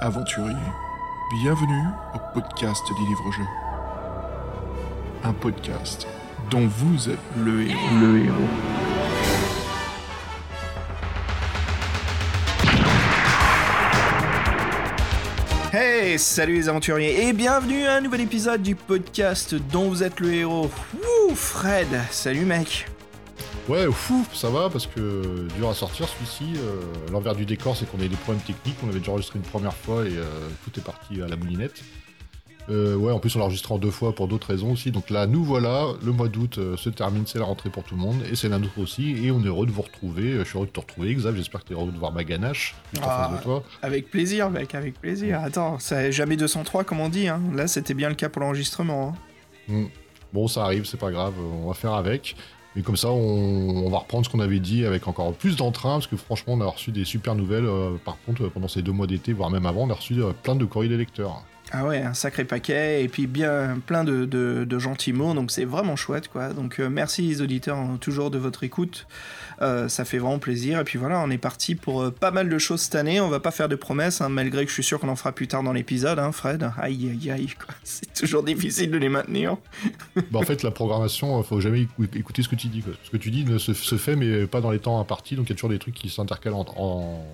[0.00, 0.56] aventuriers,
[1.30, 3.44] bienvenue au podcast des livres-jeux.
[5.22, 6.06] Un podcast
[6.50, 7.78] dont vous êtes le héros.
[8.00, 8.34] Le héros.
[15.72, 20.18] Hey, salut les aventuriers et bienvenue à un nouvel épisode du podcast dont vous êtes
[20.20, 20.70] le héros.
[20.94, 22.86] Wouh, Fred, salut mec.
[23.70, 26.54] Ouais, fou, ça va parce que dur à sortir celui-ci.
[26.58, 26.80] euh,
[27.12, 28.74] L'envers du décor, c'est qu'on a eu des problèmes techniques.
[28.84, 30.24] On avait déjà enregistré une première fois et euh,
[30.64, 31.80] tout est parti à la moulinette.
[32.68, 34.90] Euh, ouais, en plus on l'a enregistré en deux fois pour d'autres raisons aussi.
[34.90, 38.00] Donc là, nous voilà, le mois d'août se termine, c'est la rentrée pour tout le
[38.00, 39.24] monde et c'est la nôtre aussi.
[39.24, 40.38] Et on est heureux de vous retrouver.
[40.38, 41.36] Je suis heureux de te retrouver, Xav.
[41.36, 43.28] J'espère que tu es heureux de voir ma ganache Ah.
[43.30, 43.62] face de toi?
[43.82, 45.40] Avec plaisir mec, avec plaisir.
[45.44, 47.28] Attends, ça jamais 203 comme on dit.
[47.28, 47.40] Hein.
[47.54, 49.14] Là, c'était bien le cas pour l'enregistrement.
[49.68, 49.72] hein.
[49.72, 49.86] Mm.
[50.32, 52.36] Bon, ça arrive, c'est pas grave, on va faire avec.
[52.76, 56.06] Et comme ça, on, va reprendre ce qu'on avait dit avec encore plus d'entrain, parce
[56.06, 57.66] que franchement, on a reçu des super nouvelles.
[57.66, 60.22] euh, par contre, euh, pendant ces deux mois d'été, voire même avant, on a reçu
[60.22, 61.42] euh, plein de courriers des lecteurs.
[61.72, 65.50] Ah ouais, un sacré paquet et puis bien plein de, de, de gentils mots, donc
[65.52, 66.48] c'est vraiment chouette quoi.
[66.52, 69.06] Donc euh, merci les auditeurs hein, toujours de votre écoute,
[69.62, 70.80] Euh, ça fait vraiment plaisir.
[70.80, 73.20] Et puis voilà, on est parti pour euh, pas mal de choses cette année.
[73.20, 75.32] On va pas faire de promesses, hein, malgré que je suis sûr qu'on en fera
[75.32, 76.70] plus tard dans l'épisode, hein, Fred.
[76.78, 77.74] Aïe aïe aïe, quoi.
[77.84, 79.58] c'est toujours difficile de les maintenir.
[80.30, 82.80] bah, en fait, la programmation, faut jamais écou- écouter ce que tu dis.
[82.80, 82.94] Quoi.
[83.04, 85.46] Ce que tu dis ne se, se fait, mais pas dans les temps impartis, donc
[85.46, 87.24] il y a toujours des trucs qui s'intercalent en, en-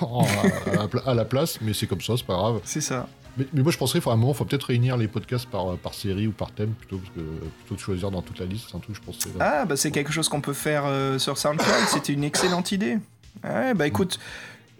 [0.00, 0.26] en-
[0.72, 2.60] à, la, pla- à la place, mais c'est comme ça, c'est pas grave.
[2.64, 3.06] C'est ça.
[3.36, 6.26] Mais, moi, je penserais, à un moment, faut peut-être réunir les podcasts par, par série
[6.26, 8.80] ou par thème, plutôt, parce que, plutôt que choisir dans toute la liste, c'est un
[8.92, 9.30] je pensais.
[9.38, 9.62] là.
[9.62, 12.98] Ah bah c'est quelque chose qu'on peut faire euh, sur SoundCloud, c'était une excellente idée.
[13.42, 14.18] Ouais, bah écoute,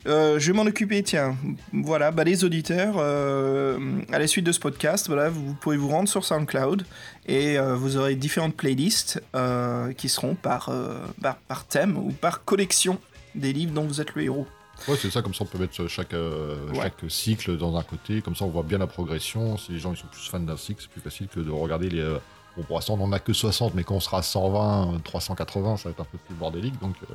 [0.06, 1.36] euh, je vais m'en occuper, tiens.
[1.73, 3.78] Voilà, bah les auditeurs, euh,
[4.12, 6.84] à la suite de ce podcast, voilà, vous pouvez vous rendre sur SoundCloud
[7.27, 12.11] et euh, vous aurez différentes playlists euh, qui seront par, euh, par, par thème ou
[12.11, 12.98] par collection
[13.34, 14.47] des livres dont vous êtes le héros.
[14.89, 16.83] Ouais, c'est ça, comme ça on peut mettre chaque, euh, Ouais.
[16.83, 19.57] chaque cycle dans un côté, comme ça on voit bien la progression.
[19.59, 21.89] Si les gens ils sont plus fans d'un cycle, c'est plus facile que de regarder
[21.89, 22.01] les.
[22.01, 22.19] euh,
[22.57, 24.98] Bon, pour l'instant on en a que 60, mais quand on sera à 120, euh,
[25.05, 26.97] 380, ça va être un peu plus bordélique, donc.
[27.11, 27.15] euh,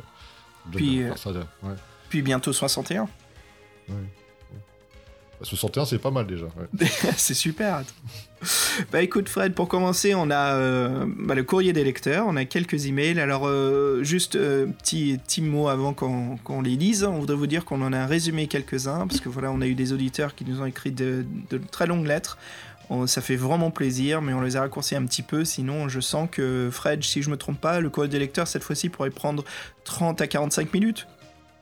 [0.71, 1.75] Puis, euh, ça, ouais.
[2.09, 3.07] Puis bientôt 61.
[3.87, 3.93] Bah,
[5.41, 6.47] 61, c'est pas mal déjà.
[7.17, 7.83] c'est super.
[8.91, 12.45] Bah écoute Fred, pour commencer, on a euh, bah, le courrier des lecteurs, on a
[12.45, 13.19] quelques emails.
[13.19, 17.81] Alors euh, juste euh, petit mot avant qu'on les lise, on voudrait vous dire qu'on
[17.81, 20.65] en a résumé quelques-uns parce que voilà, on a eu des auditeurs qui nous ont
[20.65, 21.25] écrit de,
[21.71, 22.37] très longues lettres.
[23.05, 25.43] Ça fait vraiment plaisir, mais on les a raccourcis un petit peu.
[25.43, 28.63] Sinon, je sens que Fred, si je me trompe pas, le courrier des lecteurs cette
[28.63, 29.43] fois-ci pourrait prendre
[29.83, 31.05] 30 à 45 minutes.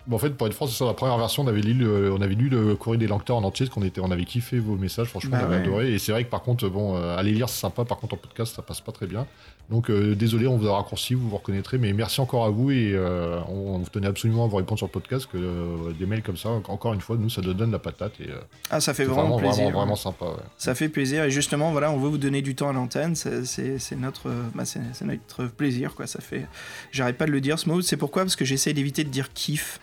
[0.08, 2.14] Bon, en fait, pour être franc, c'est ça, la première version, on avait lu le,
[2.14, 4.60] on avait lu le courrier des lecteurs en entier, parce qu'on était, on avait kiffé
[4.60, 5.62] vos messages, franchement, Bah on avait ouais.
[5.64, 5.94] adoré.
[5.94, 8.18] Et c'est vrai que par contre, bon, euh, aller lire, c'est sympa, par contre, en
[8.18, 9.26] podcast, ça passe pas très bien.
[9.72, 12.70] Donc, euh, désolé, on vous a raccourci, vous vous reconnaîtrez, mais merci encore à vous
[12.70, 16.06] et euh, on, on vous tenait absolument à vous répondre sur le podcast, que des
[16.06, 18.28] mails comme ça, encore une fois, nous, ça nous donne la patate et
[18.70, 19.64] Ah, ça fait vraiment, vraiment, plaisir.
[19.64, 20.26] vraiment, vraiment sympa.
[20.26, 20.32] ouais.
[20.60, 23.96] Ça fait plaisir et justement voilà on veut vous donner du temps à l'antenne c'est-
[23.98, 26.46] notre bah, c'est notre plaisir quoi ça fait
[26.92, 28.24] j'arrête pas de le dire ce mot c'est pourquoi?
[28.24, 29.80] Parce que j'essaie d'éviter de dire kiff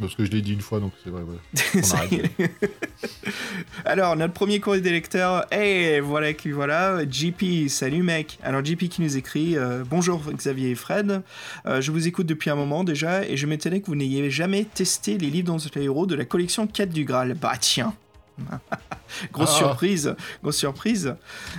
[0.00, 1.82] Parce que je l'ai dit une fois, donc c'est vrai, ouais.
[2.42, 2.48] On
[3.84, 7.00] alors notre premier courrier des lecteurs et voilà qui voilà.
[7.08, 8.38] JP salut mec.
[8.42, 11.22] Alors JP qui nous écrit euh, bonjour Xavier et Fred.
[11.66, 14.64] Euh, je vous écoute depuis un moment déjà et je m'étonnais que vous n'ayez jamais
[14.64, 17.34] testé les livres dont vous êtes le héros de la collection 4 du Graal.
[17.34, 17.94] Bah tiens
[19.32, 19.58] Grosse Ah.
[19.58, 21.14] surprise, grosse surprise.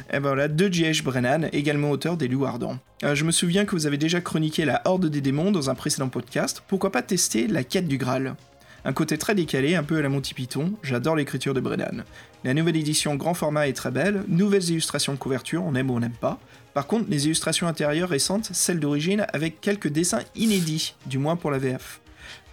[0.10, 1.04] Et ben voilà, de J.H.
[1.04, 2.78] Brennan, également auteur des Loups Ardents.
[3.04, 5.76] Euh, je me souviens que vous avez déjà chroniqué la Horde des démons dans un
[5.76, 6.64] précédent podcast.
[6.68, 8.36] Pourquoi pas tester la quête du Graal?
[8.86, 10.74] Un côté très décalé, un peu à la Monty Python.
[10.84, 12.04] J'adore l'écriture de Brennan.
[12.44, 14.24] La nouvelle édition grand format est très belle.
[14.28, 16.40] Nouvelles illustrations de couverture, on aime ou on n'aime pas.
[16.74, 21.52] Par contre, les illustrations intérieures récentes, celles d'origine, avec quelques dessins inédits, du moins pour
[21.52, 22.02] la VF.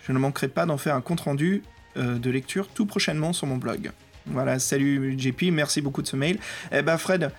[0.07, 1.63] Je ne manquerai pas d'en faire un compte-rendu
[1.97, 3.91] euh, de lecture tout prochainement sur mon blog.
[4.31, 6.39] Voilà, salut JP, merci beaucoup de ce mail.
[6.73, 7.31] Eh ben Fred,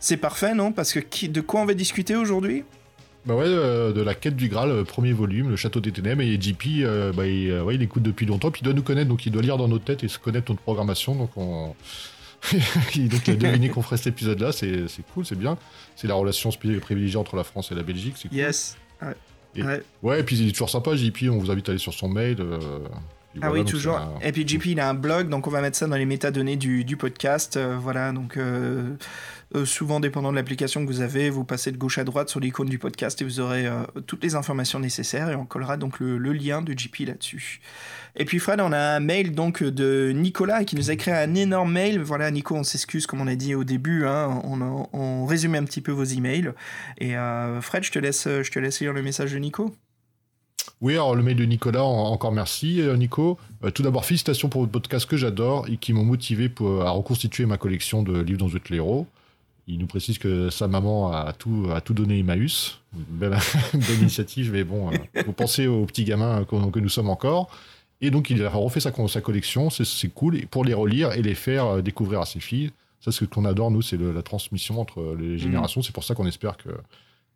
[0.00, 0.72] c'est parfait, non?
[0.72, 2.64] Parce que qui- de quoi on va discuter aujourd'hui?
[3.26, 6.22] Bah ouais, euh, de la quête du Graal, euh, premier volume, le château des ténèbres,
[6.22, 8.82] et JP, euh, bah, il, euh, ouais, il écoute depuis longtemps, puis il doit nous
[8.82, 11.74] connaître, donc il doit lire dans nos têtes et se connaître notre programmation, donc on...
[12.94, 15.58] il- donc il a deviné qu'on ferait cet épisode-là, c'est cool, c'est bien.
[15.96, 16.50] C'est la relation
[16.80, 18.38] privilégiée entre la France et la Belgique, c'est cool.
[18.38, 18.76] Yes.
[19.02, 19.14] Ouais.
[19.56, 19.82] Et- Ouais.
[20.02, 22.08] Ouais, et puis il est toujours sympa, JP, on vous invite à aller sur son
[22.08, 22.36] mail.
[22.40, 22.58] euh,
[23.42, 23.96] Ah voilà, oui, toujours.
[23.96, 26.06] un- Et puis JP, il a un blog, donc on va mettre ça dans les
[26.06, 27.56] métadonnées du, du podcast.
[27.56, 28.94] euh, voilà, donc euh,
[29.54, 32.38] euh, souvent, dépendant de l'application que vous avez, vous passez de gauche à droite sur
[32.40, 36.00] l'icône du podcast et vous aurez euh, toutes les informations nécessaires et on collera donc
[36.00, 37.60] le, le lien de JP là-dessus.
[38.16, 41.34] Et puis Fred, on a un mail donc de Nicolas qui nous a écrit un
[41.34, 42.00] énorme mail.
[42.00, 45.80] Voilà, Nico, on s'excuse comme on a dit au début, hein, on, résume un petit
[45.80, 46.52] peu vos emails.
[46.98, 49.74] Et euh, Fred, je te laisse, je te laisse lire le message de Nico.
[50.80, 53.36] Oui, alors le mail de Nicolas, encore merci euh, Nico.
[53.64, 56.90] Euh, tout d'abord, félicitations pour votre podcast que j'adore et qui m'ont motivé pour, à
[56.90, 59.06] reconstituer ma collection de livres vous êtes l'héros.
[59.66, 62.80] Il nous précise que sa maman a tout, a tout donné Emmaüs.
[62.92, 63.36] Belle,
[63.74, 67.50] belle initiative, mais bon, il faut penser aux petits gamins que, que, nous sommes encore.
[68.00, 71.34] Et donc, il a refait sa, sa collection, c'est cool, pour les relire et les
[71.34, 72.70] faire découvrir à ses filles.
[73.00, 75.38] Ça, ce qu'on adore, nous, c'est la transmission entre les mmh.
[75.38, 75.82] générations.
[75.82, 76.70] C'est pour ça qu'on espère que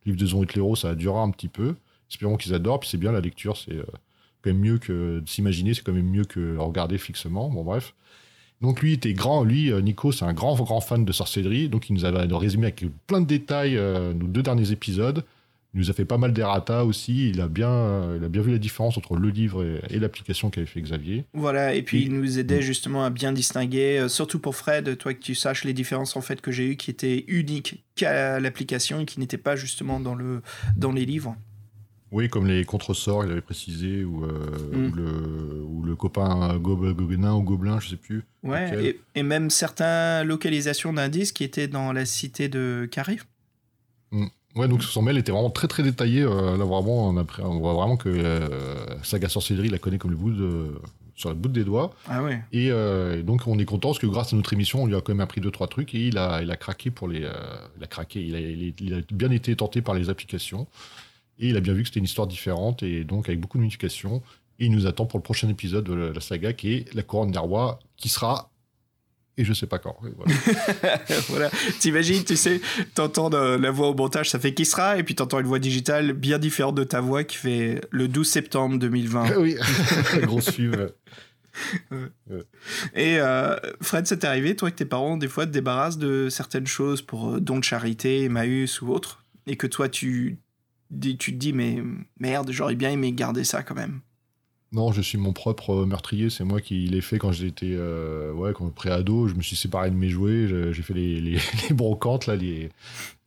[0.06, 1.74] livre de Zon et ça durera un petit peu.
[2.12, 2.80] Espérons qu'ils adorent.
[2.80, 3.84] Puis c'est bien, la lecture, c'est euh,
[4.42, 7.48] quand même mieux que de s'imaginer, c'est quand même mieux que regarder fixement.
[7.48, 7.94] Bon, bref.
[8.60, 11.70] Donc lui était grand, lui, euh, Nico, c'est un grand, grand fan de sorcellerie.
[11.70, 15.24] Donc il nous a résumé avec plein de détails euh, nos deux derniers épisodes.
[15.74, 17.30] Il nous a fait pas mal d'errata aussi.
[17.30, 20.66] Il a bien, il a bien vu la différence entre le livre et, l'application qu'avait
[20.66, 21.24] fait Xavier.
[21.32, 25.22] Voilà, et puis il nous aidait justement à bien distinguer, surtout pour Fred, toi que
[25.22, 29.06] tu saches les différences en fait que j'ai eues qui étaient uniques qu'à l'application et
[29.06, 30.42] qui n'étaient pas justement dans, le,
[30.76, 31.38] dans les livres.
[32.12, 34.94] Oui, comme les contresorts, il avait précisé, ou, euh, mm.
[34.94, 38.22] le, ou le copain Gobenin ou Gobelin, je sais plus.
[38.42, 43.26] Ouais, et, même certaines localisations d'indices qui étaient dans la cité de Carif.
[44.10, 44.26] Mm.
[44.56, 46.20] Ouais, donc son mail était vraiment très très détaillé.
[46.20, 50.16] Euh, là, vraiment, on, on, voit vraiment que euh, Saga Sorcellerie la connaît comme le
[50.18, 50.74] bout de,
[51.14, 51.94] sur le bout des doigts.
[52.06, 52.42] Ah ouais.
[52.52, 52.68] Et,
[53.22, 55.22] donc, on est content parce que grâce à notre émission, on lui a quand même
[55.22, 57.20] appris deux trois trucs et il a, il a craqué pour les.
[57.20, 60.66] il a craqué, il a, il a bien été tenté par les applications.
[61.38, 63.62] Et il a bien vu que c'était une histoire différente et donc avec beaucoup de
[63.62, 64.22] modifications.
[64.58, 67.32] Et il nous attend pour le prochain épisode de la saga qui est La couronne
[67.32, 68.52] des rois, qui sera
[69.38, 69.96] et je sais pas quand.
[71.28, 71.50] Voilà.
[71.80, 72.60] T'imagines, tu sais,
[72.94, 76.12] t'entends la voix au montage, ça fait qui sera, et puis t'entends une voix digitale
[76.12, 79.36] bien différente de ta voix qui fait le 12 septembre 2020.
[79.38, 79.56] oui,
[80.22, 80.92] grosse suive.
[82.94, 86.66] Et euh, Fred, c'est arrivé, toi, que tes parents, des fois, te débarrassent de certaines
[86.66, 90.38] choses pour euh, dons de charité, Emmaüs ou autre, et que toi, tu
[91.00, 91.82] tu te dis, mais
[92.18, 94.00] merde, j'aurais bien aimé garder ça quand même.
[94.72, 96.30] Non, je suis mon propre meurtrier.
[96.30, 99.28] C'est moi qui l'ai fait quand j'étais euh, ouais, quand pré-ado.
[99.28, 100.46] Je me suis séparé de mes jouets.
[100.72, 101.38] J'ai fait les, les,
[101.72, 102.70] brocantes, là, les,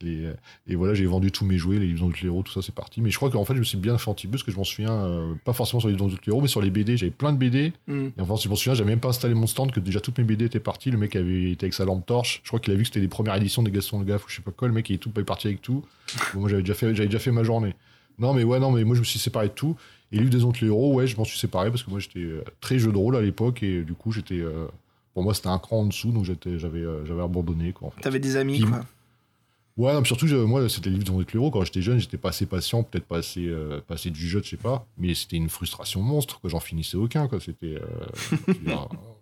[0.01, 0.30] les,
[0.68, 3.00] et voilà, j'ai vendu tous mes jouets, les livres de héros, tout ça, c'est parti.
[3.00, 4.92] Mais je crois qu'en fait, je me suis bien peu parce que je m'en souviens,
[4.92, 6.97] euh, pas forcément sur les livres de héros, mais sur les BD.
[6.97, 7.74] J'avais plein de BD.
[7.88, 8.07] Mm.
[8.18, 10.24] Et enfin, je m'en souviens, j'avais même pas installé mon stand, que déjà toutes mes
[10.24, 10.89] BD étaient parties.
[10.89, 12.41] Le mec avait été avec sa lampe torche.
[12.44, 14.30] Je crois qu'il a vu que c'était les premières éditions des Gaston Le Gaffe ou
[14.30, 14.68] je sais pas quoi.
[14.68, 15.83] Le mec il est tout parti avec tout.
[16.33, 17.75] moi, j'avais déjà fait, j'avais déjà fait ma journée.
[18.18, 19.75] Non, mais ouais, non, mais moi, je me suis séparé de tout.
[20.11, 22.43] Et Livre des Ondes héros, ouais, je m'en suis séparé parce que moi j'étais euh,
[22.61, 24.39] très jeu de rôle à l'époque et du coup j'étais.
[24.39, 24.67] Euh,
[25.13, 27.87] pour moi c'était un cran en dessous donc j'avais euh, j'avais abandonné quoi.
[27.87, 28.01] En fait.
[28.01, 28.81] T'avais des amis quoi.
[29.77, 32.45] Ouais, non, surtout moi c'était Livre des Ondes héros quand j'étais jeune, j'étais pas assez
[32.45, 33.51] patient, peut-être pas assez,
[33.87, 36.97] pas assez du jeu, je sais pas, mais c'était une frustration monstre que j'en finissais
[36.97, 37.39] aucun quoi.
[37.39, 37.75] C'était.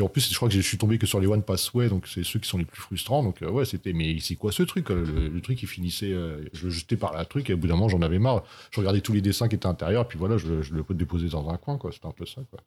[0.00, 2.24] en plus, je crois que je suis tombé que sur les One Passway, donc c'est
[2.24, 3.22] ceux qui sont les plus frustrants.
[3.22, 6.64] Donc, euh, ouais, c'était, mais c'est quoi ce truc le, truc, il finissait, euh, je
[6.64, 8.44] le jetais par la truc, et au bout d'un moment, j'en avais marre.
[8.70, 11.28] Je regardais tous les dessins qui étaient à l'intérieur, puis voilà, je, je le déposer
[11.28, 11.92] dans un coin, quoi.
[11.92, 12.60] C'était un peu ça, quoi.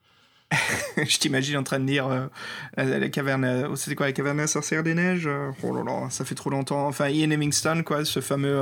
[0.98, 2.27] je t'imagine en train de lire euh,
[2.77, 3.75] la, caverne.
[3.75, 5.27] C'était quoi la caverne à sorcière des neiges
[5.63, 6.88] Oh là là, ça fait trop longtemps.
[6.88, 8.62] Enfin, Ian Hemingstone, quoi, ce fameux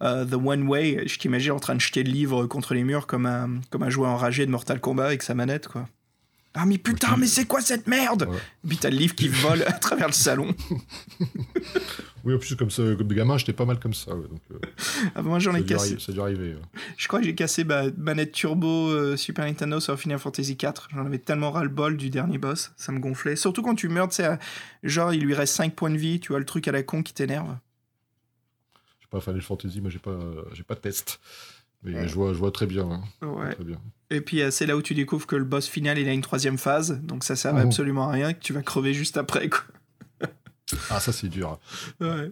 [0.00, 1.08] The One Way.
[1.08, 3.90] Je t'imagine en train de jeter le livre contre les murs comme un, comme un
[3.90, 5.86] joueur enragé de Mortal Kombat avec sa manette, quoi.
[6.58, 8.28] Ah mais putain, mais c'est quoi cette merde
[8.64, 10.54] Et puis t'as le livre qui vole à travers le salon.
[12.24, 14.12] oui, en plus, comme ça, comme gamin, j'étais pas mal comme ça.
[14.12, 14.58] donc, euh,
[15.14, 15.98] ah, moi j'en ai cassé.
[15.98, 16.56] ça a dû arriver.
[16.96, 20.88] Je crois que j'ai cassé ma manette turbo euh, Super Nintendo sur Final Fantasy 4.
[20.94, 23.36] J'en avais tellement ras le bol du dernier boss, ça me gonflait.
[23.36, 24.38] Surtout quand tu meurs, tu sais,
[24.82, 27.02] genre il lui reste 5 points de vie, tu vois le truc à la con
[27.02, 27.54] qui t'énerve.
[28.98, 30.18] Je suis pas Final Fantasy, mais j'ai pas,
[30.54, 31.20] j'ai pas de test.
[31.84, 33.02] Je, vois, je vois très bien.
[33.20, 33.50] Hein.
[33.52, 33.80] Très bien.
[34.10, 36.20] Et puis euh, c'est là où tu découvres que le boss final il a une
[36.22, 37.58] troisième phase, donc ça sert oh.
[37.58, 39.48] absolument à rien, que tu vas crever juste après.
[39.48, 39.62] Quoi.
[40.90, 41.58] ah ça c'est dur.
[42.00, 42.30] Ouais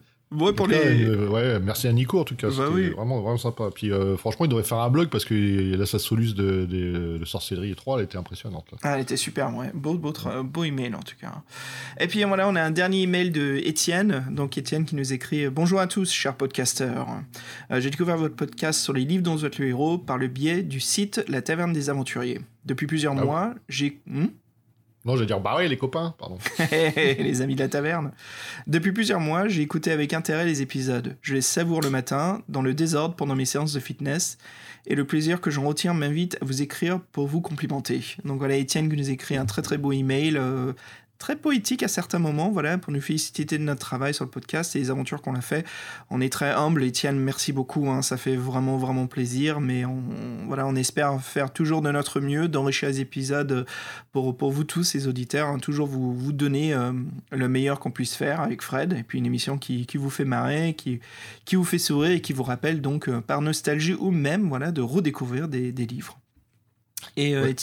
[0.54, 1.04] pour les...
[1.04, 2.48] Euh, ouais, merci à Nico en tout cas.
[2.48, 3.70] Bah c'était vraiment, vraiment sympa.
[3.74, 5.34] Puis euh, franchement, il devrait faire un blog parce que
[5.76, 8.66] là, sa soluce de, de, de, Sorcellerie 3, elle était impressionnante.
[8.82, 9.70] Ah, elle était super, ouais.
[9.74, 10.12] Beau, beau,
[10.44, 11.32] beau email en tout cas.
[12.00, 14.26] Et puis voilà, on a un dernier email de Étienne.
[14.30, 17.08] Donc Étienne qui nous écrit Bonjour à tous, chers podcasteurs.
[17.70, 20.28] Euh, j'ai découvert votre podcast sur les livres dont vous êtes le héros par le
[20.28, 22.40] biais du site La Taverne des Aventuriers.
[22.64, 24.00] Depuis plusieurs ah mois, j'ai.
[24.06, 24.26] Hmm?
[25.04, 26.38] Non, je vais dire, bah ouais, les copains, pardon.
[26.70, 28.12] les amis de la taverne.
[28.66, 31.16] Depuis plusieurs mois, j'ai écouté avec intérêt les épisodes.
[31.20, 34.38] Je les savoure le matin, dans le désordre pendant mes séances de fitness,
[34.86, 38.16] et le plaisir que j'en retiens m'invite à vous écrire pour vous complimenter.
[38.24, 40.72] Donc voilà, Étienne qui nous écrit un très très beau email, euh,
[41.18, 44.74] très poétique à certains moments, voilà, pour nous féliciter de notre travail sur le podcast
[44.76, 45.66] et les aventures qu'on a fait.
[46.10, 50.02] On est très humble, Étienne, merci beaucoup, hein, ça fait vraiment, vraiment plaisir, mais on,
[50.46, 53.66] voilà, on espère faire toujours de notre mieux, d'enrichir les épisodes
[54.12, 56.92] pour, pour vous tous, les auditeurs, hein, toujours vous, vous donner euh,
[57.30, 60.24] le meilleur qu'on puisse faire avec Fred, et puis une émission qui, qui, vous fait
[60.24, 61.00] marrer, qui,
[61.44, 64.72] qui vous fait sourire et qui vous rappelle donc euh, par nostalgie ou même voilà,
[64.72, 66.18] de redécouvrir des, des livres.
[67.16, 67.54] Et, euh, Ouais.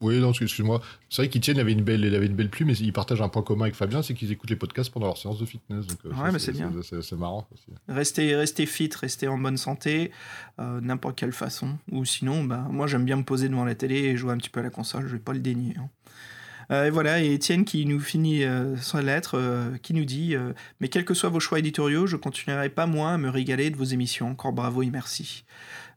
[0.00, 0.80] Oui, non, excuse-moi.
[1.10, 3.28] C'est vrai qu'Etienne avait une belle, il avait une belle plume, mais il partage un
[3.28, 5.86] point commun avec Fabien, c'est qu'ils écoutent les podcasts pendant leur séance de fitness.
[5.86, 6.72] Donc, euh, Ouais, ça, mais c'est bien.
[6.82, 7.66] C'est marrant aussi.
[7.88, 10.10] Restez, restez fit, restez en bonne santé,
[10.58, 11.76] euh, n'importe quelle façon.
[11.92, 14.50] Ou sinon, bah, moi j'aime bien me poser devant la télé et jouer un petit
[14.50, 15.74] peu à la console, je vais pas le dénier.
[15.78, 15.88] hein.
[16.70, 20.36] Euh, et voilà, et Étienne qui nous finit euh, sa lettre, euh, qui nous dit
[20.80, 23.76] Mais quels que soient vos choix éditoriaux, je continuerai pas moins à me régaler de
[23.76, 24.30] vos émissions.
[24.30, 25.44] Encore bravo et merci.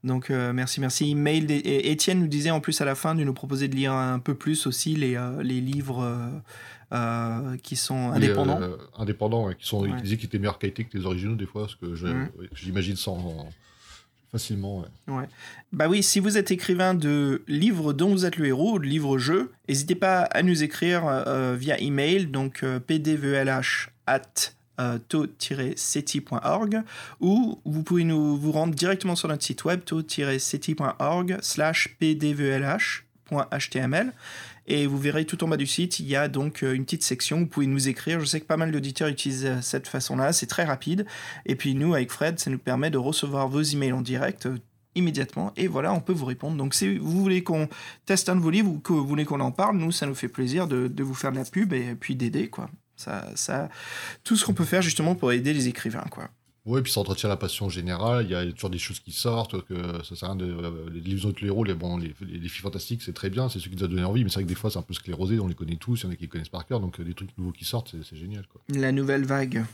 [0.04, 1.16] Donc euh, merci, merci.
[1.16, 3.76] Mail des- et Étienne nous disait en plus à la fin de nous proposer de
[3.76, 6.04] lire un peu plus aussi les, euh, les livres
[6.94, 8.62] euh, qui sont Oui, indépendants.
[8.62, 10.02] euh, indépendants, ouais, qui sont, Ouais.
[10.02, 12.30] qu'ils étaient meilleure qualité que les originaux des fois, parce que Mhm.
[12.40, 13.50] ouais, j'imagine ça en-
[14.32, 14.84] facilement.
[15.08, 15.26] ouais.
[15.72, 18.86] Bah oui, si vous êtes écrivain de livres dont vous êtes le héros, ou de
[18.86, 23.50] livres-jeux, n'hésitez pas à nous écrire euh, via email, donc pdvlh
[24.08, 24.22] at
[25.08, 26.82] to-seti.org
[27.20, 32.84] ou vous pouvez nous vous rendre directement sur notre site web to-seti.org slash pdvlh.html
[34.66, 37.04] et vous verrez tout en bas du site, il y a donc euh, une petite
[37.04, 38.20] section où vous pouvez nous écrire.
[38.20, 41.06] Je sais que pas mal d'auditeurs utilisent euh, cette façon-là, c'est très rapide.
[41.46, 44.58] Et puis nous, avec Fred, ça nous permet de recevoir vos emails en direct euh,
[44.96, 45.52] immédiatement.
[45.58, 46.56] Et voilà, on peut vous répondre.
[46.56, 47.68] Donc si vous voulez qu'on
[48.06, 50.16] teste un de vos livres ou que vous voulez qu'on en parle, nous, ça nous
[50.16, 52.70] fait plaisir de, de vous faire de la pub et puis d'aider, quoi.
[53.04, 53.70] Ça, ça,
[54.24, 56.30] tout ce qu'on peut faire justement pour aider les écrivains, quoi.
[56.66, 58.24] Ouais, puis ça entretient la passion générale.
[58.26, 60.46] Il y a toujours des choses qui sortent, que ça sert à rien de.
[60.46, 63.50] euh, Les livres autres héros, les, bon, les, les, les filles fantastiques, c'est très bien,
[63.50, 64.84] c'est ceux qui nous a donné envie, mais c'est vrai que des fois, c'est un
[64.84, 66.80] peu sclérosé, on les connaît tous, il y en a qui les connaissent par cœur,
[66.80, 68.62] donc euh, des trucs nouveaux qui sortent, c'est- génial, quoi.
[68.70, 69.66] La nouvelle vague.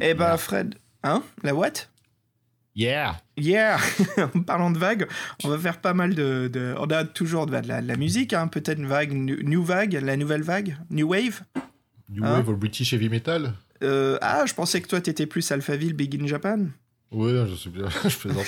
[0.00, 0.36] Eh ben.
[0.36, 1.22] Fred, hein?
[1.42, 1.88] La what?
[2.76, 3.20] Yeah!
[3.36, 3.78] Yeah
[4.34, 5.06] En parlant de vagues,
[5.44, 6.48] on va faire pas mal de...
[6.52, 9.12] de- on a toujours de la, de la- de la musique, hein, peut-être une vague,
[9.12, 11.42] new, new vague, la nouvelle vague, new wave.
[12.08, 12.32] New Hein?
[12.38, 13.52] Wave of British Heavy Metal?
[13.82, 16.66] Euh, ah, je pensais que toi, t'étais plus Alphaville, Big in Japan.
[17.12, 18.46] Ouais, je sais bien, je plaisante,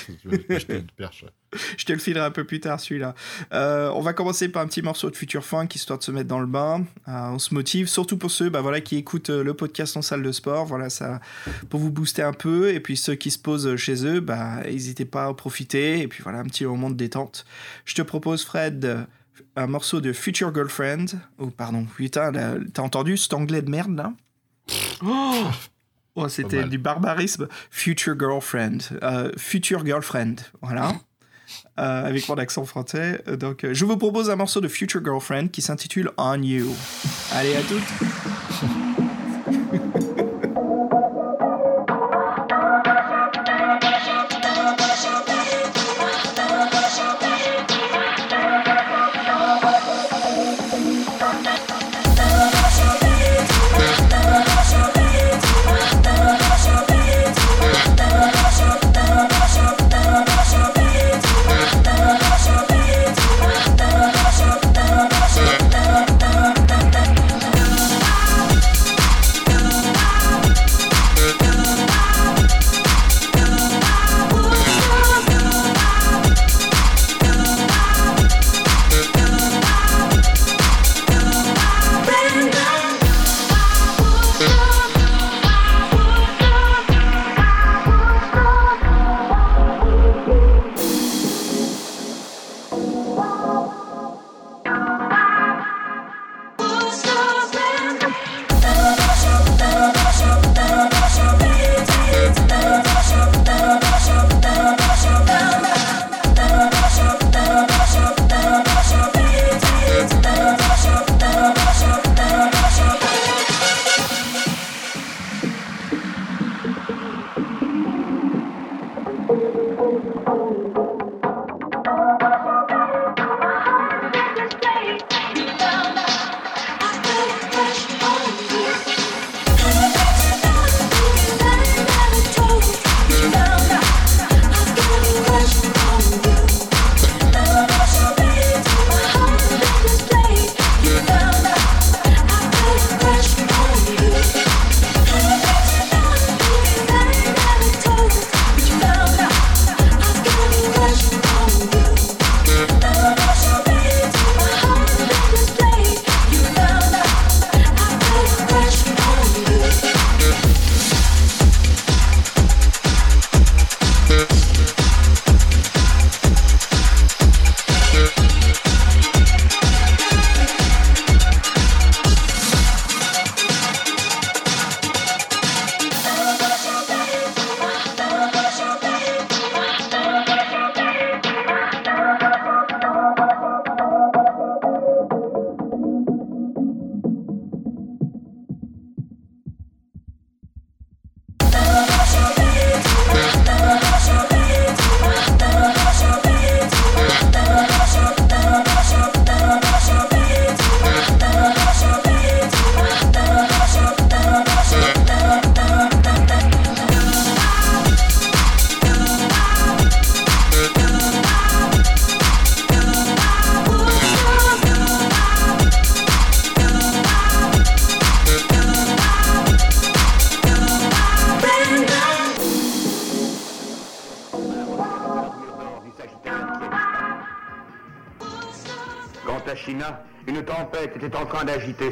[0.49, 1.25] m'acheter une perche.
[1.77, 3.15] Je te le filerai un peu plus tard, celui-là.
[3.53, 6.29] Euh, on va commencer par un petit morceau de Future Funk, histoire de se mettre
[6.29, 6.85] dans le bain.
[7.09, 10.03] Euh, on se motive, surtout pour ceux bah, voilà, qui écoutent euh, le podcast en
[10.03, 10.67] salle de sport.
[10.67, 11.21] Voilà, ça,
[11.69, 12.73] pour vous booster un peu.
[12.73, 16.01] Et puis ceux qui se posent chez eux, bah, n'hésitez pas à en profiter.
[16.01, 17.47] Et puis voilà, un petit moment de détente.
[17.85, 19.07] Je te propose, Fred,
[19.57, 21.07] un morceau de Future Girlfriend.
[21.39, 22.33] Oh, pardon, putain,
[22.73, 24.13] t'as entendu cet anglais de merde, là?
[25.05, 25.47] Oh
[26.17, 27.47] Oh, c'était du barbarisme.
[27.71, 28.79] Future Girlfriend.
[29.03, 30.37] Euh, future Girlfriend.
[30.63, 30.95] Voilà.
[31.79, 33.23] Euh, avec mon accent français.
[33.29, 36.75] Euh, Donc, euh, je vous propose un morceau de Future Girlfriend qui s'intitule On You.
[37.33, 39.06] Allez, à toutes.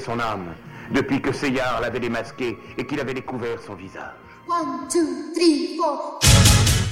[0.05, 0.55] Son âme,
[0.93, 4.13] depuis que Seyar l'avait démasqué et qu'il avait découvert son visage.
[4.47, 6.21] One, two, three, four.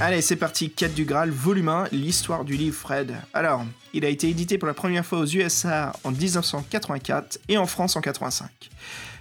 [0.00, 3.14] Allez, c'est parti, Quête du Graal, volume 1, l'histoire du livre Fred.
[3.34, 7.66] Alors, il a été édité pour la première fois aux USA en 1984 et en
[7.66, 8.48] France en 85.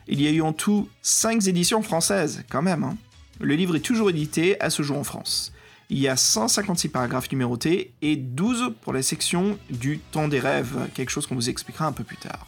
[0.07, 2.83] Il y a eu en tout 5 éditions françaises, quand même.
[2.83, 2.95] hein.
[3.39, 5.51] Le livre est toujours édité à ce jour en France.
[5.89, 10.88] Il y a 156 paragraphes numérotés et 12 pour la section du temps des rêves,
[10.93, 12.40] quelque chose qu'on vous expliquera un peu plus tard.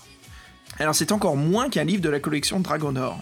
[0.80, 3.22] Alors c'est encore moins qu'un livre de la collection Dragon d'Or,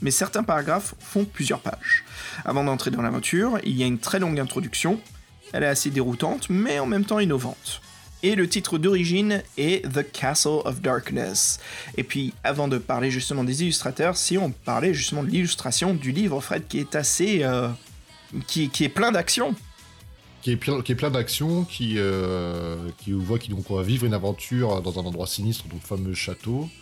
[0.00, 2.04] mais certains paragraphes font plusieurs pages.
[2.44, 5.00] Avant d'entrer dans l'aventure, il y a une très longue introduction,
[5.52, 7.80] elle est assez déroutante, mais en même temps innovante.
[8.24, 11.58] Et le titre d'origine est The Castle of Darkness.
[11.96, 16.12] Et puis, avant de parler justement des illustrateurs, si on parlait justement de l'illustration du
[16.12, 17.42] livre, Fred, qui est assez...
[17.42, 17.68] euh,
[18.46, 19.56] qui, est plein d'action.
[20.40, 24.14] qui est plein, qui d'actions, qui, euh, qui voit qu'il donc on va vivre une
[24.14, 26.81] aventure dans un endroit sinistre, donc le fameux château, qu'on-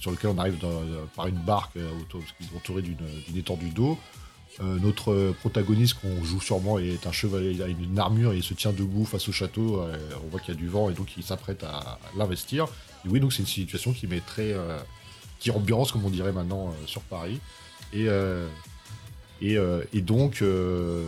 [0.00, 0.82] sur lequel on arrive dans-
[1.16, 3.98] par une barque euh, autour, parce qu'il est entouré d'une étendue d'eau.
[4.60, 8.42] Euh, notre protagoniste qu'on joue sûrement est un chevalier, il a une armure et il
[8.42, 9.80] se tient debout face au château.
[9.80, 12.66] euh, on voit qu'il y a du vent et donc il s'apprête à, l'investir.
[13.04, 14.78] Et oui, donc c'est une situation qui met très, euh,
[15.38, 17.38] qui ambiance comme on dirait maintenant euh, sur Paris.
[17.92, 18.48] Et euh,
[19.42, 21.04] euh, donc, euh,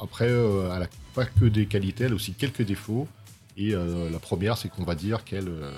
[0.00, 3.06] après, euh, elle a pas que des qualités, elle a aussi quelques défauts.
[3.56, 5.70] Et euh, la première, c'est qu'on va dire qu'elle euh,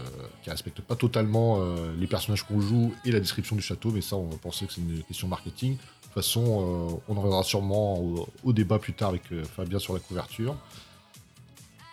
[0.43, 4.01] qu'elle respecte pas totalement euh, les personnages qu'on joue et la description du château, mais
[4.01, 5.73] ça, on va penser que c'est une question marketing.
[5.73, 7.99] De toute façon, euh, on en reviendra sûrement
[8.45, 9.23] au, débat plus tard avec
[9.57, 10.57] Fabien sur la couverture.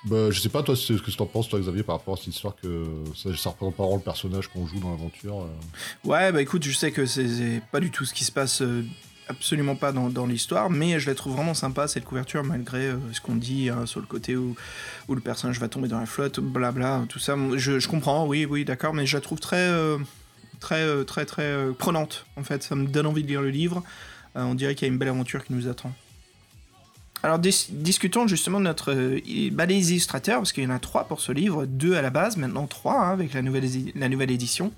[0.06, 2.18] Bah, je sais pas, toi, ce que tu en penses, toi, Xavier, par rapport à
[2.18, 5.48] cette histoire que ça, ça représente pas vraiment le personnage qu'on joue dans l'aventure.
[6.04, 8.64] Ouais, bah écoute, je sais que c'est- pas du tout ce qui se passe,
[9.32, 13.20] absolument pas dans, l'histoire, mais je la trouve vraiment sympa cette couverture, malgré euh, ce
[13.20, 14.56] qu'on dit hein, sur le côté où,
[15.10, 17.36] le personnage va tomber dans la flotte, blabla, tout ça.
[17.56, 19.98] Je, je comprends, oui, oui, d'accord, mais je la trouve très, euh,
[20.60, 22.64] très, euh, très, très euh, prenante, en fait.
[22.64, 23.84] Ça me donne envie de lire le livre.
[24.36, 25.92] On dirait qu'il y a une belle aventure qui nous attend.
[27.24, 31.22] Alors dis- discutons justement de notre euh, illustrateurs, parce qu'il y en a trois pour
[31.22, 34.72] ce livre, deux à la base, maintenant trois hein, avec la nouvelle, la nouvelle édition.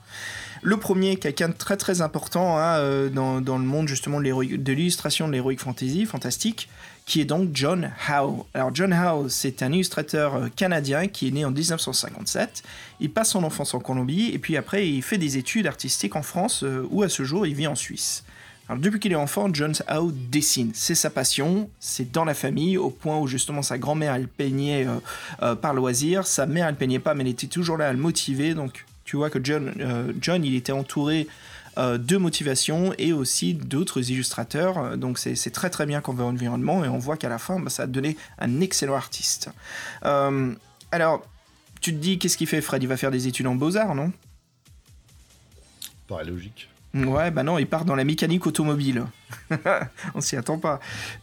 [0.62, 4.72] Le premier, quelqu'un de très très important hein, euh, dans, dans le monde justement de
[4.72, 6.70] l'illustration de l'heroic fantasy, fantastique,
[7.06, 8.46] qui est donc John Howe.
[8.54, 12.64] Alors John Howe, c'est un illustrateur euh, canadien qui est né en 1957.
[13.00, 16.24] Il passe son enfance en Colombie et puis après il fait des études artistiques en
[16.24, 18.24] France euh, où à ce jour il vit en Suisse.
[18.70, 20.72] Depuis qu'il est enfant, John Howe dessine.
[20.74, 24.88] C'est sa passion, c'est dans la famille, au point où justement sa grand-mère elle peignait
[24.88, 25.00] euh,
[25.42, 28.00] euh, par loisir, sa mère elle peignait pas, mais elle était toujours là à le
[28.00, 28.54] motiver.
[28.54, 31.28] Donc tu vois que John, euh, John il était entouré
[31.76, 34.96] de motivation et aussi d'autres illustrateurs.
[34.96, 37.72] Donc c'est très très bien qu'on veut environnement et on voit qu'à la fin, bah,
[37.72, 39.50] ça a donné un excellent artiste.
[40.04, 41.26] Alors,
[41.82, 42.62] tu te dis, qu'est-ce qu'il fait?
[42.62, 44.14] Fred Il va faire des études en beaux-arts, non?
[46.08, 46.70] Paraît logique.
[46.94, 49.06] Ouais, bah non, il part dans la mécanique automobile.
[50.16, 50.80] On s'y attend pas.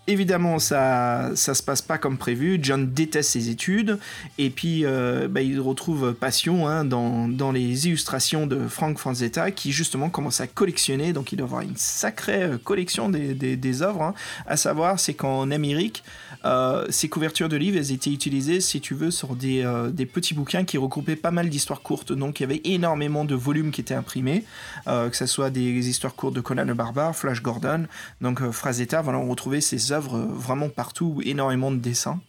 [0.06, 2.58] Évidemment, ça, ça se passe pas comme prévu.
[2.62, 3.98] John déteste ses études
[4.38, 9.50] et puis euh, bah, il retrouve passion hein, dans, dans les illustrations de Frank Franzetta
[9.50, 11.12] qui justement commence à collectionner.
[11.12, 14.02] Donc il doit avoir une sacrée euh, collection des, des, œuvres.
[14.02, 14.14] hein.
[14.46, 16.02] À savoir, c'est qu'en Amérique,
[16.44, 20.34] euh, ces couvertures de livres, elles étaient utilisées, si tu veux, sur des, des petits
[20.34, 22.12] bouquins qui regroupaient pas mal d'histoires courtes.
[22.12, 24.44] Donc il y avait énormément de volumes qui étaient imprimés,
[24.86, 27.86] que ce soit des histoires courtes de Conan le Barbare, Flash Gordon,
[28.20, 32.20] donc euh, Frazetta, voilà, on retrouvait ces œuvres euh, vraiment partout, énormément de dessins.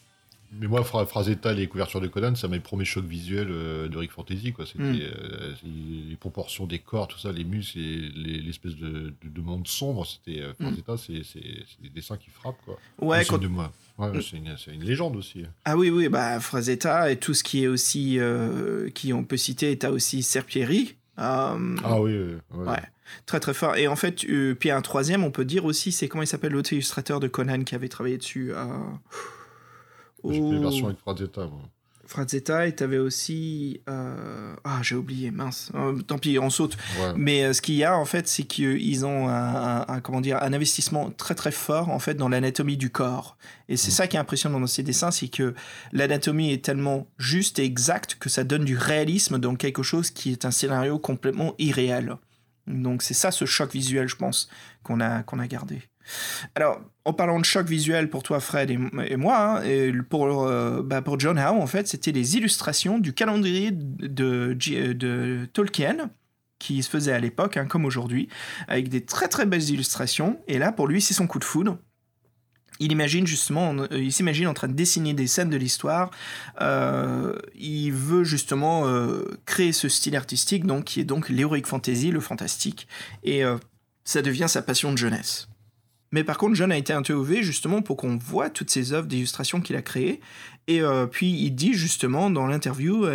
[0.60, 3.88] Mais moi, Fra- Frazetta, les couvertures de Conan, ça m'a le premier choc visuel euh,
[3.88, 4.52] de Rick Fantasy.
[4.52, 4.66] Quoi.
[4.66, 5.00] C'était Mm.
[5.02, 8.10] euh, c'est- les proportions des corps, tout ça, les muscles et
[8.42, 10.06] l'espèce de, de, de monde sombre.
[10.06, 12.60] C'était euh, Frazetta, c'est- des dessins qui frappent.
[12.66, 12.78] Quoi.
[13.00, 13.72] Ouais, Mais c'est quand- une de moi.
[13.98, 15.46] Ouais, ouais, c'est une, c'est une légende aussi.
[15.64, 19.38] Ah oui, oui, bah Frazetta et tout ce qui est aussi, euh, qui on peut
[19.38, 20.96] citer, t'as aussi Serpieri.
[21.16, 22.68] Ah oui, oui, ouais.
[22.68, 22.82] Ouais.
[23.26, 23.76] Très très fort.
[23.78, 26.52] Et en fait, euh, puis un troisième, on peut dire aussi, c'est comment il s'appelle
[26.54, 28.52] l'autre illustrateur de Conan qui avait travaillé dessus.
[28.54, 28.66] Euh...
[30.24, 31.42] J'ai fait oh, versions avec Frazetta.
[31.46, 31.62] moi.
[32.06, 33.80] Frazetta, et t'avais aussi.
[33.90, 35.72] euh, Ah, j'ai oublié, mince.
[35.76, 36.76] Euh, tant pis, on saute.
[37.00, 37.14] Ouais.
[37.16, 40.20] Mais euh, ce qu'il y a en fait, c'est qu'ils ont un, un- un- comment
[40.20, 43.38] dire, un investissement très très fort en fait dans l'anatomie du corps.
[43.70, 45.54] Et c'est ça qui est impressionnant dans ces dessins, c'est que
[45.94, 50.34] l'anatomie est tellement juste et exacte que ça donne du réalisme dans quelque chose qui
[50.34, 52.18] est un scénario complètement irréel.
[52.68, 54.50] Donc c'est ça ce choc visuel, je pense,
[54.84, 55.82] qu'on a, a gardé.
[56.56, 58.78] Alors, en parlant de choc visuel pour toi, Fred et,
[59.18, 63.14] moi, hein, et pour, euh, bah, pour John Howe, en fait, c'était les illustrations du
[63.14, 66.10] calendrier de, de Tolkien,
[66.60, 68.30] qui se faisait à l'époque, hein, comme aujourd'hui,
[68.68, 70.40] avec des très très belles illustrations.
[70.48, 71.78] Et là, pour lui, c'est son coup de foudre.
[72.82, 76.10] Il imagine justement, euh, il s'imagine en train de dessiner des scènes de l'histoire.
[76.62, 82.10] Euh, il veut justement euh, créer ce style artistique, donc qui est donc l'heroic fantasy,
[82.10, 82.88] le fantastique,
[83.24, 83.44] et
[84.04, 85.48] ça devient sa passion de jeunesse.
[86.12, 89.62] Mais par contre, John a été interviewé justement pour qu'on voit toutes ces œuvres d'illustration
[89.62, 90.20] qu'il a créées.
[90.68, 93.06] Et puis il dit justement dans l'interview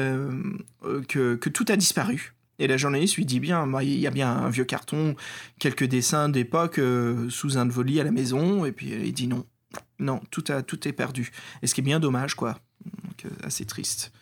[1.09, 2.35] que, que tout a disparu.
[2.59, 5.15] Et la journaliste lui dit bien, bah, il y a bien un vieux carton,
[5.59, 6.81] quelques dessins d'époque
[7.29, 8.65] sous un de vos lits à la maison.
[8.65, 9.45] Et puis il dit non,
[9.99, 11.31] non, tout, a, tout est perdu.
[11.63, 12.59] Et ce qui est bien dommage, quoi.
[12.85, 14.13] Donc, euh, assez triste.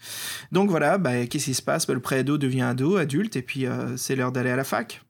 [0.53, 1.87] Donc voilà, bah, qu'est-ce qui se passe?
[1.87, 5.03] Bah, Le pré-ado devient ado, adulte, et puis euh, c'est l'heure d'aller à la fac.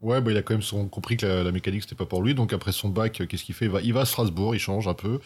[0.00, 2.34] Ouais, bah, il a quand même compris que la, la mécanique c'était pas pour lui.
[2.34, 3.70] Donc après son bac, qu'est-ce qu'il fait?
[3.84, 5.20] Il va, à Strasbourg, il change un peu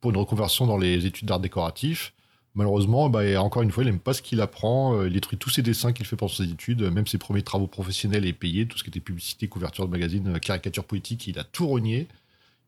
[0.00, 2.12] pour une reconversion dans les études d'art décoratif.
[2.54, 4.94] Malheureusement, bah, encore une fois, il aime pas ce qu'il apprend.
[4.96, 7.66] euh, Il détruit tous ses dessins qu'il fait pendant ses études, même ses premiers travaux
[7.66, 11.44] professionnels et payés, tout ce qui était publicité, couverture de magazine, caricature politique, il a
[11.44, 12.08] tout renié.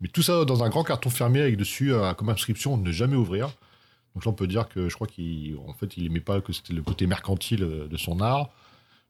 [0.05, 3.17] Mais tout ça dans un grand carton fermé avec dessus euh, comme inscription ne jamais
[3.17, 3.47] ouvrir.
[4.15, 6.53] Donc là, on peut dire que je crois qu'il en fait, il aimait pas que
[6.53, 8.51] c'était le côté mercantile euh, de son art.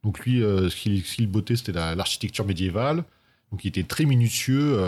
[0.04, 3.02] Donc lui, euh, ce qu'il bottait, c'était la- l'architecture médiévale.
[3.50, 4.78] Donc il était très minutieux,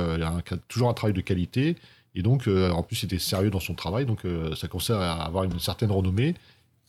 [0.69, 1.75] toujours un travail de qualité.
[2.15, 4.07] Et donc, en plus, il était sérieux dans son travail.
[4.07, 4.23] Donc
[4.57, 6.35] ça commençait à avoir une certaine renommée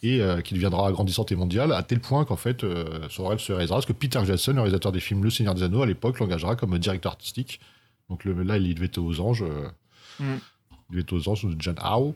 [0.02, 2.66] et qui deviendra grandissante et mondiale, à tel point qu'en fait,
[3.10, 3.78] son rêve se réalisera.
[3.78, 6.56] Parce que Peter Jackson, le réalisateur des films Le Seigneur des Anneaux, à l'époque, l'engagera
[6.56, 7.60] comme directeur artistique.
[8.10, 9.44] Donc le, là, il devait être aux anges.
[9.44, 9.70] euh,
[10.20, 10.36] Mm.
[10.90, 12.14] Il devait être aux anges de John Howe.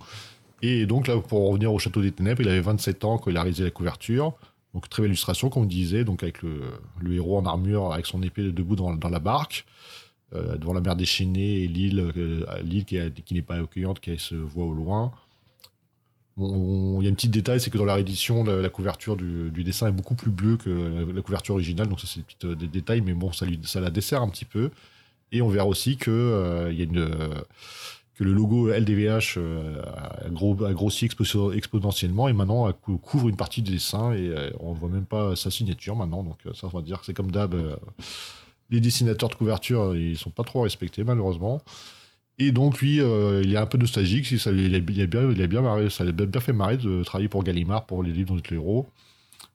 [0.64, 3.38] Et donc là, pour revenir au Château des Ténèbres, il avait 27 ans quand il
[3.38, 4.34] a réalisé la couverture.
[4.74, 6.62] Donc très belle illustration, comme on disait, donc avec le,
[7.00, 9.66] le héros en armure, avec son épée debout dans, dans la barque,
[10.34, 12.98] euh, devant la mer déchaînée et l'île, euh, l'île qui,
[13.34, 15.12] n'est pas accueillante, qui se voit au loin.
[16.38, 19.52] Il y a un petit détail, c'est que dans la réédition, la, la couverture du,
[19.52, 22.56] du dessin est beaucoup plus bleue que la, la couverture originale, donc ça c'est des,
[22.56, 24.72] des détails, mais bon, ça, lui, ça la dessert un petit peu.
[25.32, 27.34] Et on verra aussi que euh, il y a une euh,
[28.16, 29.82] que le logo LDVH euh,
[30.26, 34.32] a, gros, a grossi expo- exponentiellement et maintenant cou- couvre une partie du dessin et
[34.60, 36.24] on voit même pas sa signature maintenant.
[36.24, 37.56] Donc ça, on va dire que c'est comme d'hab.
[38.70, 41.62] les dessinateurs de couverture, ils sont pas trop respectés malheureusement.
[42.40, 44.26] Et donc lui, il est un peu nostalgique.
[44.40, 45.62] Ça, il, a, il bien, il a bien
[46.06, 48.88] l'a bien fait marrer de travailler pour Gallimard pour les livres le héros.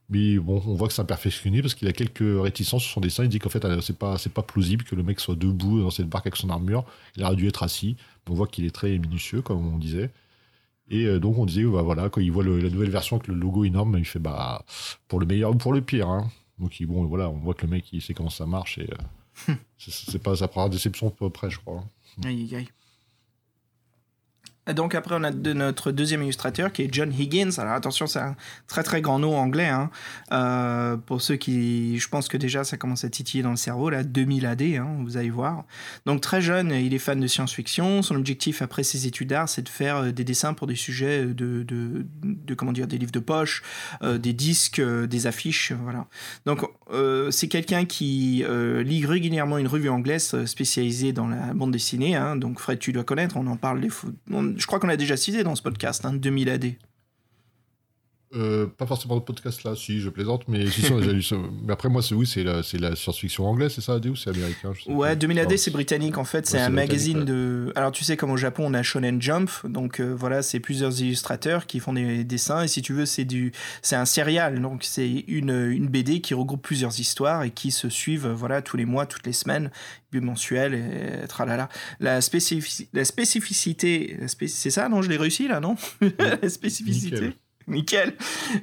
[0.08, 3.00] Mais bon, on voit que c'est un perfectionné parce qu'il a quelques réticences sur son
[3.00, 3.24] dessin.
[3.24, 5.80] Il dit qu'en fait, euh, c'est pas, c'est pas plausible que le mec soit debout
[5.80, 6.84] dans cette barque avec son armure.
[7.16, 7.96] Il aurait dû être assis.
[8.30, 10.10] On voit qu'il est très minutieux, comme on disait.
[10.88, 13.26] Et euh, donc, on disait, bah, voilà, quand il voit le- la nouvelle version avec
[13.26, 14.64] le logo énorme, il fait, bah,
[15.08, 16.08] pour le meilleur ou pour le pire.
[16.08, 16.30] Hein.
[16.60, 18.88] Donc, bon, voilà, on voit que le mec, il sait comment ça marche et
[19.48, 21.84] euh, c'est- pas, ça prendra déception peu près, je crois.
[22.24, 22.68] Aïe, aïe, aïe.
[24.74, 27.50] Donc après, on a de notre deuxième illustrateur qui est John Higgins.
[27.58, 28.34] Alors attention, c'est un
[28.66, 29.68] très très grand nom anglais.
[29.68, 29.90] hein.
[30.32, 31.98] Euh, pour ceux qui...
[31.98, 34.88] Je pense que déjà, ça commence à titiller dans le cerveau, là, 2000 AD, hein,
[35.04, 35.64] vous allez voir.
[36.04, 38.02] Donc très jeune, il est fan de science-fiction.
[38.02, 41.26] Son objectif après ses études d'art, c'est de faire euh, des dessins pour des sujets
[41.26, 43.62] de, de, de comment dire, des livres de poche,
[44.02, 46.06] euh, des disques, euh, des affiches, euh, voilà.
[46.44, 51.54] Donc euh, c'est quelqu'un qui euh, lit régulièrement une revue anglaise euh, spécialisée dans la
[51.54, 52.16] bande dessinée.
[52.16, 52.34] hein.
[52.36, 53.80] Donc Fred, tu dois connaître, on en parle.
[53.80, 53.90] des
[54.32, 56.72] on- je crois qu'on l'a déjà cité dans ce podcast, hein, 2000 AD.
[58.36, 61.12] Euh, pas forcément le podcast là, si je plaisante, mais si, si, on a déjà
[61.14, 61.36] lu ça.
[61.64, 64.16] Mais après, moi, c'est oui, c'est la, c'est la science-fiction anglaise, c'est ça, AD, ou
[64.16, 65.14] c'est américain je sais Ouais, pas.
[65.16, 66.46] 2000 AD, c'est britannique en fait.
[66.46, 67.72] C'est Ouais, un magazine de.
[67.74, 69.50] Alors, tu sais, comme au Japon, on a Shonen Jump.
[69.64, 72.62] Donc, euh, voilà, c'est plusieurs illustrateurs qui font des dessins.
[72.62, 74.60] Et si tu veux, c'est du, c'est un serial.
[74.60, 78.76] Donc, c'est une, une BD qui regroupe plusieurs histoires et qui se suivent, voilà, tous
[78.76, 79.70] les mois, toutes les semaines,
[80.12, 81.68] bimensuel et tralala.
[82.00, 85.76] La, spécifici- la spécificité, c'est ça, non Je l'ai réussi là, non?
[86.18, 87.14] La spécificité.
[87.16, 87.32] Nickel.
[87.68, 88.14] Nickel.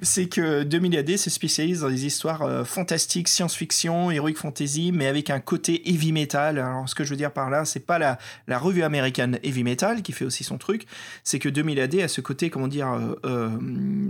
[0.02, 5.08] C'est que 2000 AD se spécialise dans les histoires euh, fantastiques, science-fiction, heroic fantasy, mais
[5.08, 6.58] avec un côté heavy metal.
[6.58, 9.64] Alors, ce que je veux dire par là, c'est pas la, la revue américaine heavy
[9.64, 10.86] metal qui fait aussi son truc,
[11.24, 13.50] c'est que 2000 AD a ce côté, comment dire, euh, euh,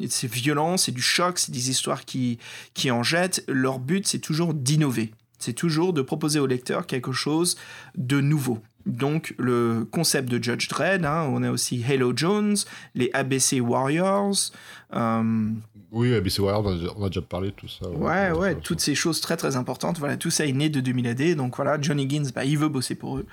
[0.09, 2.37] c'est violent, c'est du choc, c'est des histoires qui,
[2.73, 3.43] qui en jettent.
[3.47, 5.11] Leur but, c'est toujours d'innover.
[5.39, 7.57] C'est toujours de proposer au lecteur quelque chose
[7.95, 8.59] de nouveau.
[8.85, 12.55] Donc, le concept de Judge Dredd, hein, on a aussi Halo Jones,
[12.95, 14.51] les ABC Warriors.
[14.95, 15.49] Euh,
[15.91, 17.89] Oui, ABC on a, déjà- parlé de tout ça.
[17.89, 19.99] Ouais, ouais, toutes ces choses très très importantes.
[19.99, 21.35] Voilà, tout ça est né de 2000 AD.
[21.35, 23.25] Donc voilà, John Higgins, bah, il veut bosser pour eux.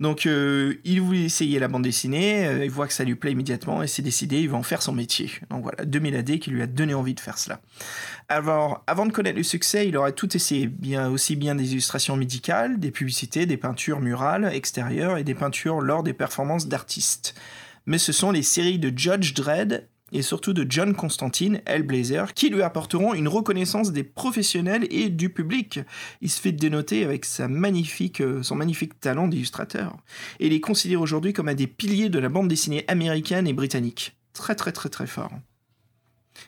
[0.00, 3.32] Donc euh, il voulait essayer la bande dessinée, euh, il voit que ça lui plaît
[3.32, 5.30] immédiatement et c'est décidé, il va en faire son métier.
[5.50, 7.60] Donc voilà, 2000 AD qui lui a donné envie de faire cela.
[8.28, 12.16] Alors, avant de connaître le succès, il aurait tout essayé, bien, aussi bien des illustrations
[12.16, 17.34] médicales, des publicités, des peintures murales extérieures et des peintures lors des performances d'artistes.
[17.86, 22.48] Mais ce sont les séries de Judge Dredd et surtout de John Constantine, Hellblazer, qui
[22.48, 25.80] lui apporteront une reconnaissance des professionnels et du public.
[26.20, 27.26] Il se fait dénoter avec
[28.20, 29.96] euh, son magnifique talent d'illustrateur.
[30.38, 33.52] Et il est considéré aujourd'hui comme un des piliers de la bande dessinée américaine et
[33.52, 34.16] britannique.
[34.32, 35.32] Très très très très fort.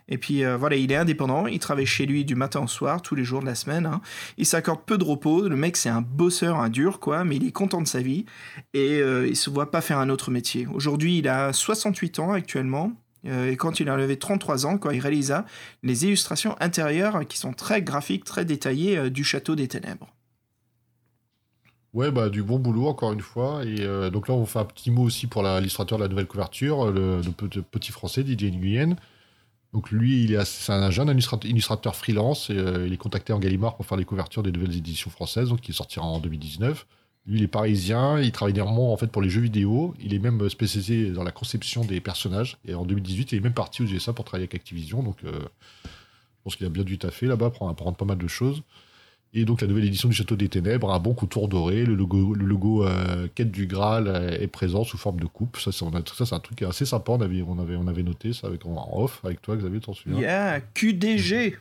[0.08, 3.02] Et puis euh, voilà, il est indépendant, il travaille chez lui du matin au soir,
[3.02, 3.86] tous les jours de la semaine.
[3.86, 4.00] hein.
[4.36, 7.46] Il s'accorde peu de repos, le mec c'est un bosseur, un dur quoi, mais il
[7.46, 8.26] est content de sa vie
[8.74, 10.66] et euh, il se voit pas faire un autre métier.
[10.72, 12.92] Aujourd'hui, il a 68 ans actuellement.
[13.26, 15.44] Euh, et quand il avait 33 ans, quand il réalisa
[15.82, 20.08] les illustrations intérieures qui sont très graphiques, très détaillées euh, du Château des Ténèbres.
[21.94, 23.64] Ouais, bah, du bon boulot, encore une fois.
[23.64, 26.26] Et euh, donc là, on fait un petit mot aussi pour l'illustrateur de la nouvelle
[26.26, 28.94] couverture, le, le pe- petit français Didier Nguyen.
[29.72, 31.08] Donc lui, il est un jeune
[31.44, 35.10] illustrateur, freelance et il est contacté en Gallimard pour faire les couvertures des nouvelles éditions
[35.10, 36.86] françaises, donc qui sortira en 2019.
[37.28, 39.94] Lui, il est parisien, il travaille énormément en fait pour les jeux vidéo.
[40.00, 42.56] Il est même spécialisé dans la conception des personnages.
[42.66, 45.02] Et en 2018, il est même parti aux USA pour travailler avec Activision.
[45.02, 45.38] Donc, euh,
[45.84, 45.88] je
[46.42, 48.62] pense qu'il a bien du taffer là-bas pour apprendre pas mal de choses.
[49.34, 52.32] Et donc la nouvelle édition du Château des Ténèbres, un bon couture doré, le logo,
[52.32, 55.58] le euh, Quête du Graal euh, est présent sous forme de coupe.
[55.58, 57.12] Ça, c'est, un truc assez sympa.
[57.12, 59.92] On avait, on avait, on avait noté ça avec, en off avec toi, Xavier, t'en
[59.92, 60.18] souviens?
[60.18, 61.58] Yeah, QDG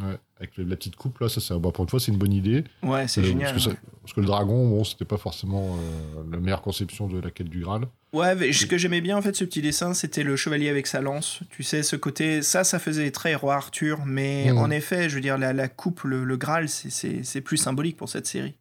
[0.00, 2.32] Ouais, Avec la petite coupe là, ça, c'est, bah, pour une fois, c'est une bonne
[2.32, 2.64] idée.
[2.82, 3.52] Ouais, c'est Euh, génial.
[3.52, 7.06] Parce que, ça- parce que le dragon, bon, c'était pas forcément euh, la meilleure conception
[7.06, 7.82] de la Quête du Graal.
[8.12, 10.86] Ouais, mais ce que j'aimais bien en fait, ce petit dessin, c'était le chevalier avec
[10.88, 11.40] sa lance.
[11.50, 15.20] Tu sais, ce côté, ça, ça faisait très roi Arthur, mais en effet, je veux
[15.20, 18.54] dire, la, la coupe, le, le Graal, c'est plus symbolique pour cette série.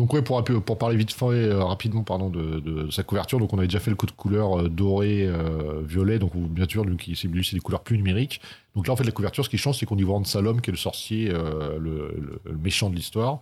[0.00, 0.42] Donc ouais, pour,
[0.78, 3.90] parler vite fait, euh, rapidement pardon, de, de sa couverture, donc on avait déjà fait
[3.90, 8.40] le code couleur euh, doré, euh, violet, donc bien sûr, c'est des couleurs plus numériques.
[8.74, 10.70] Donc là, en fait, la couverture, ce qui change, c'est qu'on y voit Salom, qui
[10.70, 13.40] est le sorcier, le, le- le méchant de l'histoire.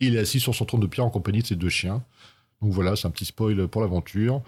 [0.00, 2.02] Il est assis sur son trône de pierre en compagnie de ses deux chiens.
[2.60, 4.42] Donc voilà, c'est un petit spoil pour l'aventure.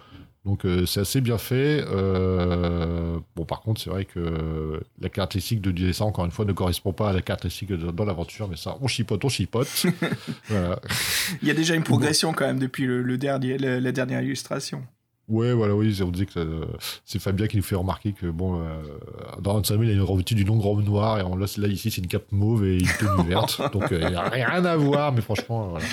[0.46, 1.84] Donc euh, c'est assez bien fait.
[1.88, 6.52] Euh, bon, par contre, c'est vrai que la caractéristique de dessin, encore une fois, ne
[6.52, 9.86] correspond pas à la caractéristique de- dans l'aventure, mais ça, on chipote, on chipote.
[10.48, 10.78] voilà.
[11.42, 14.22] Il y a déjà une progression quand même depuis le, le dernier, le- la dernière
[14.22, 14.82] illustration.
[15.28, 16.64] Ouais, voilà, oui, on disait que euh,
[17.04, 18.80] c'est Fabien qui nous fait remarquer que, bon, euh,
[19.40, 21.22] dans Hans il a une revêtu d'une longue robe noire, et
[21.60, 23.60] là, ici, c'est une cape mauve et une tenue verte.
[23.72, 25.84] Donc, euh, il n'y a rien à voir, mais franchement, voilà.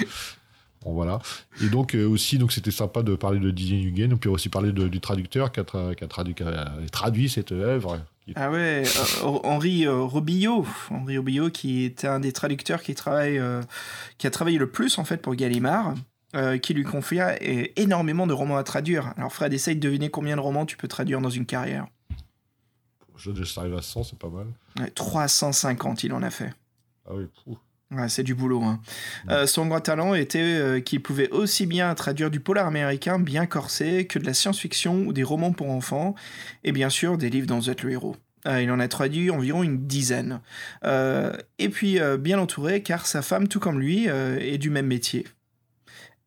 [0.83, 1.19] Bon, voilà.
[1.61, 4.71] Et donc, euh, aussi, donc, c'était sympa de parler de Didier Nguyen, puis aussi parler
[4.71, 7.99] de- du traducteur qui a, tra- qui a traduit, qui a traduit cette œuvre.
[8.35, 13.37] Ah ouais, euh, Henri euh, Robillot, Henri Robillot qui est un des traducteurs qui travaille,
[13.37, 13.61] euh,
[14.17, 15.93] qui a travaillé le plus en fait pour Gallimard,
[16.33, 19.13] euh, qui lui confia euh, énormément de romans à traduire.
[19.17, 21.85] Alors Fred, essaye de deviner combien de romans tu peux traduire dans une carrière.
[23.17, 24.47] Je, je arrive à 100, c'est pas mal.
[24.79, 26.53] Ouais, 350, il en a fait.
[27.05, 27.57] Ah oui, pouf.
[27.95, 28.63] Ouais, c'est du boulot.
[28.63, 28.79] hein.
[29.29, 33.45] Euh, son grand talent était euh, qu'il pouvait aussi bien traduire du polar américain bien
[33.45, 36.15] corsé que de la science-fiction ou des romans pour enfants,
[36.63, 38.15] et bien sûr des livres dont vous êtes le héros.
[38.47, 40.41] Euh, il en a traduit environ une dizaine.
[40.83, 44.69] Euh, et puis euh, bien entouré, car sa femme, tout comme lui, euh, est du
[44.69, 45.27] même métier.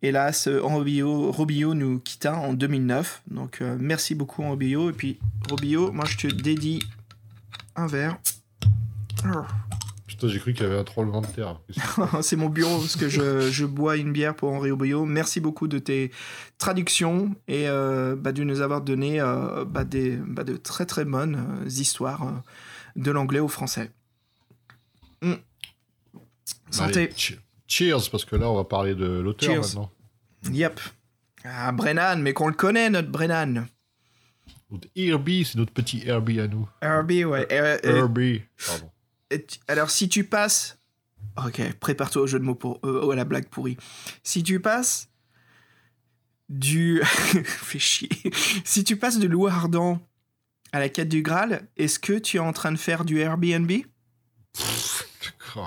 [0.02, 3.22] Hélas, Robillot, Robillot nous quitta en 2009.
[3.30, 4.90] Donc merci beaucoup Robillot.
[4.90, 6.80] Et puis Robillot, moi je te dédie
[7.74, 8.18] un verre.
[10.16, 11.60] Putain, j'ai cru qu'il y avait un tremblement de terre.
[12.22, 15.04] c'est mon bureau parce que je, je bois une bière pour Henri Oboyo.
[15.04, 16.10] Merci beaucoup de tes
[16.56, 21.04] traductions et euh, bah, de nous avoir donné euh, bah, des, bah, de très très
[21.04, 22.42] bonnes euh, histoires
[22.96, 23.90] de l'anglais au français.
[25.20, 25.34] Mm.
[26.70, 27.10] Santé.
[27.14, 29.90] Allez, cheers, parce que là, on va parler de l'auteur maintenant.
[30.50, 30.80] Yep.
[31.44, 33.66] Ah, Brennan, mais qu'on le connaît, notre Brennan.
[34.70, 36.66] Notre Herbie, c'est notre petit Herbie à nous.
[36.80, 37.46] Herbie, ouais.
[37.50, 38.40] Herbie.
[38.66, 38.90] Pardon.
[39.68, 40.78] Alors, si tu passes.
[41.44, 42.80] Ok, prépare-toi au jeu de mots pour.
[42.84, 43.76] euh, à la blague pourrie.
[44.22, 45.08] Si tu passes.
[46.48, 47.02] Du.
[47.04, 48.08] Fais chier.
[48.64, 50.00] Si tu passes de Loup Ardent
[50.72, 53.70] à la quête du Graal, est-ce que tu es en train de faire du Airbnb?
[55.56, 55.60] Oh,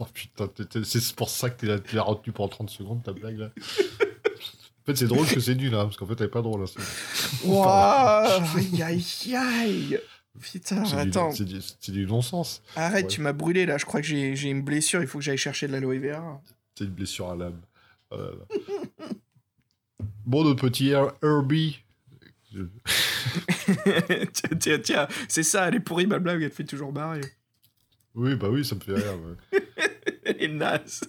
[0.00, 0.48] oh, putain,
[0.84, 3.50] c'est pour ça que tu l'as- retenu pendant 30 secondes, ta blague là.
[3.56, 6.62] En fait, c'est drôle que c'est nul, hein, parce qu'en fait, elle est pas drôle.
[6.62, 10.00] hein, c'est- Waouh Aïe aïe aïe
[10.40, 11.30] Putain, attends.
[11.32, 12.62] c'est du, non-sens.
[12.74, 13.10] Arrête, ouais.
[13.10, 13.76] tu m'as brûlé là.
[13.78, 15.00] Je crois que j'ai une blessure.
[15.02, 16.40] Il faut que j'aille chercher de l'aloe vera.
[16.74, 17.60] C'est une blessure à l'âme.
[18.10, 18.30] Là.
[20.24, 21.78] bon, notre petit Her- Herbie.
[24.32, 25.08] Tiens, tiens, tiens.
[25.28, 26.42] C'est ça, elle est pourrie ma blague.
[26.42, 27.20] Elle te fait toujours marrer.
[28.14, 29.14] Oui, bah oui, ça me fait rire.
[29.52, 29.60] ouais.
[30.24, 31.00] Elle est naze.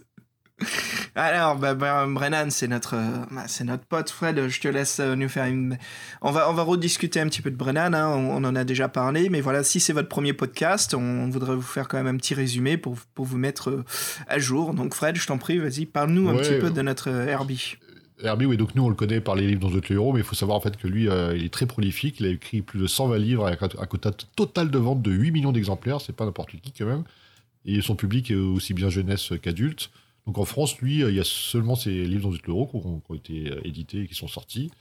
[1.16, 4.48] Alors, bah, bah, Brennan, c'est notre, euh, bah, c'est notre pote Fred.
[4.48, 5.78] Je te laisse euh, nous faire une.
[6.24, 7.94] On va, on va rediscuter un petit peu de Brennan.
[7.94, 11.30] hein, On, on en a déjà parlé, mais voilà, si c'est votre premier podcast, on
[11.30, 13.86] voudrait vous faire quand même un petit résumé pour, pour vous mettre euh,
[14.28, 14.74] à jour.
[14.74, 17.76] Donc, Fred, je t'en prie, vas-y, parle-nous un Ouais, petit peu de notre Herbie.
[18.24, 20.26] Herbie, oui, donc nous on le connaît par les livres dans d'autres héros, mais il
[20.26, 22.20] faut savoir en fait que lui, euh, il est très prolifique.
[22.22, 25.12] Il a écrit plus de 120 livres avec un, un quota total de vente de
[25.12, 26.00] 8 millions d'exemplaires.
[26.00, 27.04] C'est pas n'importe qui quand même.
[27.66, 29.90] Et son public est aussi bien jeunesse qu'adulte.
[30.26, 33.16] Donc en France, lui, il y a seulement ses livres dans d'autres héros qui ont,
[33.16, 34.72] été euh, édités et qui sont sortis.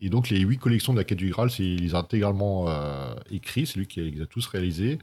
[0.00, 3.14] Et donc les 8 collections de la quête du Graal, il les a intégralement euh,
[3.30, 3.66] écrits.
[3.66, 4.98] C'est lui qui les a tous réalisés.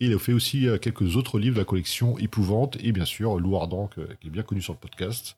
[0.00, 3.04] Et il a fait aussi euh, quelques autres livres de la collection Épouvante et bien
[3.04, 5.36] sûr Lou Ardent, qui est bien connu sur le podcast.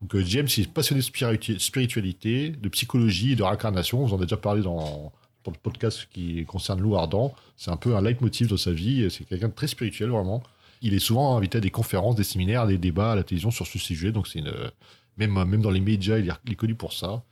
[0.00, 4.04] Donc euh, James, il est passionné de spiritu- spiritualité, de psychologie et de réincarnation.
[4.04, 5.12] On en a déjà parlé dans,
[5.44, 7.34] dans le podcast qui concerne Lou Ardent.
[7.56, 9.10] C'est un peu un leitmotiv de sa vie.
[9.10, 10.42] C'est quelqu'un de très spirituel, vraiment.
[10.84, 13.66] Il est souvent invité à des conférences, des séminaires, des débats à la télévision sur
[13.66, 14.12] ce sujet.
[14.12, 14.52] Donc c'est une...
[15.16, 17.24] même, dans les médias, il est, connu pour ça.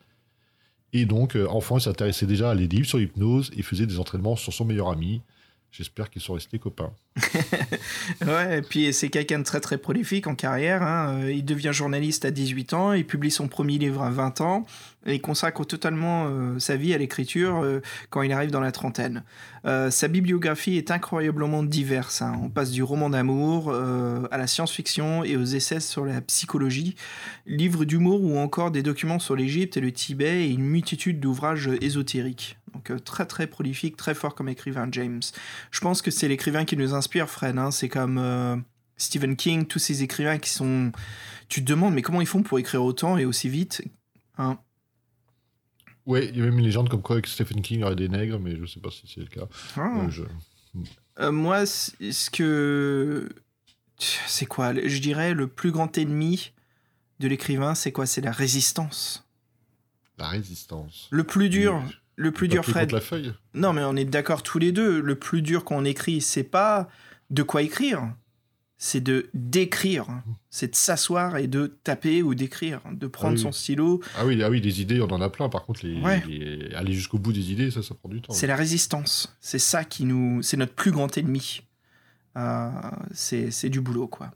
[0.95, 4.37] Et donc, euh, enfant, il s'intéressait déjà à livres sur l'hypnose et faisait des entraînements
[4.37, 5.21] sur son meilleur ami.
[5.73, 6.93] J'espère qu'ils sont restés copains.
[8.27, 10.83] Ouais, et puis c'est quelqu'un de très très prolifique en carrière.
[10.83, 11.23] hein.
[11.23, 14.67] Euh, Il devient journaliste à 18 ans, il publie son premier livre à 20 ans,
[15.07, 17.81] et il consacre totalement euh, sa vie à l'écriture euh,
[18.11, 19.25] quand il arrive dans la trentaine.
[19.65, 22.21] Sa bibliographie est incroyablement diverse.
[22.21, 22.37] hein.
[22.43, 26.97] On passe du roman d'amour à la science-fiction et aux essais sur la psychologie,
[27.47, 31.71] livres d'humour ou encore des documents sur l'Égypte et le Tibet et une multitude d'ouvrages
[31.81, 32.59] ésotériques.
[32.75, 35.21] Donc euh, très très prolifique, très fort comme écrivain James.
[35.71, 37.59] Je pense que c'est l'écrivain qui nous inspire, Fred.
[37.59, 37.71] hein.
[37.71, 38.57] C'est comme euh,
[38.97, 40.93] Stephen King, tous ces écrivains qui sont.
[41.49, 43.83] Tu te demandes, mais comment ils font pour écrire autant et aussi vite
[44.39, 44.59] hein?
[46.07, 48.41] Ouais, il y a même une légende comme quoi avec Stephen King, aurait des nègres,
[48.41, 49.47] mais je sais pas si c'est le cas.
[49.77, 50.01] Ah.
[50.07, 50.25] Euh, je-
[51.21, 53.29] Euh, Moi, ce que.
[53.99, 54.73] C'est quoi?
[54.75, 56.53] Je dirais le plus grand ennemi
[57.21, 58.07] de l'écrivain, c'est quoi?
[58.07, 59.29] C'est la résistance.
[60.19, 61.07] La résistance.
[61.11, 61.93] Le plus dur, Oui.
[62.17, 62.93] Le plus dur, Fred.
[62.93, 65.01] la feuille Non, mais on est d'accord tous les deux.
[65.01, 66.89] Le plus dur qu'on écrit, c'est pas
[67.31, 68.15] de quoi écrire,
[68.77, 70.07] c'est de d'écrire.
[70.51, 73.41] C'est de s'asseoir et de taper ou d'écrire, de prendre oui.
[73.43, 74.03] son stylo.
[74.19, 75.49] ah oui, ah oui, des idées, on en a plein.
[75.49, 76.23] Par contre, les, Ouais.
[76.29, 78.33] les- aller jusqu'au bout des idées, ça, ça prend du temps.
[78.35, 79.35] C'est la résistance.
[79.41, 80.43] C'est ça qui nous.
[80.43, 81.63] C'est notre plus grand ennemi.
[82.37, 82.71] Euh,
[83.13, 84.31] c'est c'est du boulot, quoi.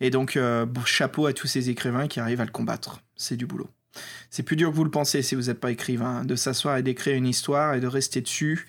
[0.00, 3.00] Et donc, euh, bon, chapeau à tous ces écrivains qui arrivent à le combattre.
[3.16, 3.68] C'est du boulot.
[4.30, 6.82] C'est plus dur que vous le pensez si vous n'êtes pas écrivain, de s'asseoir et
[6.82, 8.66] d'écrire une histoire et de rester dessus.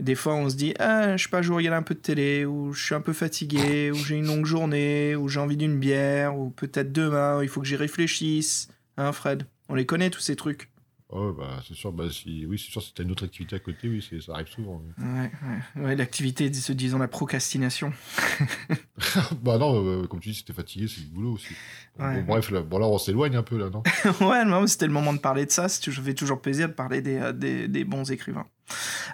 [0.00, 2.44] Des fois, on se dit, ah, je sais pas, je regarde un peu de télé,
[2.44, 5.76] ou je suis un peu fatigué, ou j'ai une longue journée, ou j'ai envie d'une
[5.78, 8.68] bière, ou peut-être demain, il faut que j'y réfléchisse.
[8.96, 9.44] Hein, Fred?
[9.68, 10.70] On les connaît, tous ces trucs.
[11.10, 13.58] Oh, bah, c'est sûr, bah, si, oui, c'est sûr, si t'as une autre activité à
[13.60, 14.82] côté, oui, ça arrive souvent.
[14.84, 15.04] oui.
[15.04, 15.30] Ouais,
[15.76, 17.94] ouais, ouais l'activité, se disons la procrastination.
[19.42, 21.54] bah non, euh, comme tu dis, t'es fatigué, c'est du boulot aussi.
[21.98, 22.14] Bon, Ouais.
[22.22, 23.82] bon, bref, là, bon, là, on s'éloigne un peu, là, non?
[24.20, 25.68] Ouais, non, c'était le moment de parler de ça.
[25.68, 28.46] Ça fait toujours plaisir de parler des, euh, des, des bons écrivains.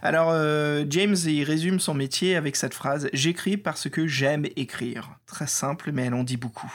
[0.02, 5.10] Alors, euh, James, il résume son métier avec cette phrase J'écris parce que j'aime écrire.
[5.26, 6.72] Très simple, mais elle en dit beaucoup.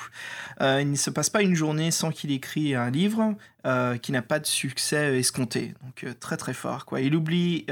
[0.62, 4.12] Euh, il ne se passe pas une journée sans qu'il écrit un livre euh, qui
[4.12, 5.74] n'a pas de succès escompté.
[5.84, 6.86] Donc, très très fort.
[6.86, 7.02] Quoi.
[7.02, 7.66] Il oublie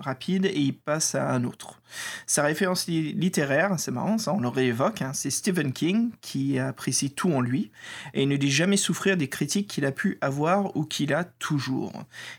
[0.00, 1.77] rapide et il passe à un autre.
[2.26, 6.58] Sa référence li- littéraire, c'est marrant, ça, on le réévoque, hein, c'est Stephen King qui
[6.58, 7.70] apprécie tout en lui
[8.14, 11.92] et ne dit jamais souffrir des critiques qu'il a pu avoir ou qu'il a toujours.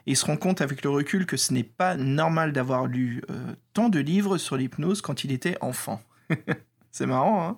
[0.05, 3.53] Il se rend compte avec le recul que ce n'est pas normal d'avoir lu euh,
[3.73, 6.01] tant de livres sur l'hypnose quand il était enfant.
[6.91, 7.57] c'est marrant, hein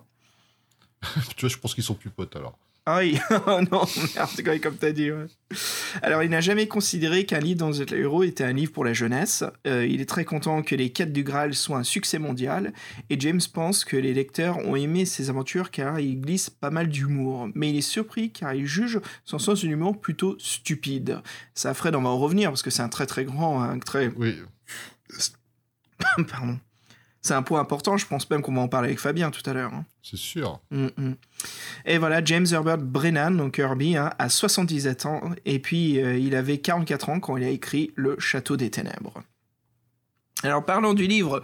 [1.36, 2.58] Tu vois, je pense qu'ils sont plus potes, alors.
[2.84, 3.16] Ah oui,
[3.46, 3.84] oh non,
[4.16, 5.12] merde, comme- t'as dit.
[5.12, 5.26] ouais.
[6.02, 8.92] Alors, il n'a jamais considéré qu'un livre dans The Héros était un livre pour la
[8.92, 9.44] jeunesse.
[9.68, 12.72] Euh, il est très content que Les Quêtes du Graal soient un succès mondial.
[13.08, 16.88] Et James pense que les lecteurs ont aimé ses aventures car il glisse pas mal
[16.88, 17.48] d'humour.
[17.54, 21.20] Mais il est surpris car il juge son sens de l'humour plutôt stupide.
[21.54, 24.08] Ça, Fred, on va en revenir parce que c'est un très très grand, un très.
[24.16, 24.34] Oui,
[26.28, 26.58] Pardon.
[27.22, 29.52] C'est un point important, je pense même qu'on va en parler avec Fabien tout à
[29.52, 29.72] l'heure.
[29.72, 29.84] hein.
[30.02, 30.60] c'est sûr.
[30.72, 31.14] Mm, mm.
[31.86, 36.34] Et voilà, James Herbert Brennan, donc Herbie, hein, a 77 ans, et puis euh, il
[36.34, 39.22] avait 44 ans quand il a écrit Le Château des Ténèbres.
[40.42, 41.42] Alors parlons du livre.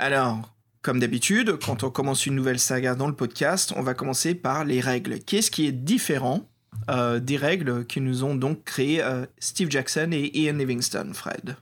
[0.00, 0.50] Alors,
[0.82, 4.64] comme d'habitude, quand on commence une nouvelle saga dans le podcast, on va commencer par
[4.64, 5.20] les règles.
[5.20, 6.48] Qu'est-ce qui est différent
[6.90, 11.56] euh, des règles que nous ont donc créées euh, Steve Jackson et Ian Livingstone, Fred?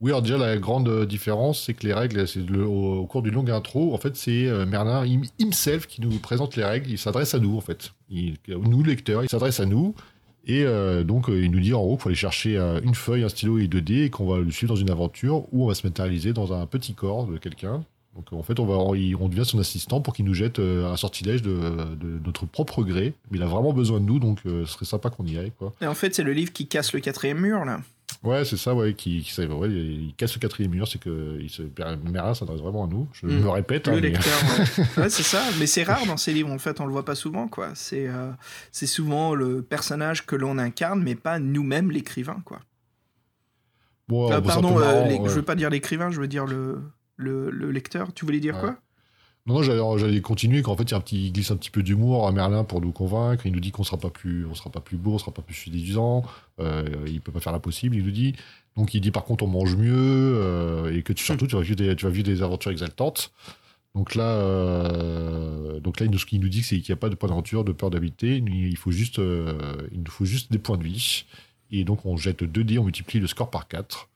[0.00, 2.24] Oui, alors déjà, la grande euh, différence, c'est que les règles,
[2.66, 6.56] au, cours d'une longue intro, en fait, c'est euh, Merlin him- himself qui nous présente
[6.56, 6.90] les règles.
[6.90, 7.92] Il s'adresse à nous, en fait.
[8.08, 9.94] Il- nous, lecteurs, il s'adresse à nous.
[10.46, 13.24] Et euh, donc, euh, il nous dit en gros qu'il faut aller chercher une feuille,
[13.24, 15.74] un stylo et 2D et qu'on va le suivre dans une aventure où on va
[15.74, 17.84] se matérialiser dans un petit corps de quelqu'un.
[18.16, 21.42] Donc, en fait, on, va, on, devient son assistant pour qu'il nous jette un sortilège
[21.42, 21.52] de,
[22.24, 23.12] notre propre gré.
[23.30, 25.72] Mais il a vraiment besoin de nous, donc ce serait sympa qu'on y aille, quoi.
[25.82, 27.80] Et en fait, c'est le livre qui casse le quatrième mur, là.
[28.22, 31.48] Ouais, c'est ça, ouais, qui, qui, ouais, il casse le quatrième mur, c'est que il
[31.48, 31.62] se,
[32.04, 33.08] Merlin s'adresse vraiment à nous.
[33.14, 33.40] Je Mm.
[33.44, 33.86] me répète.
[33.88, 34.38] Le hein, mais- lecteur,
[34.98, 35.02] ouais.
[35.04, 35.42] Ouais, c'est ça.
[35.58, 37.70] Mais c'est rare dans ces livres, en fait, on le voit pas souvent, quoi.
[37.74, 38.30] C'est euh,
[38.72, 42.60] c'est souvent le personnage que l'on incarne, mais pas nous-mêmes l'écrivain, quoi.
[44.08, 45.28] Bon, un pardon, euh, les- ouais.
[45.28, 46.82] je veux pas dire l'écrivain, je veux dire le,
[47.16, 48.12] le, le lecteur.
[48.12, 48.76] Tu voulais dire quoi?
[49.46, 50.62] Non, non, j'allais, continuer.
[50.62, 53.46] Qu'en fait, il, il glisse un petit peu d'humour à Merlin pour nous convaincre.
[53.46, 55.42] Il nous dit qu'on sera pas plus, on sera pas plus beau, on sera pas
[55.42, 56.24] plus séduisant.
[56.60, 57.96] Euh, il peut pas faire l'impossible.
[57.96, 58.34] Il nous dit.
[58.76, 61.76] Donc, il dit par contre, on mange mieux euh, et que surtout, tu vas vivre
[61.76, 63.32] des, tu vas vivre des aventures exaltantes.
[63.94, 67.00] Donc là, euh, donc là, il nous, ce qu'il nous dit, c'est qu'il n'y a
[67.00, 68.36] pas de point d'aventure, de peur d'habiter.
[68.36, 71.24] Il il faut juste, euh, il nous faut juste des points de vie.
[71.72, 74.08] Et donc, on jette 2 dés, on multiplie le score par 4.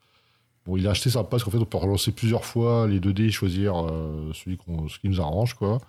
[0.66, 3.12] Bon, il a acheté ça parce qu'en fait, on peut relancer plusieurs fois les 2
[3.12, 4.58] dés et choisir euh, celui
[4.88, 5.80] ce qui nous arrange, quoi.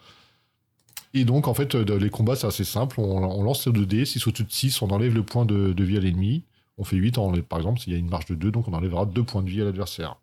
[1.13, 2.99] Et donc, en fait, euh, les combats, c'est assez simple.
[2.99, 4.05] On, on lance les 2 dés.
[4.05, 6.43] Si c'est au-dessus de 6, on enlève le point de, vie à l'ennemi.
[6.77, 8.67] On fait 8, on enlève- par exemple, s'il y a une marge de 2, donc
[8.67, 10.17] on enlèvera 2 points de vie à l'adversaire.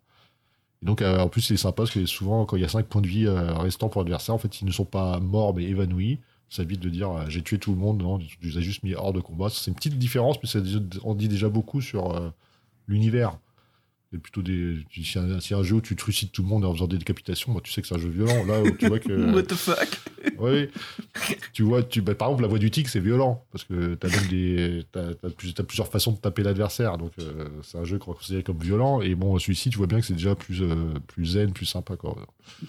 [0.82, 2.84] Et donc, euh, en plus, c'est sympa parce que souvent, quand il y a 5
[2.86, 6.18] points de vie restants pour l'adversaire, en fait, ils ne sont pas morts mais évanouis.
[6.50, 8.03] Ça évite de dire j'ai tué tout le monde.
[8.03, 9.48] Non, tu les as juste mis hors de combat.
[9.48, 10.59] C'est une petite différence, mais ça
[11.05, 12.30] en dit déjà beaucoup sur
[12.86, 13.38] l'univers.
[14.13, 14.77] C'est plutôt des.
[14.93, 17.55] Si un, si un jeu où tu trucides tout le monde en faisant des décapitations,
[17.55, 18.45] bah, tu sais que c'est un jeu violent.
[18.45, 19.11] Là, tu vois que.
[19.35, 19.89] What the fuck?
[20.39, 20.69] Oui.
[21.53, 23.45] tu vois, tu, bah, par exemple, la voix du tigre, c'est violent.
[23.53, 24.85] Parce que t'as même des.
[24.93, 26.99] T'as, t'as plusieurs façons de taper l'adversaire.
[26.99, 29.01] Donc, euh, c'est un jeu qu'on va considérer comme violent.
[29.01, 30.75] Et bon, celui-ci, tu vois bien que c'est déjà plus, euh,
[31.09, 31.97] plus zen, plus sympa.
[31.97, 32.17] Quoi.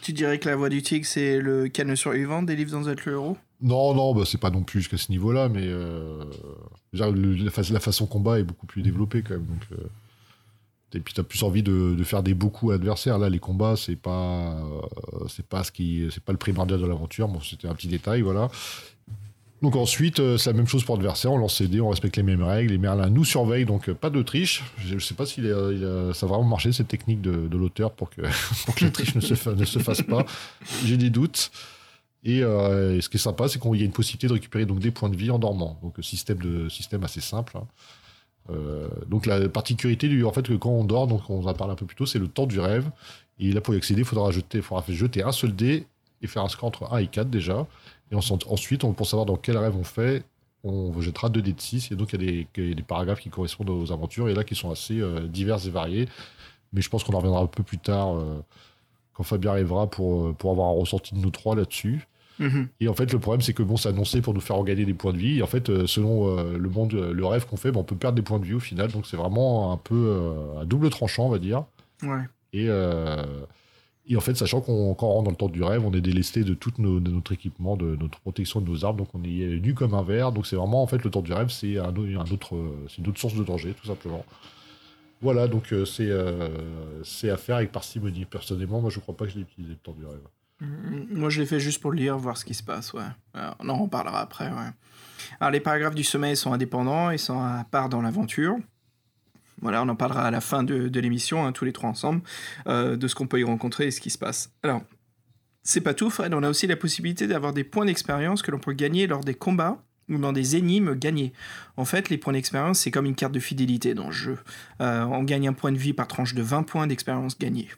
[0.02, 3.12] Tu dirais que la voix du tigre, c'est le canne survivant des livres êtes le
[3.14, 3.38] héros?
[3.62, 5.66] Non, non, bah, c'est pas non plus jusqu'à ce niveau-là, mais.
[5.66, 6.24] Euh,
[6.94, 9.46] le- la, la façon combat est beaucoup plus développée quand même.
[9.46, 9.84] Donc, euh,
[10.96, 13.18] et puis, t'as plus envie de, faire des beaux coups à l'adversaire.
[13.18, 14.58] Là, les combats, c'est pas.
[14.58, 16.08] euh, c'est pas ce qui.
[16.12, 17.28] C'est pas le primordial de l'aventure.
[17.28, 18.50] Bon, c'était un petit détail, voilà.
[19.62, 22.18] Donc ensuite, euh, c'est la même chose pour l'adversaire, on lance ses dés, on respecte
[22.18, 24.62] les mêmes règles, les Merlins nous surveillent, donc euh, pas de triche.
[24.78, 28.22] Je, je sais pas si ça a vraiment marché cette technique de, l'auteur pour que,
[28.66, 30.26] pour que la triche ne se, ne se fasse pas.
[30.84, 31.50] J'ai des doutes.
[32.26, 32.42] Et, et
[33.02, 35.10] ce qui est sympa, c'est qu'il y a une possibilité de récupérer donc des points
[35.10, 35.80] de vie en dormant.
[35.82, 37.58] Donc système de système assez simple.
[37.58, 37.68] hein.
[38.50, 41.74] Euh, donc la particularité du, en fait, que quand on dort, donc on en parlé
[41.74, 42.90] un peu plus tôt, c'est le temps du rêve.
[43.40, 45.88] Et là, pour y accéder, il faudra jeter, faudra jeter un seul dé
[46.22, 47.66] et faire un score entre 1 et 4 déjà.
[48.12, 50.24] Et ensuite, pour savoir dans quel rêve on fait,
[50.64, 51.92] on jettera 2 dés de 6.
[51.92, 54.72] Et donc, il y a des, paragraphes qui correspondent aux aventures et là qui sont
[54.72, 56.08] assez euh, divers et variés.
[56.72, 58.40] Mais je pense qu'on en reviendra un peu plus tard euh,
[59.14, 62.08] quand Fabien arrivera pour, euh, pour avoir un ressenti de nous trois là-dessus.
[62.40, 62.68] Mhm.
[62.80, 64.94] Et en fait, le problème, c'est que bon, c'est annoncé pour nous faire gagner des
[64.94, 65.38] points de vie.
[65.40, 67.84] Et en fait, euh, selon euh, le monde, euh, le rêve qu'on fait, ben, on
[67.84, 68.92] peut perdre des points de vie au final.
[68.92, 71.64] Donc, c'est vraiment un peu euh, un double tranchant, on va dire.
[72.02, 72.24] Ouais.
[72.54, 73.24] Et, euh,
[74.08, 76.02] et en fait, sachant qu'on quand on rentre dans le temps du rêve, on est
[76.02, 78.98] délesté de tout nos- de notre équipement, de notre protection de nos armes.
[78.98, 80.32] Donc, on est nu comme un verre.
[80.32, 82.56] Donc, c'est vraiment, en fait, le temps du rêve, c'est un, au- un autre,
[82.90, 84.26] c'est une autre source de danger, tout simplement.
[85.22, 86.10] Voilà, donc c'est
[87.04, 88.26] c'est à faire avec parcimonie.
[88.26, 90.20] Personnellement, moi, je crois pas que je l'ai utilisé le temps du rêve.
[90.64, 93.04] Mm, Moi, je l'ai fait juste pour le lire, voir ce qui se passe, ouais.
[93.60, 94.72] On en reparlera après, ouais.
[95.40, 98.58] Alors, les paragraphes du sommeil sont indépendants, ils sont à part dans l'aventure.
[99.62, 102.22] Voilà, on en parlera à la fin de, l'émission, hein, tous les trois ensemble,
[102.68, 104.52] euh, de ce qu'on peut y rencontrer et ce qui se passe.
[104.62, 104.82] Alors,
[105.64, 108.60] c'est pas tout, Fred, on a aussi la possibilité d'avoir des points d'expérience que l'on
[108.60, 111.32] peut gagner lors des combats ou dans des énigmes gagnés.
[111.78, 114.38] En fait, les points d'expérience, c'est comme une carte de fidélité dans le jeu.
[114.82, 117.70] Euh, on gagne un point de vie par tranche de 20 points d'expérience gagnés.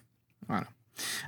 [0.48, 0.66] Voilà.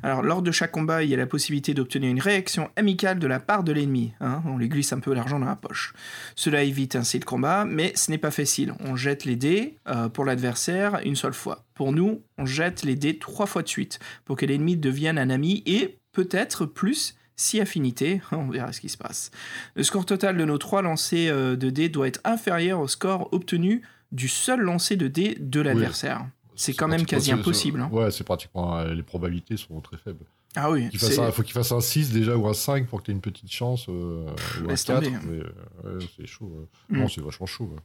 [0.03, 3.27] Alors, lors de chaque combat, il y a la possibilité d'obtenir une réaction amicale de
[3.27, 4.13] la part de l'ennemi.
[4.21, 5.93] hein, on lui glisse un peu l'argent dans la poche.
[6.35, 8.75] Cela évite ainsi le combat, mais ce n'est pas facile.
[8.81, 11.65] On jette les dés euh, pour l'adversaire une seule fois.
[11.75, 15.31] Pour nous, on jette les dés trois fois de suite pour que l'ennemi devienne un
[15.31, 18.21] ami et peut-être plus si affinité.
[18.33, 19.31] On verra ce qui se passe.
[19.75, 23.33] Le score total de nos trois lancers euh, de dés doit être inférieur au score
[23.33, 26.27] obtenu du seul lancer de dés de l'adversaire.
[26.61, 27.89] C'est quand même quasi impossible, hein.
[27.93, 28.77] Ouais, c'est pratiquement.
[28.79, 30.25] euh, les probabilités sont très faibles.
[30.57, 33.05] Ah oui, Il un- faut qu'il fasse un 6 déjà ou un 5 pour que
[33.07, 33.87] tu aies une petite chance.
[33.89, 34.27] euh,
[34.61, 35.05] ou un Laisse 4.
[35.05, 35.17] tomber.
[35.25, 35.39] mais,
[35.85, 36.69] euh, ouais, c'est chaud.
[36.89, 36.99] Mm.
[36.99, 37.71] Non, c'est vachement chaud.
[37.73, 37.81] ouais.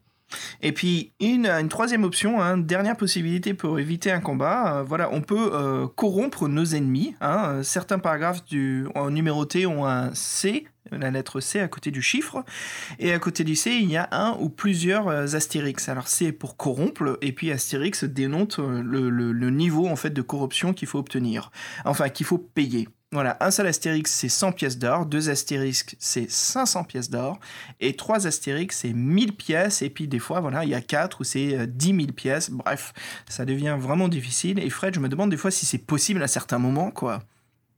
[0.61, 5.09] Et puis, une, une troisième option, hein, dernière possibilité pour éviter un combat, euh, voilà,
[5.11, 7.13] on peut euh, corrompre nos ennemis.
[7.21, 7.61] hein.
[7.61, 10.65] Certains paragraphes du, en numérotés ont un C,
[10.97, 12.43] la lettre C à côté du chiffre,
[12.99, 15.89] et à côté du C, il y a un ou plusieurs euh, astérix.
[15.89, 20.73] Alors, C pour corrompre, et puis astérix dénote euh, le, niveau en fait de corruption
[20.73, 21.51] qu'il faut obtenir,
[21.85, 22.87] enfin qu'il faut payer.
[23.11, 27.39] Voilà, un seul astérix, c'est 100 pièces d'or, deux astérisques, c'est 500 pièces d'or,
[27.79, 31.21] et trois astérix, c'est 1000 pièces, et puis des fois, voilà, il y a quatre
[31.21, 32.49] où c'est euh, 10 000 pièces.
[32.49, 32.91] Bref,
[33.29, 34.57] ça devient vraiment difficile.
[34.57, 37.21] Et Fred, je me demande des fois si c'est possible à certains moments, quoi.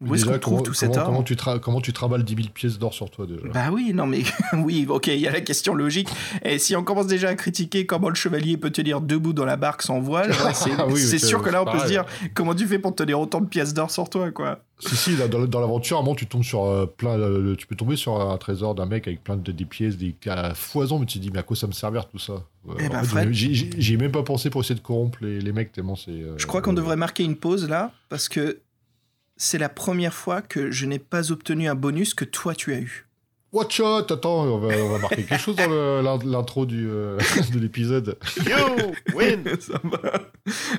[0.02, 2.36] Où est-ce qu'on trouve tout cet comment- or comment tu tra- comment tu travailles 10
[2.36, 4.24] 000 pièces d'or sur toi déjà Bah oui, non mais
[4.54, 6.10] oui, ok, il y a la question logique.
[6.43, 9.56] Et si on commence déjà à critiquer comment le chevalier peut tenir debout dans la
[9.58, 12.54] barque sans voile, c'est Ah oui, c'est sûr que là on peut se dire comment
[12.54, 14.60] tu fais pour tenir autant de pièces d'or sur toi, quoi?
[14.78, 17.18] Si, si, là, dans, dans l'aventure, à un moment, tu tombes sur euh, plein.
[17.18, 20.14] euh, tu peux tomber sur un trésor d'un mec avec plein de des pièces, des
[20.28, 22.43] à foison, mais tu te dis, mais à quoi ça me servir tout ça?
[22.68, 25.72] Euh, Eh Fred- j'y- ai même pas pensé pour essayer de corrompre les, les mecs
[25.72, 26.12] tellement c'est.
[26.36, 28.60] Je crois qu'on devrait marquer une pause là, parce que
[29.38, 32.80] c'est la première fois que je n'ai pas obtenu un bonus que toi tu as
[32.80, 33.06] eu.
[33.56, 37.18] Watch out Attends, on va, on va marquer quelque chose dans l'intro du, euh,
[37.54, 38.18] de l'épisode.
[38.46, 39.46] You win!
[39.62, 40.30] Ça va.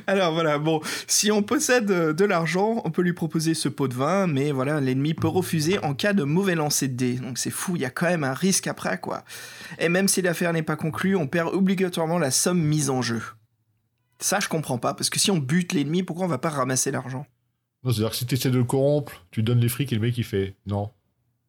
[0.06, 3.88] Alors voilà, bon, si on possède euh, de l'argent, on peut lui proposer ce pot
[3.88, 7.14] de vin, mais voilà, l'ennemi peut refuser en cas de mauvais lancer de dés.
[7.14, 9.24] Donc c'est fou, il y a quand même un risque après, quoi.
[9.78, 13.22] Et même si l'affaire n'est pas conclue, on perd obligatoirement la somme mise en jeu.
[14.18, 16.90] Ça, je comprends pas, parce que si on bute l'ennemi, pourquoi on va pas ramasser
[16.90, 17.26] l'argent?
[17.86, 20.00] Non, c'est-à-dire que si tu essaies de le corrompre, tu donnes les frics et le
[20.02, 20.90] mec il fait non.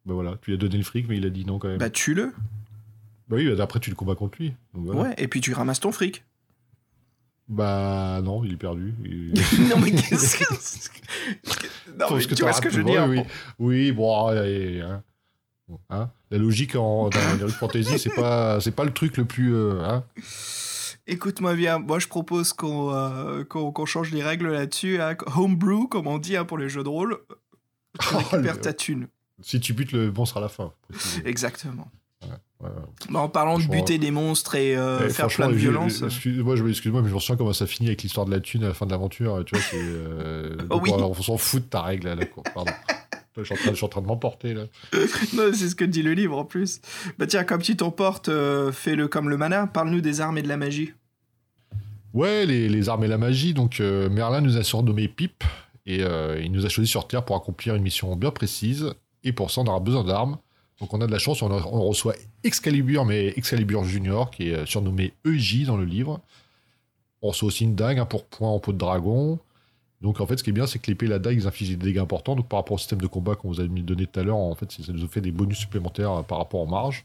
[0.06, 1.78] Bah voilà, tu lui as donné le fric, mais il a dit non quand même.
[1.78, 2.32] Bah, Bah tue-le,
[3.30, 4.54] oui, bah, après tu le combats contre lui.
[4.72, 5.00] Donc, voilà.
[5.02, 6.24] ouais, et puis tu ramasses ton fric.
[7.48, 8.94] Bah non, il est perdu.
[9.04, 9.32] Il-
[9.68, 10.44] non mais qu'est-ce que...
[11.98, 13.20] Non mais que tu vois ce que je veux dire Oui,
[13.58, 15.02] oui, bon, allez, hein.
[15.66, 16.08] Bon, hein.
[16.30, 19.54] La logique en, de fantasy, c'est pas, c'est pas le truc le plus.
[19.54, 20.04] euh, hein.
[21.08, 23.44] Écoute-moi bien, moi je propose qu'on euh,
[23.86, 25.00] change les règles là-dessus.
[25.00, 25.16] hein.
[25.36, 27.18] Homebrew, comme on dit hein, pour les jeux de rôle.
[28.00, 29.08] Tu Oh, récupères le- ta thune.
[29.40, 30.72] Si tu butes le monstre à la fin.
[31.24, 31.90] Exactement.
[32.22, 32.28] Ouais,
[32.68, 32.70] ouais.
[33.10, 36.02] Bah, en parlant de buter des monstres et euh, Eh, faire plein de violence.
[36.02, 38.64] Excuse-moi, je, excuse-moi, mais je me souviens comment ça finit avec l'histoire de la thune
[38.64, 39.44] à la fin de l'aventure.
[39.46, 39.78] Tu vois, c'est.
[39.80, 40.90] euh, Oh oui.
[40.92, 42.42] on, s'en fout de ta règle là, quoi.
[42.52, 42.72] Pardon.
[43.36, 44.64] je, suis en train, je suis en train de m'emporter là.
[45.34, 46.80] Non, c'est ce que dit le livre en plus.
[47.18, 49.68] Bah tiens, comme tu t'emportes, euh, fais-le comme le mana.
[49.68, 50.92] Parle-nous des armes et de la magie.
[52.14, 53.54] Ouais, les, armes et la magie.
[53.54, 55.44] Donc, euh, Merlin nous a surnommé Pipe
[55.86, 58.92] et euh, il nous a choisi sur Terre pour accomplir une mission bien précise.
[59.24, 60.38] Et pour ça, on aura besoin d'armes.
[60.80, 65.12] Donc, on a de la chance, on, reçoit Excalibur, mais Excalibur Junior, qui est surnommé
[65.26, 66.20] EJ dans le livre.
[67.20, 69.38] On reçoit aussi une dague, un pourpoint en peau de dragon.
[70.00, 71.70] Donc, en fait, ce qui est bien, c'est que l'épée et la dague, ils infligent
[71.70, 72.36] des dégâts importants.
[72.36, 74.54] Donc, par rapport au système de combat qu'on vous a donné tout à l'heure, en
[74.54, 77.04] fait, ça nous fait des bonus supplémentaires euh, par rapport aux marges.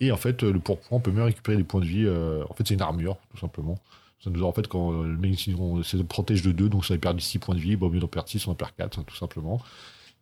[0.00, 2.08] Et en fait, le pourpoint, on peut même récupérer des points de vie.
[2.08, 3.78] en fait, c'est une armure, tout simplement.
[4.20, 6.94] Ça nous a, en fait, quand euh, le mec se protège de 2, donc ça
[6.94, 8.72] a perdu 6 points de vie, bah, au mieux d'en perdre 6, on en perd
[8.76, 9.60] 4, tout simplement.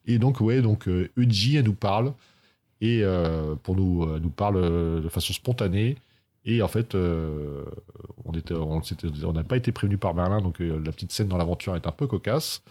[0.07, 2.12] Et donc, ouais, donc euh, Uji, elle nous parle,
[2.80, 5.97] et euh, pour nous, elle nous parle euh, de façon spontanée.
[6.45, 7.64] Et en fait, euh,
[8.24, 11.86] on n'a pas été prévenu par Merlin, donc euh, la petite scène dans l'aventure est
[11.86, 12.62] un peu cocasse.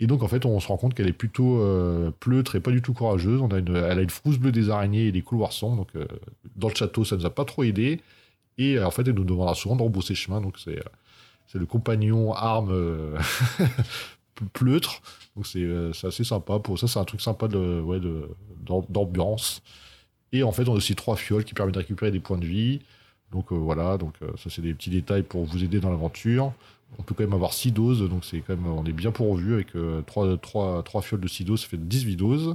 [0.00, 2.70] Et donc, en fait, on se rend compte qu'elle est plutôt euh, pleutre et pas
[2.72, 3.40] du tout courageuse.
[3.40, 5.76] On a elle a une frousse bleue des araignées et des couloirs sombres.
[5.76, 6.06] Donc, euh,
[6.56, 8.00] dans le château, ça nous a pas trop aidé.
[8.58, 10.40] Et euh, en fait, elle nous demandera souvent de rebrousser chemin.
[10.40, 13.18] Donc, c'est euh, le compagnon arme euh,
[14.52, 15.00] pleutre.
[15.36, 15.66] Donc, c'est
[16.06, 16.58] assez sympa.
[16.58, 18.00] Pour ça, c'est un truc sympa de, ouais,
[18.88, 19.62] d'ambiance.
[20.32, 22.46] Et en fait, on a aussi trois fioles qui permettent de récupérer des points de
[22.46, 22.80] vie.
[23.32, 23.98] Donc, voilà.
[23.98, 26.52] Donc, ça, c'est des petits détails pour vous aider dans l'aventure.
[26.98, 29.54] On peut quand même avoir 6 doses, donc c'est quand même, on est bien pourvu
[29.54, 29.72] avec
[30.06, 32.54] 3, fioles de 6 doses, ça fait 18 doses.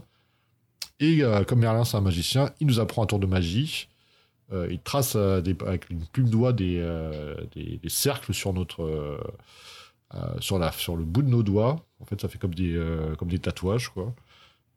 [1.02, 3.89] Et comme Merlin, c'est un magicien, il nous apprend un tour de magie.
[4.52, 9.20] Euh, il trace euh, avec une plume doigt des, euh, des, des cercles sur, notre,
[10.40, 11.86] sur, la, sur le bout de nos doigts.
[12.00, 12.80] En fait, ça fait comme des,
[13.18, 14.14] comme des tatouages, quoi.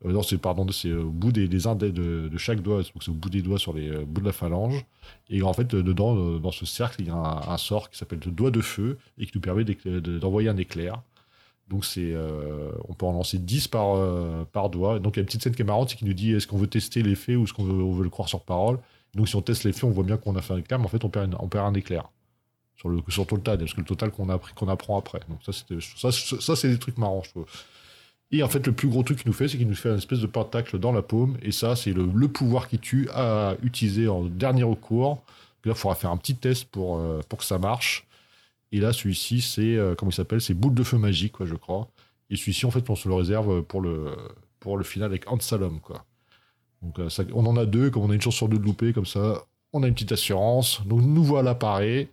[0.04, 3.14] Non, c'est pardon, c'est au bout des, des indés de, de chaque doigt, c'est au
[3.14, 4.84] bout des doigts sur les bouts de la phalange.
[5.30, 8.32] Et en fait, dedans, dans ce cercle, il y a un, sort qui s'appelle le
[8.32, 11.00] doigt de feu et qui nous permet d'envoyer un éclair.
[11.68, 12.16] Donc c'est,
[12.88, 14.98] on peut en lancer 10 par, par doigt.
[14.98, 16.48] Donc il y a une petite scène qui est marrante, c'est qu'il nous dit est-ce
[16.48, 18.80] qu'on veut tester l'effet ou est-ce qu'on veut, veut le croire sur parole?
[19.14, 20.88] Donc si on teste l'effet, on voit bien qu'on a fait un éclair, mais en
[20.88, 22.08] fait on perd, on perd un éclair
[22.76, 25.20] sur le, sur le total, parce que le total qu'on apprend après.
[25.28, 27.46] Donc ça, c'est des trucs marrants, je trouve.
[28.32, 29.98] Et en fait, le plus gros truc qu'il nous fait, c'est qu'il nous fait une
[29.98, 31.36] espèce de pentacle dans la paume.
[31.42, 35.22] Et ça, c'est le, pouvoir qui tue à utiliser en dernier recours.
[35.64, 38.06] Là, il faudra faire un petit test pour, euh, que ça marche.
[38.72, 40.40] Et là, celui-ci, c'est, euh, comment s'appelle?
[40.40, 41.88] C'est boule de feu magique, quoi, je crois.
[42.30, 44.16] Et celui-ci, en fait, on se le réserve pour le,
[44.60, 46.06] pour le final avec Ansalom, quoi.
[46.82, 48.92] Donc, euh, on en a deux, comme on a une chance sur deux de louper,
[48.92, 50.82] comme ça, on a une petite assurance.
[50.86, 52.08] Donc, nous voilà parés.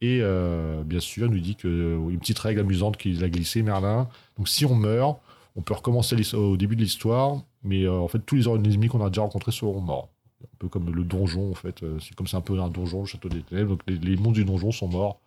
[0.00, 1.68] Et euh, bien sûr, il nous dit que
[2.10, 4.08] une petite règle amusante qu'il a glissée, Merlin.
[4.36, 5.18] Donc, si on meurt,
[5.54, 9.04] on peut recommencer au début de l'histoire, mais euh, en fait, tous les ennemis qu'on
[9.04, 10.08] a déjà rencontrés seront morts.
[10.42, 11.84] Un peu comme le donjon, en fait.
[11.84, 13.70] Euh, C'est comme c'est un peu un donjon, le château des ténèbres.
[13.70, 15.20] Donc, les, les monstres du donjon sont morts.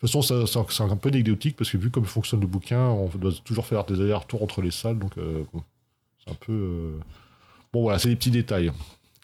[0.00, 3.06] De toute façon, c'est un peu anecdotique parce que vu comme fonctionne le bouquin, on
[3.08, 4.98] doit toujours faire des allers-retours entre les salles.
[4.98, 5.62] Donc, euh, bon,
[6.24, 6.52] c'est un peu.
[6.52, 6.98] euh,
[7.72, 8.70] Bon, voilà, c'est des petits détails.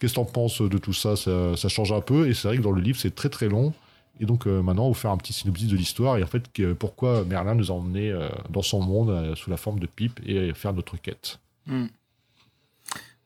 [0.01, 2.29] Qu'est-ce que t'en penses de tout ça, ça Ça change un peu.
[2.29, 3.75] Et c'est vrai que dans le livre, c'est très très long.
[4.21, 6.51] Et donc euh, maintenant, on va faire un petit synopsis de l'histoire et en fait
[6.53, 9.87] que- pourquoi Merlin nous a emmenés euh, dans son monde euh, sous la forme de
[9.87, 11.39] pipe et faire notre quête.
[11.67, 11.87] Hmm.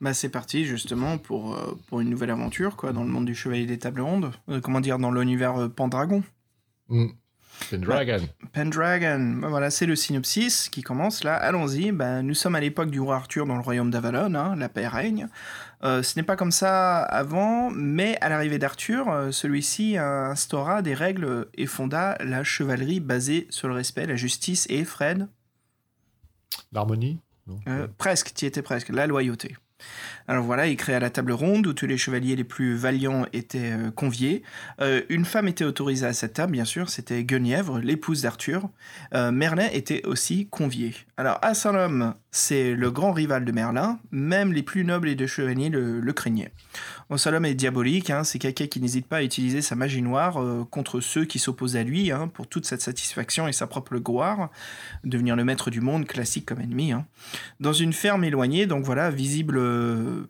[0.02, 1.56] Bah c'est parti justement pour,
[1.86, 4.32] pour une nouvelle aventure quoi dans le monde du Chevalier des Tables Rondes.
[4.62, 6.24] Comment dire dans l'univers Pendragon.
[6.88, 7.06] Mm.
[7.70, 8.18] Pendragon.
[8.52, 11.34] Pendragon, bah voilà, c'est le synopsis qui commence là.
[11.34, 14.68] Allons-y, bah, nous sommes à l'époque du roi Arthur dans le royaume d'Avalon, hein, la
[14.68, 15.28] paix règne.
[15.84, 20.94] Euh, ce n'est pas comme ça avant, mais à l'arrivée d'Arthur, euh, celui-ci instaura des
[20.94, 25.28] règles et fonda la chevalerie basée sur le respect, la justice et Fred,
[26.72, 27.18] L'harmonie
[27.66, 29.56] euh, presque, tu étais presque, la loyauté.
[30.28, 33.72] Alors voilà, il créa la table ronde où tous les chevaliers les plus valiants étaient
[33.72, 34.42] euh, conviés.
[34.80, 38.68] Euh, une femme était autorisée à cette table, bien sûr, c'était Guenièvre, l'épouse d'Arthur.
[39.14, 40.94] Euh, Merlin était aussi convié.
[41.16, 45.68] Alors Assalom, c'est le grand rival de Merlin, même les plus nobles et de chevaliers
[45.68, 46.52] le, le craignaient.
[47.14, 50.64] Assalom est diabolique, hein, c'est quelqu'un qui n'hésite pas à utiliser sa magie noire euh,
[50.70, 54.50] contre ceux qui s'opposent à lui, hein, pour toute cette satisfaction et sa propre gloire.
[55.04, 56.92] Devenir le maître du monde, classique comme ennemi.
[56.92, 57.06] hein
[57.60, 60.26] dans une ferme éloignée, donc voilà, visible euh,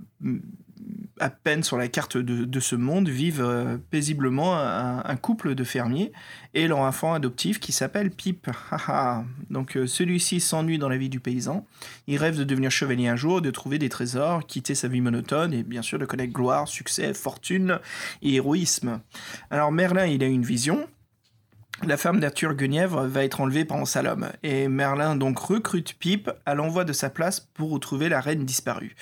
[1.22, 5.62] à peine sur la carte de, ce monde, vivent euh, paisiblement un, un couple de
[5.62, 6.10] fermiers
[6.52, 8.50] et leur enfant adoptif qui s'appelle Pipe.
[9.50, 11.64] Donc euh, celui-ci s'ennuie dans la vie du paysan.
[12.08, 15.54] Il rêve de devenir chevalier un jour, de trouver des trésors, quitter sa vie monotone
[15.54, 17.78] et bien sûr de connaître gloire, succès, fortune
[18.20, 19.00] et héroïsme.
[19.50, 20.88] Alors Merlin, il a une vision.
[21.84, 26.54] La femme d'Arthur Guenièvre va être enlevée par Salom, et Merlin donc recrute Pipe à
[26.54, 28.94] l'envoi de sa place pour retrouver la reine disparue.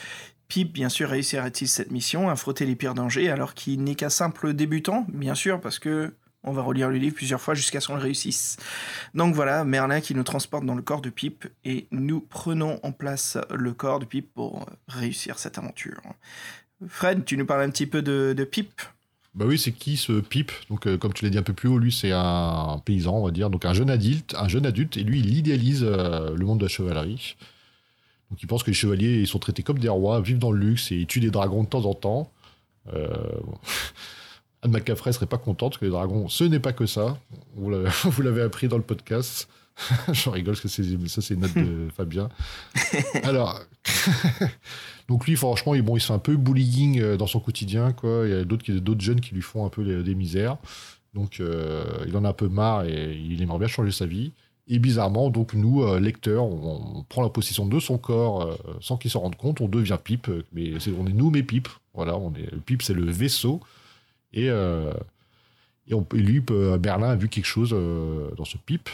[0.51, 4.11] Pipe, bien sûr, réussira-t-il cette mission, à frotter les pires dangers, alors qu'il n'est qu'un
[4.11, 7.87] simple débutant, bien sûr, parce que on va relire le livre plusieurs fois jusqu'à ce
[7.87, 8.57] qu'on le réussisse.
[9.15, 12.91] Donc voilà, Merlin qui nous transporte dans le corps de Pipe, et nous prenons en
[12.91, 16.01] place le corps de Pipe pour réussir cette aventure.
[16.89, 18.83] Fred, tu nous parles un petit peu de, de Pipe
[19.37, 21.69] Bah oui, c'est qui ce Pipe Donc, euh, comme tu l'as dit un peu plus
[21.69, 24.97] haut, lui, c'est un paysan, on va dire, donc un jeune adulte, un jeune adulte,
[24.97, 27.37] et lui, il idéalise euh, le monde de la chevalerie.
[28.31, 30.59] Donc, il pense que les chevaliers, ils sont traités comme des rois, vivent dans le
[30.61, 32.31] luxe et ils tuent des dragons de temps en temps.
[32.95, 33.09] Euh,
[33.45, 33.55] bon.
[34.63, 37.19] Anne McCaffrey serait pas contente que les dragons, ce n'est pas que ça.
[37.57, 39.49] Vous l'avez appris dans le podcast.
[40.13, 42.29] J'en rigole parce que c'est- ça, c'est une note de Fabien.
[43.23, 43.59] Alors,
[45.09, 47.93] donc lui, franchement, il, bon, il se fait un peu bullying euh, dans son quotidien.
[47.93, 48.25] Quoi.
[48.27, 50.59] Il y a d'autres jeunes qui lui font un peu des misères.
[51.15, 54.33] Donc, euh, il en a un peu marre et il aimerait bien changer sa vie.
[54.73, 58.97] Et bizarrement, donc nous, euh, lecteurs, on, prend la possession de son corps euh, sans
[58.97, 59.61] qu'il s'en rende compte.
[59.61, 60.29] On devient pipe.
[60.29, 61.69] euh, Mais on est nous, mais pipe.
[61.93, 63.61] Voilà, on est, le pipe, c'est le vaisseau.
[64.33, 66.39] Et, et, on, lui,
[66.79, 67.71] Berlin a vu quelque chose
[68.37, 68.89] dans ce pipe.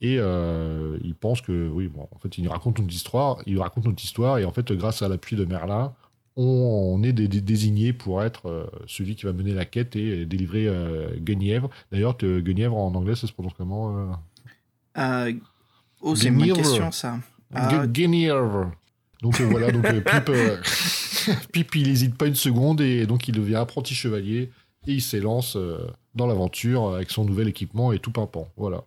[0.00, 3.38] Et il pense que, oui, bon, en fait, il raconte notre histoire.
[3.46, 4.38] Il raconte notre histoire.
[4.38, 5.92] Et en fait, grâce à l'appui de Merlin,
[6.36, 10.68] on, est dé- dé- désigné pour être celui qui va mener la quête et délivrer
[11.18, 11.68] Guenièvre.
[11.90, 14.16] D'ailleurs, Guenièvre en anglais, ça se prononce comment
[14.96, 17.18] Oh, c'est une question, ça.
[17.54, 18.70] Ah, Gu- Guenièvre.
[19.22, 20.56] Donc euh, voilà, donc euh, euh,
[21.52, 24.50] Pipe, il n'hésite pas une seconde et donc il devient apprenti chevalier
[24.86, 25.56] et il s'élance
[26.14, 28.48] dans l'aventure avec son nouvel équipement et tout pimpant.
[28.56, 28.82] Voilà.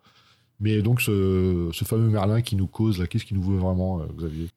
[0.59, 3.99] Mais donc ce, ce fameux Merlin qui nous cause, là, qu'est-ce qu'il nous veut vraiment,
[4.15, 4.49] Xavier?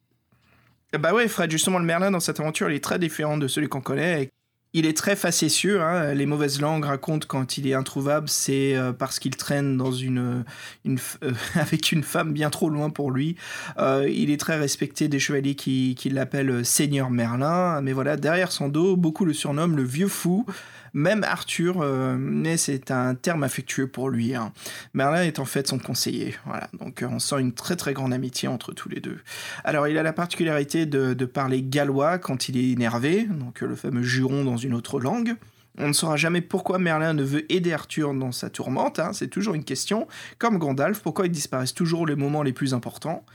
[0.99, 3.67] Bah ouais, Fred, justement, le Merlin dans cette aventure, il est très différent de celui
[3.69, 4.29] qu'on connaît.
[4.73, 5.81] Il est très facétieux.
[5.81, 6.13] hein.
[6.13, 10.43] Les mauvaises langues racontent quand il est introuvable, c'est euh, parce qu'il traîne euh,
[11.55, 13.35] avec une femme bien trop loin pour lui.
[13.79, 17.81] Euh, il est très respecté des chevaliers qui l'appellent Seigneur Merlin.
[17.81, 20.45] Mais voilà, derrière son dos, beaucoup le surnomment le vieux fou.
[20.93, 24.35] Même Arthur, euh, mais c'est un terme affectueux pour lui.
[24.35, 24.51] hein.
[24.93, 26.35] Merlin est en fait son conseiller.
[26.79, 29.19] Donc euh, on sent une très très grande amitié entre tous les deux.
[29.63, 33.75] Alors, il a la particularité de, parler gallois quand il est énervé, donc euh, le
[33.75, 35.35] fameux juron dans une autre langue.
[35.77, 39.29] On ne saura jamais pourquoi Merlin ne veut aider Arthur dans sa tourmente, hein, c'est
[39.29, 40.09] toujours une question.
[40.37, 43.25] Comme Gandalf, pourquoi ils disparaissent toujours les moments les plus importants?